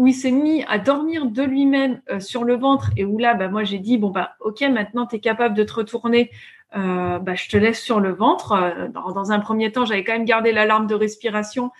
où 0.00 0.06
il 0.06 0.14
s'est 0.14 0.30
mis 0.30 0.64
à 0.64 0.78
dormir 0.78 1.26
de 1.26 1.42
lui-même 1.42 2.00
euh, 2.10 2.20
sur 2.20 2.44
le 2.44 2.56
ventre 2.56 2.90
et 2.96 3.04
où 3.04 3.18
là, 3.18 3.34
bah, 3.34 3.48
moi, 3.48 3.64
j'ai 3.64 3.78
dit, 3.78 3.98
bon, 3.98 4.08
bah, 4.08 4.30
ok, 4.40 4.62
maintenant, 4.62 5.06
tu 5.06 5.16
es 5.16 5.20
capable 5.20 5.54
de 5.54 5.62
te 5.62 5.74
retourner, 5.74 6.30
euh, 6.74 7.18
bah, 7.18 7.34
je 7.34 7.50
te 7.50 7.58
laisse 7.58 7.82
sur 7.82 8.00
le 8.00 8.10
ventre. 8.10 8.52
Euh, 8.52 8.88
dans, 8.88 9.30
un 9.30 9.40
premier 9.40 9.72
temps, 9.72 9.84
j'avais 9.84 10.02
quand 10.02 10.14
même 10.14 10.24
gardé 10.24 10.52
l'alarme 10.52 10.86
de 10.86 10.94
respiration. 10.94 11.70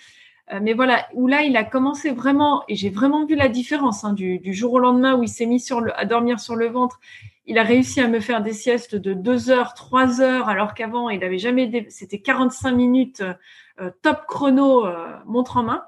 mais 0.60 0.74
voilà, 0.74 1.06
où 1.14 1.28
là, 1.28 1.44
il 1.44 1.56
a 1.56 1.64
commencé 1.64 2.10
vraiment, 2.10 2.62
et 2.68 2.74
j'ai 2.76 2.90
vraiment 2.90 3.24
vu 3.24 3.36
la 3.36 3.48
différence 3.48 4.04
hein, 4.04 4.12
du, 4.12 4.52
jour 4.52 4.74
au 4.74 4.80
lendemain 4.80 5.14
où 5.14 5.22
il 5.22 5.28
s'est 5.28 5.46
mis 5.46 5.64
à 5.96 6.04
dormir 6.04 6.40
sur 6.40 6.56
le 6.56 6.66
ventre. 6.66 7.00
Il 7.46 7.56
a 7.56 7.62
réussi 7.62 8.02
à 8.02 8.08
me 8.08 8.20
faire 8.20 8.42
des 8.42 8.52
siestes 8.52 8.96
de 8.96 9.14
deux 9.14 9.48
heures, 9.48 9.72
trois 9.72 10.20
heures, 10.20 10.50
alors 10.50 10.74
qu'avant, 10.74 11.08
il 11.08 11.24
avait 11.24 11.38
jamais, 11.38 11.86
c'était 11.88 12.20
45 12.20 12.72
minutes 12.72 13.22
top 14.02 14.26
chrono, 14.26 14.84
montre 15.24 15.56
en 15.56 15.62
main. 15.62 15.84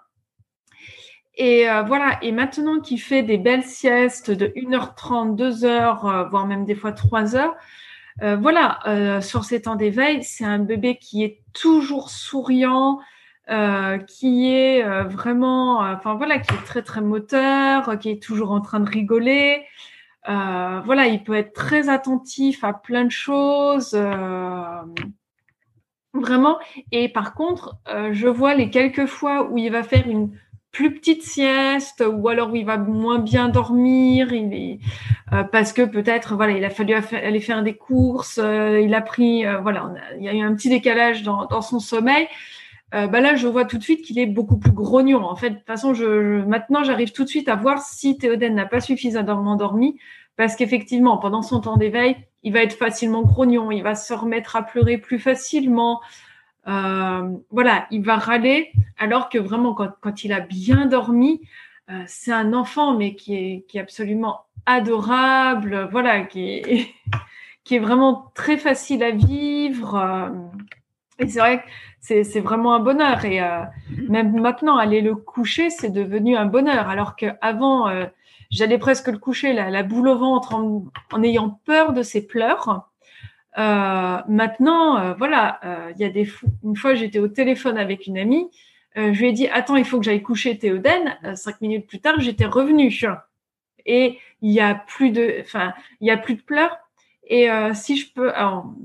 Et 1.37 1.69
euh, 1.69 1.83
voilà, 1.83 2.19
et 2.23 2.31
maintenant 2.31 2.81
qu'il 2.81 3.01
fait 3.01 3.23
des 3.23 3.39
belles 3.39 3.65
siestes 3.65 4.31
de 4.31 4.49
1h30, 4.49 5.35
2h, 5.37 5.65
euh, 5.67 6.25
voire 6.25 6.47
même 6.47 6.65
des 6.65 6.75
fois 6.75 6.93
3 6.93 7.37
heures, 7.37 7.55
voilà, 8.21 9.21
sur 9.23 9.43
ces 9.45 9.63
temps 9.63 9.75
d'éveil, 9.75 10.23
c'est 10.23 10.45
un 10.45 10.59
bébé 10.59 10.99
qui 10.99 11.25
est 11.25 11.41
toujours 11.55 12.11
souriant, 12.11 13.01
qui 14.07 14.53
est 14.53 14.83
vraiment, 15.05 15.79
enfin 15.79 16.15
voilà, 16.15 16.39
qui 16.39 16.53
est 16.53 16.65
très 16.67 16.83
très 16.83 17.01
moteur, 17.01 17.99
qui 17.99 18.11
est 18.11 18.23
toujours 18.23 18.53
en 18.53 18.61
train 18.61 18.81
de 18.81 18.89
rigoler. 18.89 19.65
voilà, 20.27 21.07
il 21.07 21.25
peut 21.25 21.35
être 21.35 21.55
très 21.55 21.89
attentif 21.89 22.65
à 22.65 22.75
plein 22.75 23.07
de 23.07 23.11
choses. 23.11 23.99
Vraiment. 26.13 26.59
Et 26.93 27.09
par 27.09 27.33
contre, 27.33 27.79
je 28.13 28.29
vois 28.29 28.55
les 28.55 28.69
quelques 28.69 29.07
fois 29.07 29.51
où 29.51 29.57
il 29.57 29.73
va 29.73 29.83
faire 29.83 30.07
une 30.07 30.33
plus 30.73 30.95
petite 30.95 31.23
sieste 31.23 32.03
ou 32.11 32.29
alors 32.29 32.51
où 32.51 32.57
il 32.57 32.65
va 32.65 32.79
moins 32.79 33.19
bien 33.19 33.51
dormir 33.51 34.33
euh, 34.33 35.45
parce 35.45 35.73
que 35.75 35.83
peut-être 35.83 36.35
voilà 36.35 36.53
il 36.53 36.65
a 36.65 36.71
fallu 36.71 36.95
aller 36.95 37.41
faire 37.41 37.63
des 37.63 37.77
courses 37.77 38.41
euh, 38.43 38.81
il 38.81 38.95
a 38.95 39.03
pris 39.03 39.47
euh, 39.47 39.59
voilà 39.59 39.93
il 40.19 40.25
y 40.25 40.29
a 40.31 40.35
eu 40.35 40.41
un 40.41 40.55
petit 40.55 40.71
décalage 40.71 41.23
dans, 41.23 41.61
son 41.61 41.79
sommeil. 41.79 42.27
Bah 42.93 43.21
là 43.21 43.37
je 43.37 43.47
vois 43.47 43.65
tout 43.65 43.79
de 43.79 43.83
suite 43.83 44.03
qu'il 44.03 44.19
est 44.19 44.27
beaucoup 44.27 44.59
plus 44.59 44.73
grognon 44.73 45.25
en 45.25 45.35
fait 45.35 45.49
de 45.49 45.55
toute 45.57 45.67
façon 45.67 45.95
maintenant 46.47 46.85
j'arrive 46.85 47.13
tout 47.13 47.25
de 47.25 47.29
suite 47.29 47.49
à 47.49 47.57
voir 47.57 47.81
si 47.81 48.19
Théoden 48.19 48.55
n'a 48.55 48.67
pas 48.67 48.83
suffisamment 48.83 49.57
dormi 49.57 49.99
parce 50.37 50.57
qu'effectivement 50.57 51.17
pendant 51.17 51.41
son 51.41 51.61
temps 51.61 51.79
d'éveil 51.79 52.17
il 52.43 52.53
va 52.53 52.63
être 52.63 52.77
facilement 52.77 53.23
grognon 53.23 53.71
il 53.71 53.83
va 53.83 53.95
se 53.95 54.13
remettre 54.13 54.57
à 54.57 54.63
pleurer 54.63 54.99
plus 54.99 55.19
facilement 55.19 56.03
euh, 56.69 57.37
voilà, 57.51 57.87
il 57.91 58.05
va 58.05 58.17
râler, 58.17 58.73
alors 58.99 59.29
que 59.29 59.39
vraiment, 59.39 59.75
quand, 59.75 60.25
il 60.25 60.33
a 60.33 60.41
bien 60.41 60.87
dormi, 60.87 61.41
euh, 61.91 62.03
c'est 62.07 62.33
un 62.33 62.53
enfant, 62.53 62.97
mais 62.97 63.15
qui 63.15 63.35
est, 63.35 63.67
qui 63.69 63.79
est 63.79 63.81
absolument 63.81 64.43
adorable, 64.67 65.89
voilà, 65.91 66.23
qui 66.23 66.49
est, 66.51 66.95
qui 67.65 67.77
est 67.77 67.81
vraiment 67.81 68.31
très 68.35 68.59
facile 68.59 69.03
à 69.03 69.11
vivre. 69.11 69.97
Euh, 69.97 70.31
et 71.19 71.29
c'est 71.29 71.41
vrai 71.41 71.63
que 71.63 71.65
c'est 72.25 72.41
vraiment 72.41 72.75
un 72.75 72.81
bonheur. 72.81 73.25
Et 73.25 73.41
même 74.09 74.41
maintenant, 74.41 74.77
aller 74.77 75.01
le 75.03 75.15
coucher, 75.15 75.71
c'est 75.71 75.91
devenu 75.91 76.37
un 76.37 76.47
bonheur. 76.47 76.89
Alors 76.89 77.15
qu'avant, 77.15 77.89
j'allais 78.51 78.79
presque 78.79 79.07
le 79.07 79.19
coucher, 79.19 79.53
la, 79.53 79.71
la 79.71 79.85
boule 79.85 80.09
au 80.09 80.19
ventre, 80.19 80.55
en, 80.55 80.85
en 81.13 81.23
ayant 81.23 81.61
peur 81.65 81.93
de 81.93 82.03
ses 82.03 82.27
pleurs. 82.27 82.92
Euh, 83.59 84.19
maintenant, 84.29 84.99
euh, 84.99 85.15
voilà, 85.15 85.61
euh, 85.65 85.93
il 85.95 86.01
y 86.01 86.05
a 86.05 86.09
des 86.09 86.27
une 86.65 86.77
fois 86.77 86.95
j'étais 86.95 87.19
au 87.19 87.29
téléphone 87.29 87.77
avec 87.77 88.07
une 88.07 88.17
amie, 88.17 88.49
je 88.97 89.19
lui 89.19 89.29
ai 89.29 89.33
dit 89.33 89.49
attends, 89.49 89.77
il 89.77 89.85
faut 89.85 89.99
que 89.99 90.05
j'aille 90.05 90.23
coucher 90.23 90.59
Théoden. 90.59 91.17
cinq 91.35 91.61
minutes 91.61 91.87
plus 91.87 92.01
tard, 92.01 92.15
j'étais 92.19 92.45
revenue 92.45 92.93
et 93.87 94.19
il 94.43 94.51
y 94.51 94.61
a 94.61 94.75
plus 94.75 95.11
de, 95.11 95.39
enfin, 95.41 95.73
il 96.01 96.09
y 96.09 96.11
a 96.11 96.17
plus 96.19 96.35
de 96.35 96.43
pleurs. 96.43 96.77
Et 97.27 97.49
si 97.73 97.97
je 97.97 98.13
peux 98.13 98.31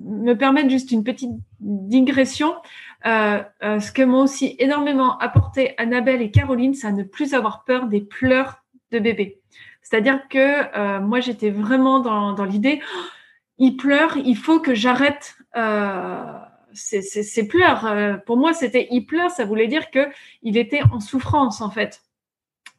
me 0.05 0.33
permettre 0.35 0.69
juste 0.69 0.91
une 0.91 1.03
petite 1.03 1.31
digression, 1.59 2.55
ce 3.03 3.91
que 3.91 4.01
m'ont 4.01 4.21
aussi 4.21 4.55
énormément 4.59 5.17
apporté 5.17 5.73
Annabelle 5.77 6.21
et 6.21 6.31
Caroline, 6.31 6.73
c'est 6.73 6.87
à 6.87 6.93
ne 6.93 7.03
plus 7.03 7.33
avoir 7.33 7.65
peur 7.65 7.87
des 7.87 7.99
pleurs 7.99 8.63
de 8.91 8.99
bébé. 8.99 9.41
C'est-à-dire 9.81 10.29
que 10.29 10.99
moi, 10.99 11.19
j'étais 11.19 11.49
vraiment 11.49 11.99
dans, 11.99 12.31
dans 12.31 12.45
l'idée, 12.45 12.79
il 13.59 13.77
pleure, 13.77 14.17
il 14.17 14.37
faut 14.37 14.59
que 14.59 14.75
j'arrête 14.75 15.35
euh, 15.55 16.33
ces, 16.73 17.47
pleurs. 17.47 17.85
Euh, 17.85 18.17
pour 18.17 18.37
moi, 18.37 18.53
c'était 18.53 18.87
il 18.91 19.05
pleure, 19.05 19.31
ça 19.31 19.45
voulait 19.45 19.67
dire 19.67 19.89
que 19.91 20.07
il 20.43 20.57
était 20.57 20.81
en 20.91 20.99
souffrance 20.99 21.61
en 21.61 21.69
fait. 21.69 22.01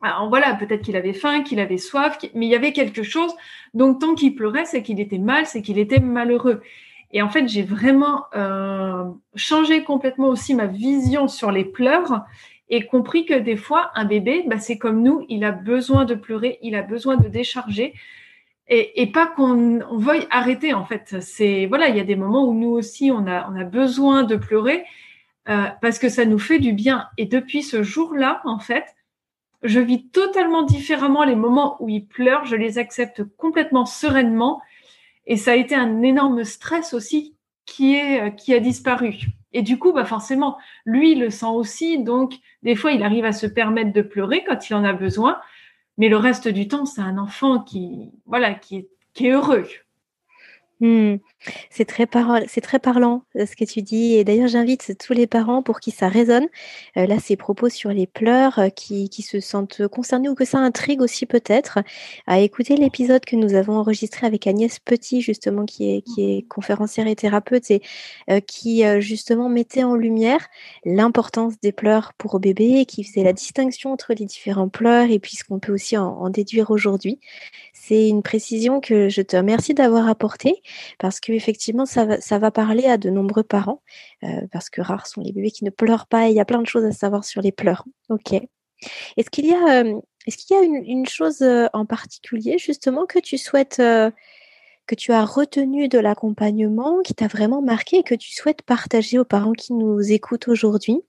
Alors 0.01 0.29
voilà, 0.29 0.55
peut-être 0.55 0.83
qu'il 0.83 0.97
avait 0.97 1.13
faim, 1.13 1.43
qu'il 1.43 1.59
avait 1.59 1.79
soif, 1.79 2.19
mais 2.35 2.47
il 2.47 2.51
y 2.51 2.55
avait 2.55 2.73
quelque 2.73 3.03
chose. 3.03 3.35
Donc 3.75 4.01
tant 4.01 4.15
qu'il 4.15 4.35
pleurait, 4.35 4.65
c'est 4.65 4.83
qu'il 4.83 5.01
était 5.01 5.19
mal, 5.19 5.47
c'est 5.47 5.63
qu'il 5.63 5.79
était 5.79 5.99
malheureux. 5.99 6.63
Et 7.11 7.23
en 7.23 7.29
fait, 7.29 7.49
j'ai 7.49 7.63
vraiment 7.63 8.25
euh, 8.37 9.05
changé 9.35 9.83
complètement 9.83 10.29
aussi 10.29 10.55
ma 10.55 10.67
vision 10.67 11.27
sur 11.27 11.51
les 11.51 11.65
pleurs 11.65 12.25
et 12.69 12.87
compris 12.87 13.25
que 13.25 13.35
des 13.35 13.57
fois, 13.57 13.91
un 13.95 14.05
bébé, 14.05 14.45
bah, 14.47 14.59
c'est 14.59 14.79
comme 14.79 15.03
nous, 15.03 15.25
il 15.29 15.45
a 15.45 15.53
besoin 15.53 16.05
de 16.05 16.15
pleurer, 16.15 16.59
il 16.63 16.75
a 16.75 16.83
besoin 16.83 17.17
de 17.17 17.29
décharger 17.29 17.95
et, 18.69 19.03
et 19.03 19.07
pas 19.07 19.27
qu'on 19.27 19.81
on 19.91 19.99
veuille 19.99 20.27
arrêter 20.31 20.75
en 20.75 20.85
fait. 20.85 21.21
C'est 21.21 21.67
voilà, 21.67 21.89
il 21.89 21.97
y 21.97 22.01
a 22.01 22.05
des 22.05 22.17
moments 22.17 22.47
où 22.47 22.55
nous 22.55 22.71
aussi 22.71 23.11
on 23.11 23.27
a 23.27 23.51
on 23.51 23.57
a 23.59 23.65
besoin 23.65 24.25
de 24.25 24.37
pleurer 24.37 24.85
euh, 25.49 25.67
parce 25.81 25.99
que 25.99 26.09
ça 26.09 26.25
nous 26.25 26.39
fait 26.39 26.59
du 26.59 26.73
bien. 26.73 27.09
Et 27.17 27.25
depuis 27.25 27.63
ce 27.63 27.83
jour-là, 27.83 28.43
en 28.45 28.59
fait, 28.59 28.85
je 29.63 29.81
vis 29.81 30.09
totalement 30.09 30.63
différemment 30.63 31.25
les 31.25 31.35
moments 31.35 31.77
où 31.81 31.89
il 31.89 32.07
pleure. 32.07 32.45
Je 32.45 32.57
les 32.57 32.79
accepte 32.79 33.25
complètement 33.37 33.87
sereinement. 33.87 34.61
Et 35.27 35.37
ça 35.37 35.53
a 35.53 35.57
été 35.57 35.75
un 35.75 36.03
énorme 36.03 36.45
stress 36.45 36.95
aussi 36.95 37.35
qui 37.67 37.97
est 37.97 38.35
qui 38.37 38.55
a 38.55 38.61
disparu. 38.61 39.15
Et 39.53 39.63
du 39.63 39.79
coup, 39.79 39.93
bah 39.93 40.05
forcément, 40.05 40.59
lui 40.85 41.13
il 41.13 41.21
le 41.21 41.31
sent 41.31 41.47
aussi. 41.47 41.99
Donc, 41.99 42.35
des 42.63 42.77
fois, 42.77 42.93
il 42.93 43.03
arrive 43.03 43.25
à 43.25 43.33
se 43.33 43.47
permettre 43.47 43.93
de 43.93 44.03
pleurer 44.03 44.45
quand 44.45 44.69
il 44.69 44.75
en 44.75 44.85
a 44.85 44.93
besoin. 44.93 45.41
Mais 45.99 46.09
le 46.09 46.17
reste 46.17 46.49
du 46.49 46.69
temps, 46.69 46.87
c'est 46.87 47.01
un 47.03 47.19
enfant 47.19 47.61
qui, 47.61 48.11
voilà, 48.27 48.55
qui 48.55 48.89
qui 49.15 49.27
est 49.27 49.33
heureux. 49.33 49.67
Hmm. 50.81 51.17
C'est 51.71 51.87
très, 51.87 52.07
c'est 52.47 52.61
très 52.61 52.79
parlant 52.79 53.23
euh, 53.37 53.47
ce 53.47 53.57
que 53.57 53.65
tu 53.65 53.83
dis. 53.83 54.15
Et 54.15 54.25
d'ailleurs, 54.25 54.47
j'invite 54.49 54.97
tous 54.99 55.13
les 55.13 55.27
parents 55.27 55.63
pour 55.63 55.81
qui 55.81 55.91
ça 55.91 56.09
résonne. 56.09 56.47
Euh, 56.97 57.07
là, 57.07 57.19
ces 57.19 57.37
propos 57.37 57.69
sur 57.69 57.91
les 57.91 58.07
pleurs, 58.07 58.59
euh, 58.61 58.69
qui, 58.69 59.09
qui, 59.09 59.23
se 59.23 59.41
sentent 59.41 59.89
concernés 59.89 60.29
ou 60.29 60.37
que 60.37 60.45
ça 60.45 60.59
intrigue 60.59 61.01
aussi 61.01 61.27
peut-être, 61.27 61.81
à 62.27 62.39
écouter 62.39 62.77
l'épisode 62.77 63.25
que 63.25 63.35
nous 63.35 63.55
avons 63.55 63.75
enregistré 63.75 64.27
avec 64.27 64.47
Agnès 64.47 64.79
Petit, 64.79 65.21
justement, 65.21 65.65
qui 65.65 65.97
est, 65.97 66.03
qui 66.03 66.23
est 66.23 66.43
conférencière 66.49 67.09
et 67.09 67.17
thérapeute 67.17 67.71
et 67.71 67.83
qui, 68.47 68.85
justement, 69.01 69.49
mettait 69.49 69.85
en 69.85 69.95
lumière 69.95 70.47
l'importance 70.85 71.55
des 71.61 71.73
pleurs 71.73 72.13
pour 72.15 72.41
bébé, 72.41 72.85
qui 72.87 73.05
faisait 73.05 73.25
la 73.25 73.33
distinction 73.33 73.93
entre 73.93 74.15
les 74.15 74.25
différents 74.25 74.69
pleurs 74.69 75.11
et 75.11 75.19
puis 75.19 75.37
ce 75.37 75.45
qu'on 75.45 75.59
peut 75.59 75.73
aussi 75.73 75.97
en, 75.97 76.07
en 76.07 76.31
déduire 76.31 76.71
aujourd'hui. 76.71 77.21
C'est 77.73 78.09
une 78.09 78.23
précision 78.23 78.81
que 78.81 79.09
je 79.09 79.23
te 79.23 79.37
remercie 79.37 79.75
d'avoir 79.75 80.09
apportée 80.09 80.63
parce 80.99 81.21
qu'effectivement, 81.21 81.87
ça 81.87 82.05
va, 82.05 82.21
ça 82.21 82.39
va 82.39 82.51
parler 82.51 82.87
à 82.87 82.99
de 82.99 83.11
nombreux 83.11 83.43
parents 83.43 83.83
euh, 84.23 84.47
parce 84.53 84.71
que 84.71 84.81
rares 84.81 85.07
sont 85.07 85.21
les 85.21 85.33
bébés 85.33 85.51
qui 85.51 85.65
ne 85.65 85.71
pleurent 85.71 86.07
pas 86.07 86.29
il 86.29 86.35
y 86.35 86.41
a 86.41 86.45
plein 86.45 86.63
de 86.63 86.67
choses 86.67 86.85
à 86.85 86.93
savoir 86.93 87.25
sur 87.25 87.43
les 87.43 87.53
pleurs. 87.53 87.85
Ok. 88.09 88.35
Est-ce 89.17 89.31
qu'il 89.31 89.47
y 89.47 89.55
a, 89.55 89.83
euh, 89.83 90.01
est-ce 90.27 90.37
qu'il 90.37 90.57
y 90.57 90.61
a 90.61 90.63
une, 90.63 91.07
chose 91.07 91.43
euh, 91.43 91.67
en 91.73 91.85
particulier 91.85 92.59
justement 92.59 93.07
que 93.07 93.19
tu 93.19 93.39
souhaites, 93.39 93.79
que 93.79 94.95
tu 94.97 95.13
as 95.13 95.25
retenu 95.25 95.89
de 95.89 95.99
l'accompagnement, 95.99 97.01
qui 97.03 97.15
t'a 97.15 97.27
vraiment 97.27 97.63
marqué 97.63 97.99
et 97.99 98.03
que 98.03 98.15
tu 98.15 98.33
souhaites 98.33 98.63
partager 98.63 99.19
aux 99.19 99.25
parents 99.25 99.53
qui 99.53 99.73
nous 99.73 100.13
écoutent 100.13 100.49
aujourd'hui? 100.49 101.03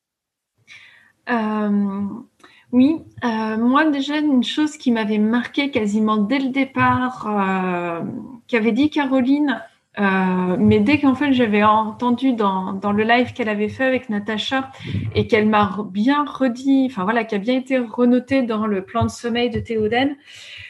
Oui, 2.71 3.01
euh, 3.23 3.57
moi 3.57 3.85
déjà 3.89 4.17
une 4.17 4.43
chose 4.43 4.77
qui 4.77 4.91
m'avait 4.91 5.17
marqué 5.17 5.71
quasiment 5.71 6.17
dès 6.17 6.39
le 6.39 6.49
départ, 6.49 7.25
euh, 7.27 8.01
qu'avait 8.47 8.71
dit 8.71 8.89
Caroline, 8.89 9.61
euh, 9.99 10.55
mais 10.59 10.79
dès 10.79 10.99
qu'en 10.99 11.15
fait 11.15 11.33
j'avais 11.33 11.63
entendu 11.63 12.33
dans, 12.33 12.73
dans 12.73 12.91
le 12.91 13.03
live 13.03 13.33
qu'elle 13.33 13.49
avait 13.49 13.69
fait 13.69 13.85
avec 13.85 14.09
Natacha 14.09 14.71
et 15.15 15.25
qu'elle 15.27 15.49
m'a 15.49 15.77
bien 15.91 16.23
redit, 16.25 16.87
enfin 16.91 17.03
voilà, 17.03 17.23
qui 17.23 17.35
a 17.35 17.39
bien 17.39 17.55
été 17.55 17.79
renoté 17.79 18.43
dans 18.43 18.67
le 18.67 18.83
plan 18.83 19.03
de 19.03 19.09
sommeil 19.09 19.49
de 19.49 19.59
Théoden, 19.59 20.15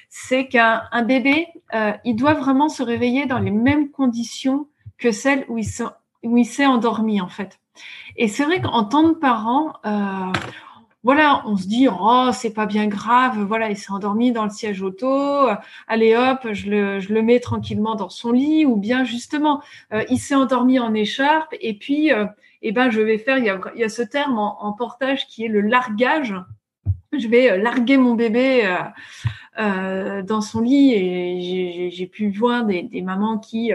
c'est 0.10 0.48
qu'un 0.48 0.82
bébé, 1.06 1.48
euh, 1.76 1.92
il 2.06 2.16
doit 2.16 2.34
vraiment 2.34 2.70
se 2.70 2.82
réveiller 2.82 3.26
dans 3.26 3.40
les 3.40 3.52
mêmes 3.52 3.92
conditions 3.92 4.68
que 4.98 5.12
celles 5.12 5.46
où 5.50 5.58
il 5.58 6.46
s'est 6.46 6.66
endormi 6.66 7.22
en 7.22 7.30
fait. 7.30 7.60
Et 8.18 8.28
c'est 8.28 8.44
vrai 8.44 8.62
qu'en 8.62 8.84
tant 8.84 9.14
que 9.14 9.20
parent, 9.20 9.74
euh, 9.86 10.32
voilà, 11.04 11.44
on 11.46 11.56
se 11.56 11.66
dit 11.68 11.88
oh 11.88 12.30
c'est 12.34 12.54
pas 12.54 12.66
bien 12.66 12.88
grave, 12.88 13.40
voilà 13.40 13.70
il 13.70 13.78
s'est 13.78 13.92
endormi 13.92 14.32
dans 14.32 14.44
le 14.44 14.50
siège 14.50 14.82
auto, 14.82 15.48
allez 15.88 16.16
hop 16.16 16.48
je 16.52 16.70
le, 16.70 17.00
je 17.00 17.14
le 17.14 17.22
mets 17.22 17.40
tranquillement 17.40 17.96
dans 17.96 18.10
son 18.10 18.32
lit 18.32 18.66
ou 18.66 18.76
bien 18.76 19.06
justement 19.06 19.62
euh, 19.94 20.04
il 20.10 20.20
s'est 20.20 20.36
endormi 20.36 20.78
en 20.80 20.94
écharpe 20.94 21.56
et 21.62 21.74
puis 21.74 22.12
euh, 22.12 22.26
eh 22.62 22.74
ben 22.74 22.90
je 22.90 23.00
vais 23.00 23.18
faire 23.18 23.38
il 23.38 23.46
y 23.46 23.50
a, 23.50 23.60
y 23.76 23.84
a 23.84 23.90
ce 23.90 24.02
terme 24.02 24.38
en, 24.38 24.62
en, 24.64 24.74
portage 24.74 25.26
qui 25.28 25.46
est 25.46 25.48
le 25.48 25.62
largage, 25.62 26.36
je 27.18 27.28
vais 27.28 27.52
euh, 27.52 27.58
larguer 27.58 27.98
mon 27.98 28.16
bébé 28.16 28.68
euh, 29.60 30.22
dans 30.22 30.40
son 30.40 30.62
lit 30.62 30.94
et 30.94 31.90
j'ai 31.92 32.08
pu 32.08 32.30
voir 32.30 32.64
des, 32.64 32.82
des 32.84 33.02
mamans 33.02 33.38
qui 33.40 33.74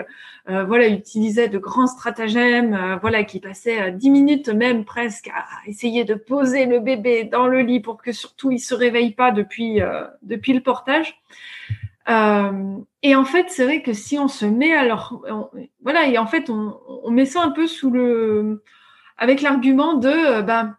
euh, 0.48 0.64
voilà 0.64 0.88
utilisaient 0.88 1.48
de 1.48 1.58
grands 1.58 1.86
stratagèmes, 1.86 2.72
euh, 2.72 2.96
voilà 2.96 3.22
qui 3.22 3.38
passaient 3.38 3.92
dix 3.92 4.10
minutes 4.10 4.48
même 4.48 4.86
presque 4.86 5.28
à 5.28 5.44
essayer 5.66 6.04
de 6.04 6.14
poser 6.14 6.64
le 6.64 6.80
bébé 6.80 7.24
dans 7.24 7.46
le 7.48 7.60
lit 7.60 7.80
pour 7.80 8.00
que 8.00 8.12
surtout 8.12 8.50
il 8.50 8.60
se 8.60 8.74
réveille 8.74 9.10
pas 9.10 9.30
depuis 9.30 9.80
depuis 10.22 10.54
le 10.54 10.62
portage. 10.62 11.20
et 12.08 13.14
en 13.14 13.24
fait, 13.24 13.46
c'est 13.50 13.64
vrai 13.64 13.82
que 13.82 13.92
si 13.92 14.18
on 14.18 14.28
se 14.28 14.46
met 14.46 14.72
alors 14.72 15.22
voilà 15.82 16.06
et 16.08 16.16
en 16.16 16.26
fait 16.26 16.48
on, 16.48 16.78
on 17.04 17.10
met 17.10 17.26
ça 17.26 17.42
un 17.42 17.50
peu 17.50 17.66
sous 17.66 17.90
le 17.90 18.62
avec 19.18 19.42
l'argument 19.42 19.94
de 19.94 20.40
ben 20.40 20.76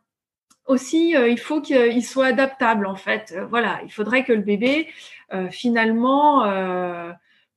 aussi, 0.66 1.16
euh, 1.16 1.28
il 1.28 1.40
faut 1.40 1.62
qu'il 1.62 2.04
soit 2.04 2.28
adaptable 2.28 2.86
en 2.86 2.96
fait. 2.96 3.34
Euh, 3.36 3.46
voilà, 3.46 3.80
il 3.84 3.92
faudrait 3.92 4.24
que 4.24 4.34
le 4.34 4.42
bébé, 4.42 4.88
euh, 5.34 5.50
finalement, 5.50 6.46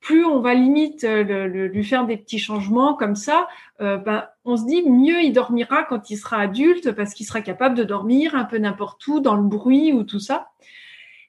plus 0.01 0.25
on 0.25 0.41
va 0.41 0.55
limite 0.55 1.05
lui 1.05 1.85
faire 1.85 2.07
des 2.07 2.17
petits 2.17 2.39
changements 2.39 2.95
comme 2.95 3.17
ça, 3.17 3.49
ben, 3.81 4.29
on 4.45 4.57
se 4.57 4.65
dit 4.65 4.89
mieux 4.89 5.23
il 5.23 5.33
dormira 5.33 5.83
quand 5.83 6.09
il 6.11 6.17
sera 6.17 6.39
adulte 6.39 6.93
parce 6.93 7.15
qu'il 7.15 7.27
sera 7.27 7.41
capable 7.41 7.75
de 7.75 7.83
dormir 7.83 8.35
un 8.37 8.45
peu 8.45 8.59
n'importe 8.59 9.05
où, 9.09 9.21
dans 9.21 9.35
le 9.35 9.43
bruit 9.43 9.93
ou 9.93 10.05
tout 10.05 10.21
ça. 10.21 10.51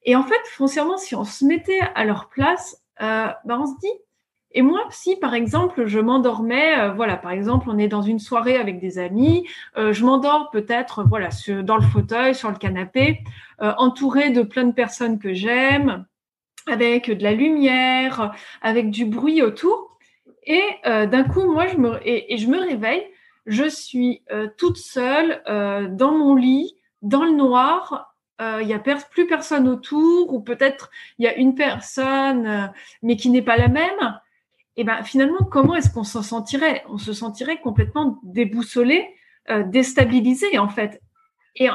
Et 0.03 0.15
en 0.15 0.23
fait, 0.23 0.39
foncièrement, 0.51 0.97
si 0.97 1.15
on 1.15 1.23
se 1.23 1.43
mettait 1.45 1.81
à 1.95 2.05
leur 2.05 2.29
place, 2.29 2.83
ben, 2.99 3.35
on 3.47 3.65
se 3.65 3.77
dit, 3.81 3.91
et 4.51 4.63
moi, 4.63 4.87
si 4.89 5.15
par 5.15 5.35
exemple 5.35 5.85
je 5.85 5.99
m'endormais, 5.99 6.79
euh, 6.79 6.91
voilà, 6.91 7.17
par 7.17 7.31
exemple 7.31 7.67
on 7.69 7.77
est 7.77 7.87
dans 7.87 8.01
une 8.01 8.19
soirée 8.19 8.57
avec 8.57 8.79
des 8.79 8.97
amis, 8.97 9.47
euh, 9.77 9.93
je 9.93 10.03
m'endors 10.03 10.49
peut-être, 10.49 11.03
voilà, 11.03 11.29
dans 11.63 11.75
le 11.75 11.83
fauteuil, 11.83 12.33
sur 12.33 12.49
le 12.49 12.57
canapé, 12.57 13.19
euh, 13.61 13.73
entouré 13.77 14.31
de 14.31 14.41
plein 14.41 14.63
de 14.63 14.73
personnes 14.73 15.19
que 15.19 15.33
j'aime, 15.33 16.05
avec 16.67 17.11
de 17.11 17.23
la 17.23 17.33
lumière, 17.33 18.33
avec 18.61 18.89
du 18.89 19.05
bruit 19.05 19.41
autour, 19.43 19.97
et 20.45 20.63
d'un 20.85 21.23
coup 21.23 21.51
moi 21.51 21.67
je 21.67 21.77
me 21.77 21.99
et, 22.07 22.37
je 22.37 22.47
me 22.47 22.59
réveille, 22.59 23.05
je 23.45 23.67
suis 23.67 24.23
toute 24.57 24.77
seule 24.77 25.41
dans 25.45 26.11
mon 26.11 26.35
lit, 26.35 26.75
dans 27.01 27.23
le 27.23 27.31
noir, 27.31 28.15
il 28.39 28.65
n'y 28.65 28.73
a 28.73 28.79
plus 28.79 29.27
personne 29.27 29.67
autour, 29.67 30.33
ou 30.33 30.39
peut-être 30.39 30.89
il 31.17 31.25
y 31.25 31.27
a 31.27 31.35
une 31.35 31.55
personne, 31.55 32.71
mais 33.03 33.15
qui 33.15 33.29
n'est 33.29 33.41
pas 33.41 33.57
la 33.57 33.67
même 33.67 34.19
et 34.75 34.83
ben 34.83 35.03
finalement, 35.03 35.43
comment 35.43 35.75
est-ce 35.75 35.89
qu'on 35.89 36.03
s'en 36.03 36.21
sentirait? 36.21 36.83
On 36.87 36.97
se 36.97 37.11
sentirait 37.11 37.59
complètement 37.59 38.19
déboussolé, 38.23 39.13
euh, 39.49 39.63
déstabilisé 39.63 40.57
en 40.57 40.69
fait. 40.69 41.01
Et 41.55 41.67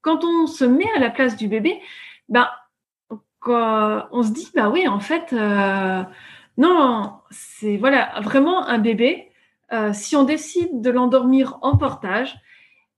quand 0.00 0.24
on 0.24 0.46
se 0.46 0.64
met 0.64 0.90
à 0.96 0.98
la 0.98 1.10
place 1.10 1.36
du 1.36 1.48
bébé, 1.48 1.80
ben 2.28 2.48
on 3.46 4.22
se 4.22 4.32
dit 4.32 4.50
bah 4.54 4.70
oui 4.70 4.86
en 4.86 5.00
fait 5.00 5.32
euh, 5.32 6.02
non 6.56 7.14
c'est 7.30 7.76
voilà 7.76 8.20
vraiment 8.20 8.66
un 8.66 8.78
bébé. 8.78 9.30
Euh, 9.72 9.92
si 9.92 10.16
on 10.16 10.24
décide 10.24 10.82
de 10.82 10.90
l'endormir 10.90 11.58
en 11.62 11.76
portage, 11.76 12.34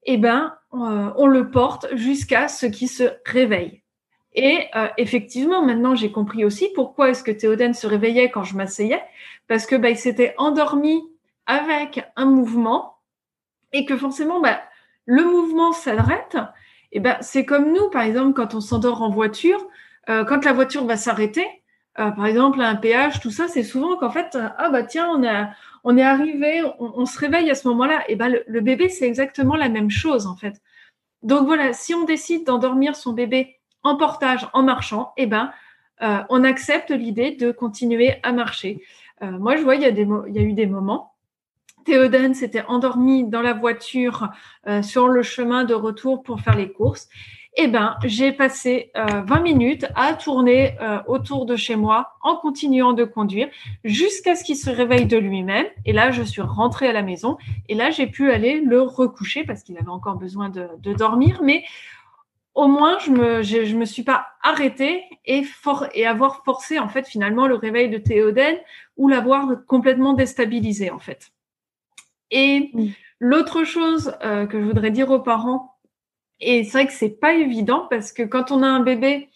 eh 0.04 0.16
ben 0.16 0.54
on 0.72 1.26
le 1.26 1.50
porte 1.50 1.86
jusqu'à 1.94 2.48
ce 2.48 2.66
qu'il 2.66 2.88
se 2.88 3.04
réveille. 3.24 3.82
Et 4.34 4.66
effectivement, 4.96 5.64
maintenant, 5.64 5.94
j'ai 5.94 6.10
compris 6.10 6.44
aussi 6.44 6.68
pourquoi 6.74 7.10
est-ce 7.10 7.22
que 7.22 7.30
Théoden 7.30 7.74
se 7.74 7.86
réveillait 7.86 8.32
quand 8.32 8.42
je 8.42 8.56
m'asseyais, 8.56 9.00
parce 9.48 9.66
que 9.66 9.76
bah, 9.76 9.90
il 9.90 9.96
s'était 9.96 10.34
endormi 10.38 11.02
avec 11.46 12.04
un 12.16 12.24
mouvement 12.26 12.98
et 13.72 13.84
que 13.84 13.96
forcément, 13.96 14.40
bah, 14.40 14.60
le 15.06 15.24
mouvement 15.24 15.72
s'arrête. 15.72 16.36
Et 16.92 17.00
ben, 17.00 17.16
c'est 17.20 17.44
comme 17.44 17.72
nous, 17.72 17.90
par 17.90 18.02
exemple, 18.02 18.34
quand 18.34 18.54
on 18.54 18.60
s'endort 18.60 19.02
en 19.02 19.10
voiture, 19.10 19.66
euh, 20.08 20.24
quand 20.24 20.44
la 20.44 20.52
voiture 20.52 20.84
va 20.84 20.96
s'arrêter, 20.96 21.46
euh, 21.98 22.10
par 22.10 22.26
exemple, 22.26 22.60
à 22.60 22.68
un 22.68 22.76
péage, 22.76 23.20
tout 23.20 23.30
ça, 23.30 23.48
c'est 23.48 23.62
souvent 23.62 23.96
qu'en 23.96 24.10
fait, 24.10 24.36
ah 24.58 24.70
bah 24.70 24.82
tiens, 24.82 25.08
on, 25.10 25.26
a, 25.26 25.50
on 25.84 25.96
est 25.96 26.02
arrivé, 26.02 26.62
on, 26.78 27.06
se 27.06 27.18
réveille 27.18 27.50
à 27.50 27.54
ce 27.54 27.68
moment-là. 27.68 28.04
Et 28.08 28.16
ben, 28.16 28.36
le 28.46 28.60
bébé, 28.60 28.88
c'est 28.88 29.06
exactement 29.06 29.56
la 29.56 29.68
même 29.68 29.90
chose, 29.90 30.26
en 30.26 30.36
fait. 30.36 30.60
Donc 31.22 31.46
voilà, 31.46 31.72
si 31.72 31.94
on 31.94 32.04
décide 32.04 32.44
d'endormir 32.44 32.96
son 32.96 33.12
bébé 33.12 33.58
en 33.82 33.96
portage, 33.96 34.48
en 34.52 34.62
marchant, 34.62 35.12
eh 35.16 35.26
ben, 35.26 35.52
euh, 36.02 36.22
on 36.28 36.44
accepte 36.44 36.90
l'idée 36.90 37.32
de 37.32 37.52
continuer 37.52 38.16
à 38.22 38.32
marcher. 38.32 38.82
Euh, 39.24 39.38
moi, 39.38 39.56
je 39.56 39.62
vois, 39.62 39.76
il 39.76 39.82
y, 39.82 39.86
a 39.86 40.42
eu 40.42 40.52
des 40.52 40.66
moments. 40.66 41.14
Théoden 41.84 42.34
s'était 42.34 42.64
endormi 42.66 43.24
dans 43.24 43.42
la 43.42 43.52
voiture 43.52 44.30
euh, 44.66 44.82
sur 44.82 45.08
le 45.08 45.22
chemin 45.22 45.64
de 45.64 45.74
retour 45.74 46.22
pour 46.22 46.40
faire 46.40 46.56
les 46.56 46.72
courses. 46.72 47.08
Eh 47.56 47.68
ben, 47.68 47.96
j'ai 48.04 48.32
passé 48.32 48.90
20 48.96 49.40
minutes 49.40 49.86
à 49.94 50.14
tourner 50.14 50.76
autour 51.06 51.46
de 51.46 51.54
chez 51.54 51.76
moi 51.76 52.16
en 52.20 52.34
continuant 52.34 52.94
de 52.94 53.04
conduire 53.04 53.46
jusqu'à 53.84 54.34
ce 54.34 54.42
qu'il 54.42 54.56
se 54.56 54.70
réveille 54.70 55.06
de 55.06 55.16
lui-même. 55.16 55.66
Et 55.84 55.92
là, 55.92 56.10
je 56.10 56.24
suis 56.24 56.42
rentrée 56.42 56.88
à 56.88 56.92
la 56.92 57.02
maison 57.02 57.38
et 57.68 57.76
là, 57.76 57.92
j'ai 57.92 58.08
pu 58.08 58.32
aller 58.32 58.60
le 58.60 58.82
recoucher 58.82 59.44
parce 59.44 59.62
qu'il 59.62 59.78
avait 59.78 59.86
encore 59.86 60.16
besoin 60.16 60.48
de 60.48 60.92
dormir. 60.94 61.42
Mais 61.44 61.62
au 62.54 62.68
moins 62.68 62.98
je 63.00 63.10
me 63.10 63.42
je, 63.42 63.76
me 63.76 63.84
suis 63.84 64.02
pas 64.02 64.28
arrêtée 64.42 65.04
et 65.24 65.42
for, 65.42 65.86
et 65.94 66.06
avoir 66.06 66.44
forcé 66.44 66.78
en 66.78 66.88
fait 66.88 67.06
finalement 67.06 67.46
le 67.46 67.56
réveil 67.56 67.88
de 67.88 67.98
Théoden 67.98 68.56
ou 68.96 69.08
l'avoir 69.08 69.64
complètement 69.66 70.12
déstabilisé 70.12 70.90
en 70.90 70.98
fait. 70.98 71.32
Et 72.30 72.70
l'autre 73.20 73.64
chose 73.64 74.14
euh, 74.22 74.46
que 74.46 74.60
je 74.60 74.64
voudrais 74.64 74.90
dire 74.90 75.10
aux 75.10 75.20
parents 75.20 75.76
et 76.40 76.64
c'est 76.64 76.78
vrai 76.78 76.86
que 76.86 76.92
c'est 76.92 77.20
pas 77.20 77.34
évident 77.34 77.86
parce 77.90 78.12
que 78.12 78.22
quand 78.22 78.50
on 78.50 78.62
a 78.62 78.68
un 78.68 78.80
bébé 78.80 79.28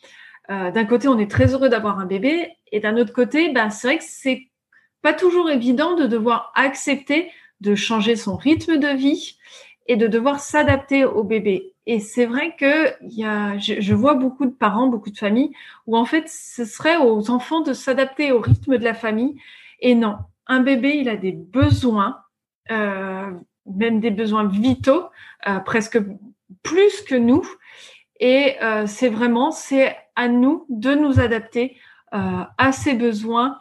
euh, 0.51 0.71
d'un 0.71 0.85
côté 0.85 1.09
on 1.09 1.19
est 1.19 1.31
très 1.31 1.55
heureux 1.55 1.69
d'avoir 1.69 1.99
un 1.99 2.07
bébé 2.07 2.57
et 2.71 2.81
d'un 2.81 2.97
autre 2.97 3.13
côté 3.13 3.53
ben 3.53 3.71
c'est 3.71 3.89
vrai 3.89 3.99
que 3.99 4.05
c'est 4.07 4.49
pas 5.03 5.13
toujours 5.13 5.51
évident 5.51 5.95
de 5.95 6.07
devoir 6.07 6.53
accepter 6.55 7.31
de 7.61 7.75
changer 7.75 8.17
son 8.17 8.37
rythme 8.37 8.77
de 8.77 8.89
vie 8.89 9.39
et 9.89 9.97
de 9.97 10.07
devoir 10.07 10.39
s'adapter 10.39 11.05
au 11.05 11.25
bébé. 11.25 11.75
Et 11.87 12.01
c'est 12.01 12.27
vrai 12.27 12.55
que 12.55 12.93
y 13.03 13.25
a, 13.25 13.57
je, 13.59 13.95
vois 13.95 14.15
beaucoup 14.15 14.45
de 14.45 14.51
parents, 14.51 14.89
beaucoup 14.89 15.11
de 15.11 15.17
familles 15.17 15.53
où 15.87 15.97
en 15.97 16.05
fait 16.05 16.29
ce 16.29 16.67
serait 16.67 16.99
aux 16.99 17.31
enfants 17.31 17.63
de 17.63 17.73
s'adapter 17.73 18.31
au 18.31 18.41
rythme 18.41 18.77
de 18.77 18.85
la 18.85 18.93
famille. 18.93 19.41
Et 19.81 19.95
non, 19.95 20.19
un 20.47 20.61
bébé, 20.61 20.99
il 20.99 21.09
a 21.09 21.17
des 21.17 21.33
besoins, 21.33 22.19
euh, 22.71 23.31
même 23.65 24.01
des 24.01 24.11
besoins 24.11 24.47
vitaux, 24.47 25.07
euh, 25.49 25.61
presque 25.61 25.99
plus 26.63 27.01
que 27.01 27.15
nous. 27.15 27.43
Et 28.21 28.57
euh, 28.63 28.87
c'est 28.87 29.09
vraiment, 29.09 29.51
c'est 29.51 29.97
à 30.15 30.29
nous 30.29 30.67
de 30.69 30.95
nous 30.95 31.21
adapter 31.21 31.77
à 32.11 32.73
ses 32.73 32.95
besoins 32.95 33.59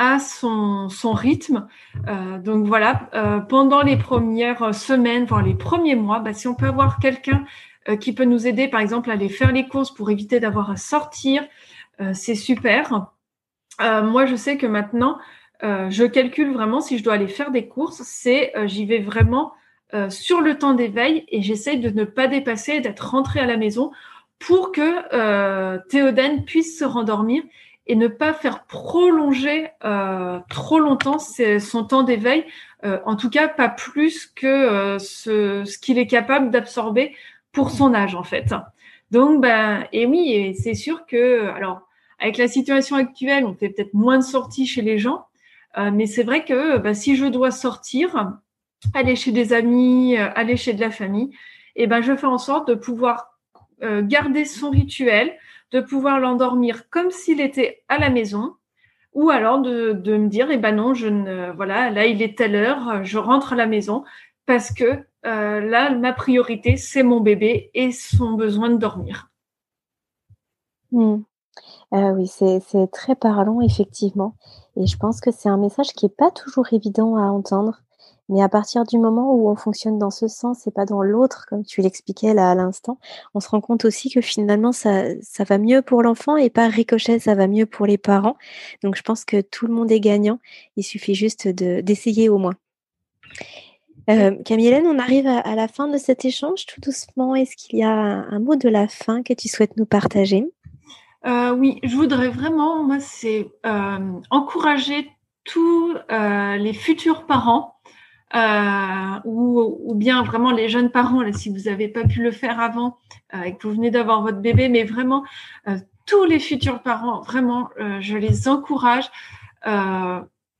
à 0.00 0.18
son, 0.18 0.88
rythme. 1.12 1.68
Euh, 2.08 2.38
donc 2.38 2.66
voilà, 2.66 3.10
euh, 3.12 3.38
pendant 3.40 3.82
les 3.82 3.98
premières 3.98 4.74
semaines, 4.74 5.26
voire 5.26 5.42
les 5.42 5.52
premiers 5.52 5.94
mois, 5.94 6.20
bah, 6.20 6.32
si 6.32 6.48
on 6.48 6.54
peut 6.54 6.68
avoir 6.68 6.98
quelqu'un 7.00 7.44
euh, 7.90 7.96
qui 7.96 8.14
peut 8.14 8.24
nous 8.24 8.46
aider, 8.46 8.66
par 8.66 8.80
exemple, 8.80 9.10
à 9.10 9.12
aller 9.12 9.28
faire 9.28 9.52
les 9.52 9.68
courses 9.68 9.92
pour 9.92 10.10
éviter 10.10 10.40
d'avoir 10.40 10.70
à 10.70 10.76
sortir, 10.76 11.44
c'est 12.14 12.34
super. 12.34 13.10
moi, 13.78 14.24
je 14.24 14.34
sais 14.34 14.56
que 14.56 14.66
maintenant, 14.66 15.18
je 15.62 16.06
calcule 16.06 16.50
vraiment 16.50 16.80
si 16.80 16.96
je 16.96 17.04
dois 17.04 17.12
aller 17.12 17.28
faire 17.28 17.50
des 17.50 17.68
courses, 17.68 18.00
c'est 18.04 18.54
j'y 18.64 18.86
vais 18.86 19.00
vraiment 19.00 19.52
sur 20.08 20.40
le 20.40 20.56
temps 20.56 20.72
d'éveil 20.72 21.26
et 21.28 21.42
j'essaye 21.42 21.78
de 21.78 21.90
ne 21.90 22.04
pas 22.04 22.26
dépasser, 22.26 22.80
d'être 22.80 23.10
rentrée 23.10 23.40
à 23.40 23.44
la 23.44 23.58
maison 23.58 23.90
pour 24.38 24.72
que 24.72 25.78
Théoden 25.90 26.46
puisse 26.46 26.78
se 26.78 26.86
rendormir 26.86 27.42
et 27.90 27.96
ne 27.96 28.06
pas 28.06 28.32
faire 28.32 28.62
prolonger 28.66 29.66
euh, 29.84 30.38
trop 30.48 30.78
longtemps 30.78 31.18
son 31.18 31.82
temps 31.82 32.04
d'éveil, 32.04 32.44
euh, 32.84 33.00
en 33.04 33.16
tout 33.16 33.28
cas 33.30 33.48
pas 33.48 33.68
plus 33.68 34.26
que 34.26 34.46
euh, 34.46 35.00
ce, 35.00 35.64
ce 35.64 35.76
qu'il 35.76 35.98
est 35.98 36.06
capable 36.06 36.52
d'absorber 36.52 37.16
pour 37.50 37.72
son 37.72 37.92
âge 37.92 38.14
en 38.14 38.22
fait. 38.22 38.54
Donc 39.10 39.40
ben 39.40 39.88
et 39.92 40.06
oui, 40.06 40.54
c'est 40.56 40.74
sûr 40.74 41.04
que 41.04 41.48
alors 41.48 41.80
avec 42.20 42.38
la 42.38 42.46
situation 42.46 42.94
actuelle, 42.94 43.44
on 43.44 43.54
fait 43.54 43.70
peut-être 43.70 43.92
moins 43.92 44.18
de 44.18 44.24
sorties 44.24 44.68
chez 44.68 44.82
les 44.82 44.98
gens, 44.98 45.26
mais 45.76 46.06
c'est 46.06 46.22
vrai 46.22 46.44
que 46.44 46.78
ben, 46.78 46.94
si 46.94 47.16
je 47.16 47.26
dois 47.26 47.50
sortir, 47.50 48.30
aller 48.94 49.16
chez 49.16 49.32
des 49.32 49.52
amis, 49.52 50.16
aller 50.16 50.56
chez 50.56 50.74
de 50.74 50.80
la 50.80 50.92
famille, 50.92 51.30
et 51.74 51.84
eh 51.84 51.86
ben 51.88 52.02
je 52.02 52.14
fais 52.14 52.28
en 52.28 52.38
sorte 52.38 52.68
de 52.68 52.74
pouvoir 52.74 53.29
garder 53.82 54.44
son 54.44 54.70
rituel, 54.70 55.32
de 55.70 55.80
pouvoir 55.80 56.20
l'endormir 56.20 56.88
comme 56.90 57.10
s'il 57.10 57.40
était 57.40 57.82
à 57.88 57.98
la 57.98 58.10
maison, 58.10 58.54
ou 59.12 59.30
alors 59.30 59.60
de, 59.60 59.92
me 59.92 60.28
dire, 60.28 60.50
eh 60.50 60.56
ben 60.56 60.76
non, 60.76 60.94
je 60.94 61.08
ne, 61.08 61.50
voilà, 61.52 61.90
là 61.90 62.06
il 62.06 62.22
est 62.22 62.36
telle 62.36 62.54
heure, 62.54 63.04
je 63.04 63.18
rentre 63.18 63.52
à 63.54 63.56
la 63.56 63.66
maison 63.66 64.04
parce 64.46 64.72
que 64.72 65.04
euh, 65.26 65.60
là 65.60 65.94
ma 65.94 66.12
priorité 66.12 66.76
c'est 66.76 67.02
mon 67.02 67.20
bébé 67.20 67.70
et 67.74 67.92
son 67.92 68.32
besoin 68.32 68.70
de 68.70 68.76
dormir. 68.76 69.28
Euh, 70.92 72.10
oui, 72.12 72.26
c'est 72.26 72.90
très 72.92 73.16
parlant 73.16 73.60
effectivement, 73.60 74.36
et 74.76 74.86
je 74.86 74.96
pense 74.96 75.20
que 75.20 75.30
c'est 75.30 75.48
un 75.48 75.58
message 75.58 75.92
qui 75.92 76.06
est 76.06 76.16
pas 76.16 76.30
toujours 76.30 76.72
évident 76.72 77.16
à 77.16 77.22
entendre. 77.22 77.82
Mais 78.30 78.42
à 78.42 78.48
partir 78.48 78.84
du 78.84 78.96
moment 78.96 79.34
où 79.34 79.50
on 79.50 79.56
fonctionne 79.56 79.98
dans 79.98 80.12
ce 80.12 80.28
sens 80.28 80.64
et 80.68 80.70
pas 80.70 80.86
dans 80.86 81.02
l'autre, 81.02 81.46
comme 81.48 81.64
tu 81.64 81.82
l'expliquais 81.82 82.32
là 82.32 82.52
à 82.52 82.54
l'instant, 82.54 83.00
on 83.34 83.40
se 83.40 83.48
rend 83.48 83.60
compte 83.60 83.84
aussi 83.84 84.08
que 84.08 84.20
finalement 84.20 84.70
ça, 84.70 85.02
ça 85.20 85.42
va 85.42 85.58
mieux 85.58 85.82
pour 85.82 86.00
l'enfant 86.04 86.36
et 86.36 86.48
pas 86.48 86.68
ricochet, 86.68 87.18
ça 87.18 87.34
va 87.34 87.48
mieux 87.48 87.66
pour 87.66 87.86
les 87.86 87.98
parents. 87.98 88.36
Donc 88.84 88.94
je 88.94 89.02
pense 89.02 89.24
que 89.24 89.40
tout 89.40 89.66
le 89.66 89.74
monde 89.74 89.90
est 89.90 89.98
gagnant. 89.98 90.38
Il 90.76 90.84
suffit 90.84 91.16
juste 91.16 91.48
d'essayer 91.48 92.28
au 92.28 92.38
moins. 92.38 92.54
Euh, 94.08 94.36
Camille 94.44 94.68
Hélène, 94.68 94.86
on 94.86 95.00
arrive 95.00 95.26
à, 95.26 95.54
la 95.56 95.66
fin 95.66 95.88
de 95.88 95.98
cet 95.98 96.24
échange 96.24 96.66
tout 96.66 96.80
doucement. 96.80 97.34
Est-ce 97.34 97.56
qu'il 97.56 97.80
y 97.80 97.82
a 97.82 97.90
un, 97.90 98.38
mot 98.38 98.54
de 98.54 98.68
la 98.68 98.86
fin 98.86 99.24
que 99.24 99.32
tu 99.32 99.48
souhaites 99.48 99.76
nous 99.76 99.86
partager? 99.86 100.46
Euh, 101.26 101.52
Oui, 101.52 101.80
je 101.82 101.96
voudrais 101.96 102.28
vraiment, 102.28 102.84
moi, 102.84 103.00
c'est 103.00 103.48
euh, 103.66 104.20
encourager 104.30 105.10
tous 105.44 105.94
les 106.08 106.72
futurs 106.74 107.26
parents 107.26 107.79
euh, 108.34 109.20
ou, 109.24 109.94
bien 109.94 110.22
vraiment 110.22 110.52
les 110.52 110.68
jeunes 110.68 110.90
parents, 110.90 111.22
là, 111.22 111.32
si 111.32 111.48
vous 111.48 111.68
n'avez 111.68 111.88
pas 111.88 112.04
pu 112.04 112.22
le 112.22 112.30
faire 112.30 112.60
avant 112.60 112.96
euh, 113.34 113.42
et 113.42 113.56
que 113.56 113.66
vous 113.66 113.74
venez 113.74 113.90
d'avoir 113.90 114.22
votre 114.22 114.38
bébé, 114.38 114.68
mais 114.68 114.84
vraiment 114.84 115.24
euh, 115.68 115.76
tous 116.06 116.24
les 116.24 116.38
futurs 116.38 116.82
parents, 116.82 117.20
vraiment, 117.20 117.70
je 118.00 118.16
les 118.16 118.48
encourage 118.48 119.10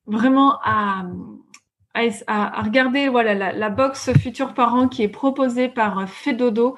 vraiment 0.07 0.59
à, 0.63 1.05
à, 2.27 2.63
regarder 2.63 3.09
voilà 3.09 3.35
la, 3.35 3.53
la 3.53 3.71
box 3.71 4.13
futurs 4.19 4.55
parents 4.55 4.87
qui 4.87 5.03
est 5.03 5.09
proposée 5.09 5.69
par 5.69 6.09
Fedodo 6.09 6.77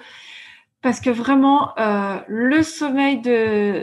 parce 0.81 1.01
que 1.01 1.11
vraiment 1.11 1.75
le 2.29 2.63
sommeil 2.63 3.21
de 3.21 3.83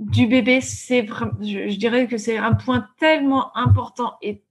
du 0.00 0.26
bébé 0.26 0.60
c'est 0.60 1.06
je, 1.40 1.68
je, 1.68 1.78
dirais 1.78 2.06
que 2.06 2.18
c'est 2.18 2.36
un 2.36 2.52
point 2.52 2.86
tellement 2.98 3.56
important 3.56 4.14
et 4.20 4.42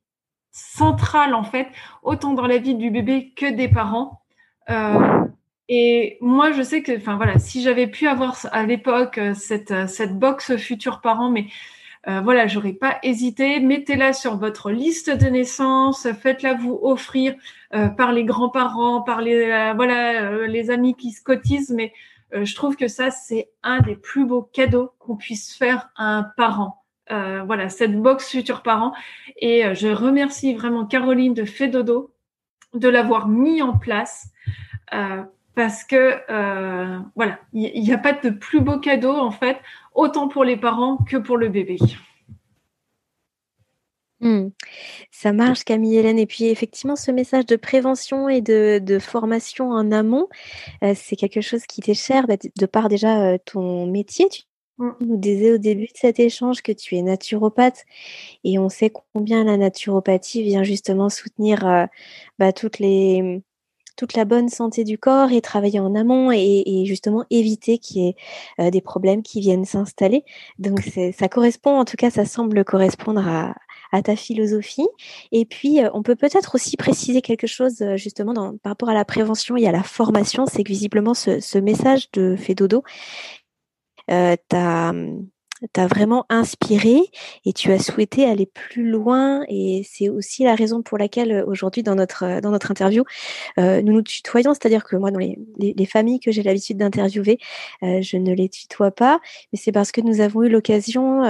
central 0.56 1.34
en 1.34 1.44
fait 1.44 1.68
autant 2.02 2.34
dans 2.34 2.48
la 2.48 2.58
vie 2.58 2.76
du 2.76 2.90
bébé 2.90 3.34
que 3.36 3.52
des 3.52 3.68
parents 3.68 4.22
euh, 4.70 5.26
et 5.68 6.18
moi, 6.22 6.52
je 6.52 6.62
sais 6.62 6.84
que, 6.84 6.96
enfin 6.98 7.16
voilà, 7.16 7.40
si 7.40 7.62
j'avais 7.62 7.88
pu 7.88 8.08
avoir 8.08 8.38
à 8.52 8.66
l'époque 8.66 9.18
euh, 9.18 9.34
cette, 9.34 9.72
euh, 9.72 9.88
cette 9.88 10.18
box 10.18 10.56
futurs 10.58 11.02
parents, 11.02 11.30
mais 11.30 11.48
voilà, 12.24 12.46
j'aurais 12.46 12.74
pas 12.74 13.00
hésité. 13.02 13.60
Mettez-la 13.60 14.14
sur 14.14 14.38
votre 14.38 14.70
liste 14.70 15.10
de 15.10 15.26
naissance, 15.26 16.08
faites-la 16.12 16.54
vous 16.54 16.78
offrir 16.84 17.34
par 17.98 18.12
les 18.12 18.24
grands-parents, 18.26 19.02
par 19.02 19.22
les 19.22 19.74
voilà 19.76 20.46
les 20.46 20.70
amis 20.70 20.94
qui 20.94 21.12
se 21.12 21.24
cotisent. 21.24 21.72
Mais 21.72 21.94
je 22.32 22.54
trouve 22.54 22.76
que 22.76 22.88
ça 22.88 23.10
c'est 23.10 23.50
un 23.64 23.82
des 23.82 23.96
plus 23.96 24.24
beaux 24.24 24.44
cadeaux 24.44 24.92
qu'on 25.00 25.16
puisse 25.16 25.56
faire 25.58 25.90
à 25.96 26.18
un 26.18 26.24
parent. 26.38 26.85
Voilà 27.10 27.70
cette 27.70 28.00
box 28.00 28.30
futurs 28.30 28.62
parents. 28.62 28.94
Et 29.38 29.76
je 29.76 29.88
remercie 29.88 30.54
vraiment 30.54 30.86
Caroline 30.86 31.34
de 31.34 31.46
Fedodo 31.46 32.12
de 32.74 32.90
l'avoir 32.90 33.28
mis 33.28 33.62
en 33.62 33.78
place. 33.78 34.30
Euh, 34.94 35.24
parce 35.56 35.86
que 35.86 36.18
euh, 36.30 37.00
voilà, 37.16 37.40
il 37.54 37.82
n'y 37.82 37.94
a 37.94 37.98
pas 37.98 38.14
de 38.14 38.30
plus 38.30 38.60
beau 38.60 38.78
cadeau 38.78 39.16
en 39.16 39.32
fait, 39.32 39.58
autant 39.94 40.28
pour 40.28 40.44
les 40.44 40.58
parents 40.58 40.98
que 40.98 41.18
pour 41.18 41.38
le 41.38 41.48
bébé. 41.48 41.78
Hmm. 44.20 44.50
Ça 45.12 45.34
marche, 45.34 45.64
Camille 45.64 45.98
Hélène. 45.98 46.20
Et 46.20 46.26
puis, 46.26 46.46
effectivement, 46.46 46.96
ce 46.96 47.12
message 47.12 47.46
de 47.46 47.56
prévention 47.56 48.28
et 48.28 48.42
de, 48.42 49.00
formation 49.00 49.70
en 49.70 49.92
amont, 49.92 50.28
euh, 50.84 50.94
c'est 50.96 51.16
quelque 51.16 51.42
chose 51.42 51.66
qui 51.66 51.82
t'est 51.82 51.94
cher 51.94 52.26
bah, 52.28 52.36
de 52.38 52.66
par 52.66 52.90
déjà 52.90 53.34
euh, 53.34 53.38
ton 53.46 53.86
métier. 53.88 54.28
Hmm. 54.78 54.92
nous 55.02 55.18
disais 55.18 55.52
au 55.52 55.58
début 55.58 55.86
de 55.88 55.98
cet 55.98 56.20
échange 56.20 56.62
que 56.62 56.72
tu 56.72 56.96
es 56.96 57.02
naturopathe 57.02 57.86
et 58.44 58.60
on 58.60 58.70
sait 58.70 58.92
combien 59.14 59.44
la 59.44 59.58
naturopathie 59.58 60.44
vient 60.44 60.64
justement 60.64 61.10
soutenir 61.10 61.88
bah, 62.40 62.54
toutes 62.54 62.80
les 62.80 63.42
toute 63.96 64.14
la 64.14 64.26
bonne 64.26 64.50
santé 64.50 64.84
du 64.84 64.98
corps 64.98 65.32
et 65.32 65.42
travailler 65.42 65.80
en 65.80 65.96
amont 65.96 66.32
et, 66.32 66.84
justement 66.86 67.26
éviter 67.30 67.78
qu'il 67.78 68.02
y 68.02 68.08
ait 68.10 68.16
euh, 68.60 68.70
des 68.70 68.82
problèmes 68.82 69.24
qui 69.24 69.40
viennent 69.40 69.66
s'installer. 69.66 70.24
Donc 70.60 70.82
ça 71.18 71.28
correspond, 71.30 71.80
en 71.80 71.86
tout 71.86 71.98
cas, 71.98 72.10
ça 72.10 72.26
semble 72.26 72.64
correspondre 72.64 73.26
à, 73.28 73.54
ta 74.04 74.18
philosophie. 74.18 74.88
Et 75.32 75.46
puis, 75.46 75.82
euh, 75.82 75.90
on 75.94 76.04
peut 76.04 76.18
peut-être 76.18 76.56
aussi 76.56 76.76
préciser 76.76 77.22
quelque 77.22 77.48
chose 77.48 77.82
euh, 77.82 77.96
justement 77.96 78.34
dans, 78.34 78.58
par 78.58 78.72
rapport 78.72 78.90
à 78.90 78.94
la 78.94 79.06
prévention 79.06 79.56
et 79.56 79.68
à 79.68 79.72
la 79.72 79.84
formation, 79.84 80.46
c'est 80.46 80.66
que 80.66 80.70
visiblement 80.70 81.14
ce, 81.14 81.40
ce 81.40 81.58
message 81.58 82.12
de 82.12 82.36
Fedodo, 82.36 82.84
euh, 84.12 84.36
t'as 85.72 85.88
vraiment 85.88 86.26
inspiré 86.30 87.00
et 87.46 87.54
tu 87.54 87.72
as 87.72 87.80
souhaité 87.80 88.26
aller 88.26 88.46
plus 88.46 88.90
loin 88.90 89.44
et 89.48 89.88
c'est 89.90 90.10
aussi 90.10 90.44
la 90.44 90.54
raison 90.54 90.82
pour 90.82 90.98
laquelle 90.98 91.44
aujourd'hui 91.48 91.82
dans 91.82 91.96
notre 91.96 92.42
dans 92.42 92.52
notre 92.52 92.72
interview 92.72 93.04
euh, 93.58 93.82
nous 93.82 93.94
nous 93.94 94.02
tutoyons. 94.02 94.54
C'est-à-dire 94.54 94.84
que 94.84 94.96
moi 94.96 95.12
dans 95.12 95.20
les, 95.20 95.40
les, 95.58 95.86
familles 95.86 96.20
que 96.20 96.32
j'ai 96.32 96.44
l'habitude 96.44 96.78
d'interviewer 96.78 97.40
euh, 97.84 98.02
je 98.02 98.18
ne 98.18 98.34
les 98.34 98.50
tutoie 98.50 98.92
pas 98.92 99.20
mais 99.54 99.60
c'est 99.60 99.72
parce 99.72 99.92
que 99.92 100.02
nous 100.02 100.20
avons 100.20 100.44
eu 100.44 100.50
l'occasion 100.50 101.24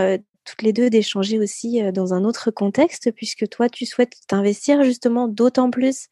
toutes 0.43 0.61
les 0.61 0.73
deux 0.73 0.89
d'échanger 0.89 1.39
aussi 1.39 1.81
dans 1.93 2.13
un 2.13 2.23
autre 2.23 2.51
contexte 2.51 3.11
puisque 3.11 3.47
toi 3.47 3.69
tu 3.69 3.85
souhaites 3.85 4.15
t'investir 4.27 4.83
justement 4.83 5.27
d'autant 5.27 5.69
plus 5.69 6.07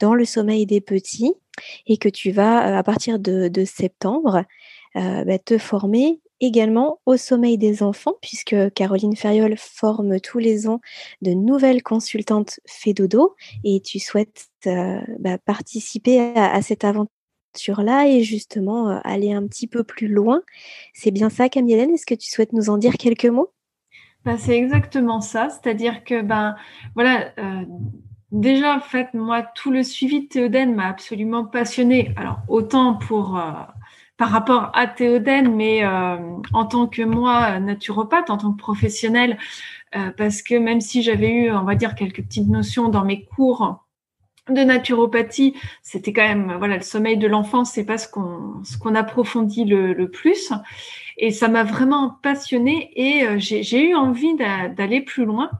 dans 0.00 0.14
le 0.14 0.24
sommeil 0.26 0.66
des 0.66 0.80
petits 0.80 1.32
et 1.86 1.96
que 1.96 2.08
tu 2.08 2.30
vas 2.30 2.76
à 2.76 2.82
partir 2.82 3.18
de 3.18 3.64
septembre 3.64 4.44
bah, 4.94 5.38
te 5.38 5.58
former 5.58 6.20
également 6.40 7.00
au 7.06 7.16
sommeil 7.16 7.58
des 7.58 7.82
enfants, 7.82 8.14
puisque 8.20 8.56
Caroline 8.74 9.16
Ferriol 9.16 9.54
forme 9.56 10.20
tous 10.20 10.38
les 10.38 10.68
ans 10.68 10.80
de 11.22 11.32
nouvelles 11.32 11.82
consultantes 11.82 12.60
Fédodo, 12.66 13.34
et 13.64 13.80
tu 13.80 13.98
souhaites 13.98 14.48
euh, 14.66 15.00
bah, 15.18 15.38
participer 15.38 16.34
à, 16.36 16.60
cette 16.62 16.84
aventure-là 16.84 18.08
et 18.08 18.22
justement 18.22 18.90
euh, 18.90 18.98
aller 19.04 19.32
un 19.32 19.46
petit 19.46 19.66
peu 19.66 19.84
plus 19.84 20.08
loin. 20.08 20.42
C'est 20.92 21.10
bien 21.10 21.30
ça, 21.30 21.48
Camille 21.48 21.74
Est-ce 21.74 22.06
que 22.06 22.14
tu 22.14 22.30
souhaites 22.30 22.52
nous 22.52 22.70
en 22.70 22.78
dire 22.78 22.94
quelques 22.94 23.26
mots? 23.26 23.52
Ben, 24.24 24.38
C'est 24.38 24.56
exactement 24.56 25.20
ça, 25.20 25.48
c'est-à-dire 25.50 26.04
que 26.04 26.22
ben 26.22 26.56
voilà. 26.94 27.32
Euh, 27.38 27.64
déjà, 28.32 28.76
en 28.76 28.80
fait, 28.80 29.12
moi, 29.14 29.42
tout 29.54 29.70
le 29.70 29.82
suivi 29.82 30.22
de 30.22 30.28
Théoden 30.28 30.74
m'a 30.74 30.88
absolument 30.88 31.44
passionné. 31.44 32.12
Alors, 32.16 32.38
autant 32.48 32.94
pour 32.94 33.38
par 34.16 34.30
rapport 34.30 34.70
à 34.74 34.86
Théoden, 34.86 35.54
mais 35.54 35.84
euh, 35.84 36.16
en 36.52 36.66
tant 36.66 36.86
que 36.86 37.02
moi, 37.02 37.58
naturopathe, 37.58 38.30
en 38.30 38.36
tant 38.36 38.52
que 38.52 38.58
professionnelle, 38.58 39.38
euh, 39.96 40.10
parce 40.16 40.42
que 40.42 40.54
même 40.54 40.80
si 40.80 41.02
j'avais 41.02 41.30
eu, 41.30 41.50
on 41.50 41.64
va 41.64 41.74
dire, 41.74 41.94
quelques 41.94 42.22
petites 42.22 42.48
notions 42.48 42.88
dans 42.88 43.04
mes 43.04 43.24
cours 43.24 43.84
de 44.48 44.60
naturopathie, 44.60 45.54
c'était 45.82 46.12
quand 46.12 46.26
même, 46.26 46.54
voilà, 46.58 46.76
le 46.76 46.82
sommeil 46.82 47.16
de 47.16 47.26
l'enfant, 47.26 47.64
c'est 47.64 47.84
pas 47.84 47.98
ce 47.98 48.06
qu'on 48.08 48.62
ce 48.62 48.76
approfondit 48.94 49.64
le, 49.64 50.08
plus. 50.08 50.52
Et 51.16 51.30
ça 51.30 51.48
m'a 51.48 51.64
vraiment 51.64 52.10
passionnée 52.22 52.90
et 52.94 53.26
euh, 53.26 53.36
j'ai 53.38 53.90
eu 53.90 53.94
envie 53.94 54.36
d'aller 54.36 55.00
plus 55.00 55.24
loin. 55.24 55.50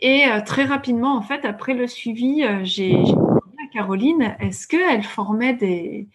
Et 0.00 0.24
très 0.44 0.64
rapidement, 0.64 1.16
en 1.16 1.22
fait, 1.22 1.46
après 1.46 1.72
le 1.72 1.86
suivi, 1.86 2.44
j'ai 2.64 2.92
demandé 2.92 3.56
à 3.64 3.72
Caroline, 3.72 4.36
est-ce 4.40 4.68
qu'elle 4.68 5.02
formait 5.02 5.54
des, 5.54 6.06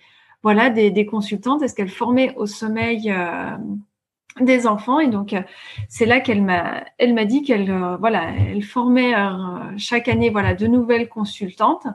voilà, 0.43 0.69
des, 0.69 0.91
des 0.91 1.05
consultantes. 1.05 1.61
Est-ce 1.61 1.75
qu'elle 1.75 1.89
formait 1.89 2.33
au 2.35 2.45
sommeil 2.45 3.11
euh, 3.11 3.57
des 4.39 4.65
enfants? 4.67 4.99
Et 4.99 5.07
donc, 5.07 5.33
euh, 5.33 5.41
c'est 5.87 6.05
là 6.05 6.19
qu'elle 6.19 6.41
m'a, 6.41 6.83
elle 6.97 7.13
m'a 7.13 7.25
dit 7.25 7.43
qu'elle, 7.43 7.69
euh, 7.69 7.97
voilà, 7.97 8.31
elle 8.49 8.63
formait 8.63 9.13
chaque 9.77 10.07
année, 10.07 10.29
voilà, 10.29 10.53
de 10.53 10.67
nouvelles 10.67 11.09
consultantes. 11.09 11.87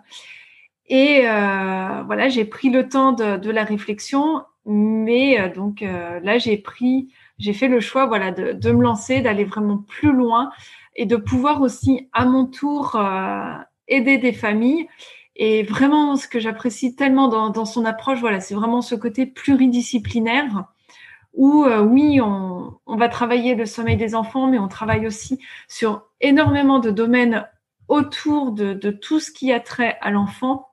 Et 0.89 1.23
voilà, 1.23 2.29
j'ai 2.29 2.45
pris 2.45 2.71
le 2.71 2.89
temps 2.89 3.11
de, 3.11 3.37
de 3.39 3.51
la 3.51 3.65
réflexion, 3.65 4.45
mais 4.67 5.51
donc 5.51 5.81
là, 5.81 6.39
j'ai 6.39 6.57
pris, 6.59 7.13
j'ai 7.39 7.53
fait 7.53 7.67
le 7.67 7.81
choix, 7.81 8.07
voilà, 8.07 8.31
de, 8.31 8.53
de 8.53 8.71
me 8.71 8.83
lancer, 8.83 9.21
d'aller 9.21 9.45
vraiment 9.45 9.79
plus 9.79 10.13
loin 10.13 10.53
et 10.95 11.05
de 11.05 11.17
pouvoir 11.17 11.61
aussi, 11.61 12.09
à 12.13 12.25
mon 12.25 12.47
tour, 12.47 12.97
aider 13.89 14.19
des 14.19 14.33
familles 14.33 14.87
et 15.39 15.63
vraiment, 15.63 16.17
ce 16.17 16.27
que 16.29 16.41
j'apprécie 16.41 16.97
tellement 16.97 17.29
dans, 17.29 17.65
son 17.67 17.85
approche, 17.85 18.21
voilà, 18.21 18.41
c'est 18.41 18.55
vraiment 18.55 18.81
ce 18.81 18.95
côté 18.95 19.27
pluridisciplinaire 19.27 20.65
où, 21.35 21.65
euh, 21.65 21.83
oui, 21.83 22.21
on, 22.23 22.79
va 22.87 23.11
travailler 23.11 23.55
le 23.55 23.67
sommeil 23.67 23.99
des 23.99 24.15
enfants, 24.15 24.47
mais 24.47 24.59
on 24.59 24.69
travaille 24.69 25.07
aussi 25.07 25.39
sur 25.69 26.07
énormément 26.23 26.79
de 26.79 26.91
domaines 26.91 27.47
autour 27.89 28.53
de, 28.53 28.91
tout 28.91 29.21
ce 29.21 29.31
qui 29.31 29.53
a 29.53 29.61
trait 29.61 29.99
à 30.01 30.11
l'enfant 30.11 30.71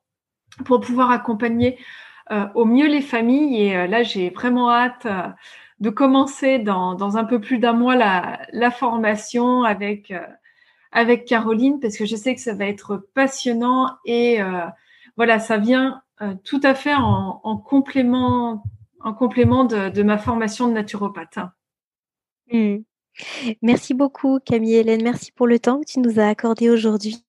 pour 0.63 0.79
pouvoir 0.79 1.11
accompagner 1.11 1.77
euh, 2.31 2.45
au 2.55 2.63
mieux 2.63 2.87
les 2.87 3.01
familles. 3.01 3.61
Et 3.61 3.75
euh, 3.75 3.85
là, 3.85 4.03
j'ai 4.03 4.29
vraiment 4.29 4.71
hâte 4.71 5.05
de 5.81 5.89
commencer 5.89 6.59
dans, 6.59 7.17
un 7.17 7.25
peu 7.25 7.41
plus 7.41 7.59
d'un 7.59 7.73
mois 7.73 7.97
la 7.97 8.71
formation 8.71 9.63
avec 9.63 10.13
avec 10.93 11.25
Caroline 11.25 11.79
parce 11.79 11.97
que 11.97 12.05
je 12.05 12.15
sais 12.15 12.35
que 12.35 12.41
ça 12.41 12.53
va 12.53 12.65
être 12.65 13.07
passionnant 13.13 13.89
et 14.05 14.41
euh, 14.41 14.65
voilà, 15.17 15.39
ça 15.39 15.57
vient 15.57 16.01
euh, 16.21 16.35
tout 16.43 16.61
à 16.63 16.75
fait 16.75 16.93
en, 16.93 17.41
en, 17.43 17.57
complément, 17.57 18.63
en 19.01 19.13
complément 19.13 19.65
de, 19.65 20.03
ma 20.03 20.17
formation 20.17 20.67
de 20.67 20.73
naturopathe. 20.73 21.39
Mmh. 22.51 22.77
Merci 23.61 23.93
beaucoup 23.93 24.39
Camille 24.39 24.75
Hélène, 24.75 25.03
merci 25.03 25.31
pour 25.31 25.47
le 25.47 25.59
temps 25.59 25.79
que 25.79 25.85
tu 25.85 25.99
nous 25.99 26.19
as 26.19 26.27
accordé 26.27 26.69
aujourd'hui. 26.69 27.23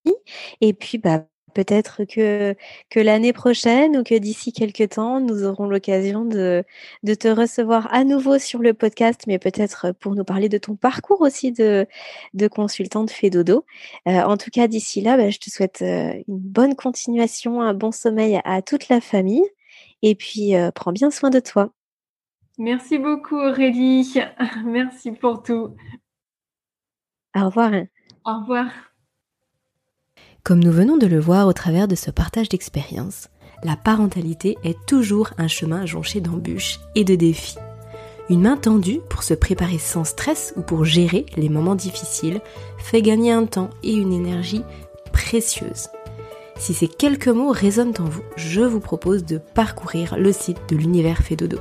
Et 0.60 0.72
puis 0.72 0.98
bah 0.98 1.26
peut-être 1.54 2.04
que, 2.04 2.54
que 2.90 3.00
l'année 3.00 3.32
prochaine 3.32 3.96
ou 3.96 4.02
que 4.02 4.16
d'ici 4.16 4.52
quelques 4.52 4.90
temps, 4.90 5.20
nous 5.20 5.44
aurons 5.44 5.66
l'occasion 5.66 6.24
de, 6.24 6.64
de 7.02 7.14
te 7.14 7.28
recevoir 7.28 7.92
à 7.94 8.04
nouveau 8.04 8.38
sur 8.38 8.60
le 8.60 8.74
podcast, 8.74 9.22
mais 9.26 9.38
peut-être 9.38 9.92
pour 9.92 10.14
nous 10.14 10.24
parler 10.24 10.48
de 10.48 10.58
ton 10.58 10.76
parcours 10.76 11.20
aussi 11.20 11.52
de, 11.52 11.86
de 12.34 12.48
consultante 12.48 13.10
Fédodo. 13.10 13.64
Euh, 14.08 14.22
en 14.22 14.36
tout 14.36 14.50
cas, 14.50 14.68
d'ici 14.68 15.00
là, 15.00 15.16
bah, 15.16 15.30
je 15.30 15.38
te 15.38 15.50
souhaite 15.50 15.82
euh, 15.82 16.12
une 16.28 16.38
bonne 16.38 16.74
continuation, 16.74 17.62
un 17.62 17.74
bon 17.74 17.92
sommeil 17.92 18.40
à 18.44 18.60
toute 18.60 18.88
la 18.88 19.00
famille 19.00 19.44
et 20.02 20.14
puis 20.14 20.54
euh, 20.54 20.70
prends 20.70 20.92
bien 20.92 21.10
soin 21.10 21.30
de 21.30 21.40
toi. 21.40 21.70
Merci 22.58 22.98
beaucoup 22.98 23.36
Aurélie. 23.36 24.14
Merci 24.64 25.12
pour 25.12 25.42
tout. 25.42 25.74
Au 27.34 27.46
revoir. 27.46 27.72
Au 28.24 28.38
revoir. 28.40 28.93
Comme 30.44 30.62
nous 30.62 30.72
venons 30.72 30.98
de 30.98 31.06
le 31.06 31.18
voir 31.18 31.48
au 31.48 31.54
travers 31.54 31.88
de 31.88 31.94
ce 31.94 32.10
partage 32.10 32.50
d'expérience, 32.50 33.28
la 33.62 33.76
parentalité 33.76 34.58
est 34.62 34.76
toujours 34.84 35.30
un 35.38 35.48
chemin 35.48 35.86
jonché 35.86 36.20
d'embûches 36.20 36.80
et 36.94 37.02
de 37.02 37.14
défis. 37.14 37.56
Une 38.28 38.42
main 38.42 38.58
tendue 38.58 39.00
pour 39.08 39.22
se 39.22 39.32
préparer 39.32 39.78
sans 39.78 40.04
stress 40.04 40.52
ou 40.56 40.60
pour 40.60 40.84
gérer 40.84 41.24
les 41.36 41.48
moments 41.48 41.74
difficiles 41.74 42.42
fait 42.76 43.00
gagner 43.00 43.32
un 43.32 43.46
temps 43.46 43.70
et 43.82 43.94
une 43.94 44.12
énergie 44.12 44.64
précieuse. 45.14 45.88
Si 46.58 46.74
ces 46.74 46.88
quelques 46.88 47.28
mots 47.28 47.50
résonnent 47.50 47.94
en 47.98 48.04
vous, 48.04 48.22
je 48.36 48.60
vous 48.60 48.80
propose 48.80 49.24
de 49.24 49.38
parcourir 49.38 50.18
le 50.18 50.30
site 50.30 50.60
de 50.68 50.76
l'univers 50.76 51.22
Fédodo 51.22 51.56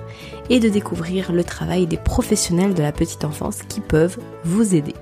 et 0.50 0.60
de 0.60 0.68
découvrir 0.68 1.32
le 1.32 1.46
travail 1.46 1.88
des 1.88 1.96
professionnels 1.96 2.74
de 2.74 2.82
la 2.82 2.92
petite 2.92 3.24
enfance 3.24 3.62
qui 3.70 3.80
peuvent 3.80 4.20
vous 4.44 4.76
aider. 4.76 4.94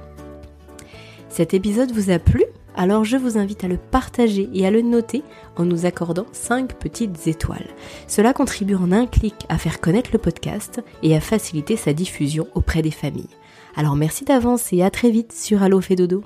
Cet 1.30 1.56
épisode 1.56 1.92
vous 1.92 2.12
a 2.12 2.20
plu? 2.20 2.44
Alors 2.76 3.04
je 3.04 3.18
vous 3.18 3.38
invite 3.38 3.64
à 3.64 3.68
le 3.68 3.78
partager 3.78 4.50
et 4.54 4.66
à 4.66 4.72
le 4.72 4.82
noter 4.82 5.24
en 5.56 5.66
nous 5.66 5.86
accordant 5.86 6.26
5 6.32 6.74
petites 6.76 7.28
étoiles. 7.28 7.68
Cela 8.08 8.34
contribue 8.34 8.76
en 8.76 8.92
un 8.92 9.06
clic 9.06 9.36
à 9.50 9.58
faire 9.58 9.80
connaître 9.80 10.12
le 10.14 10.20
podcast 10.20 10.82
et 11.04 11.16
à 11.16 11.22
faciliter 11.22 11.76
sa 11.76 11.94
diffusion 11.94 12.48
auprès 12.56 12.82
des 12.82 12.92
familles. 12.92 13.38
Alors 13.76 13.96
merci 13.96 14.26
d'avance 14.26 14.74
et 14.74 14.84
à 14.84 14.90
très 14.90 15.12
vite 15.12 15.34
sur 15.34 15.64
Allo 15.64 15.82
Fédodo. 15.82 16.24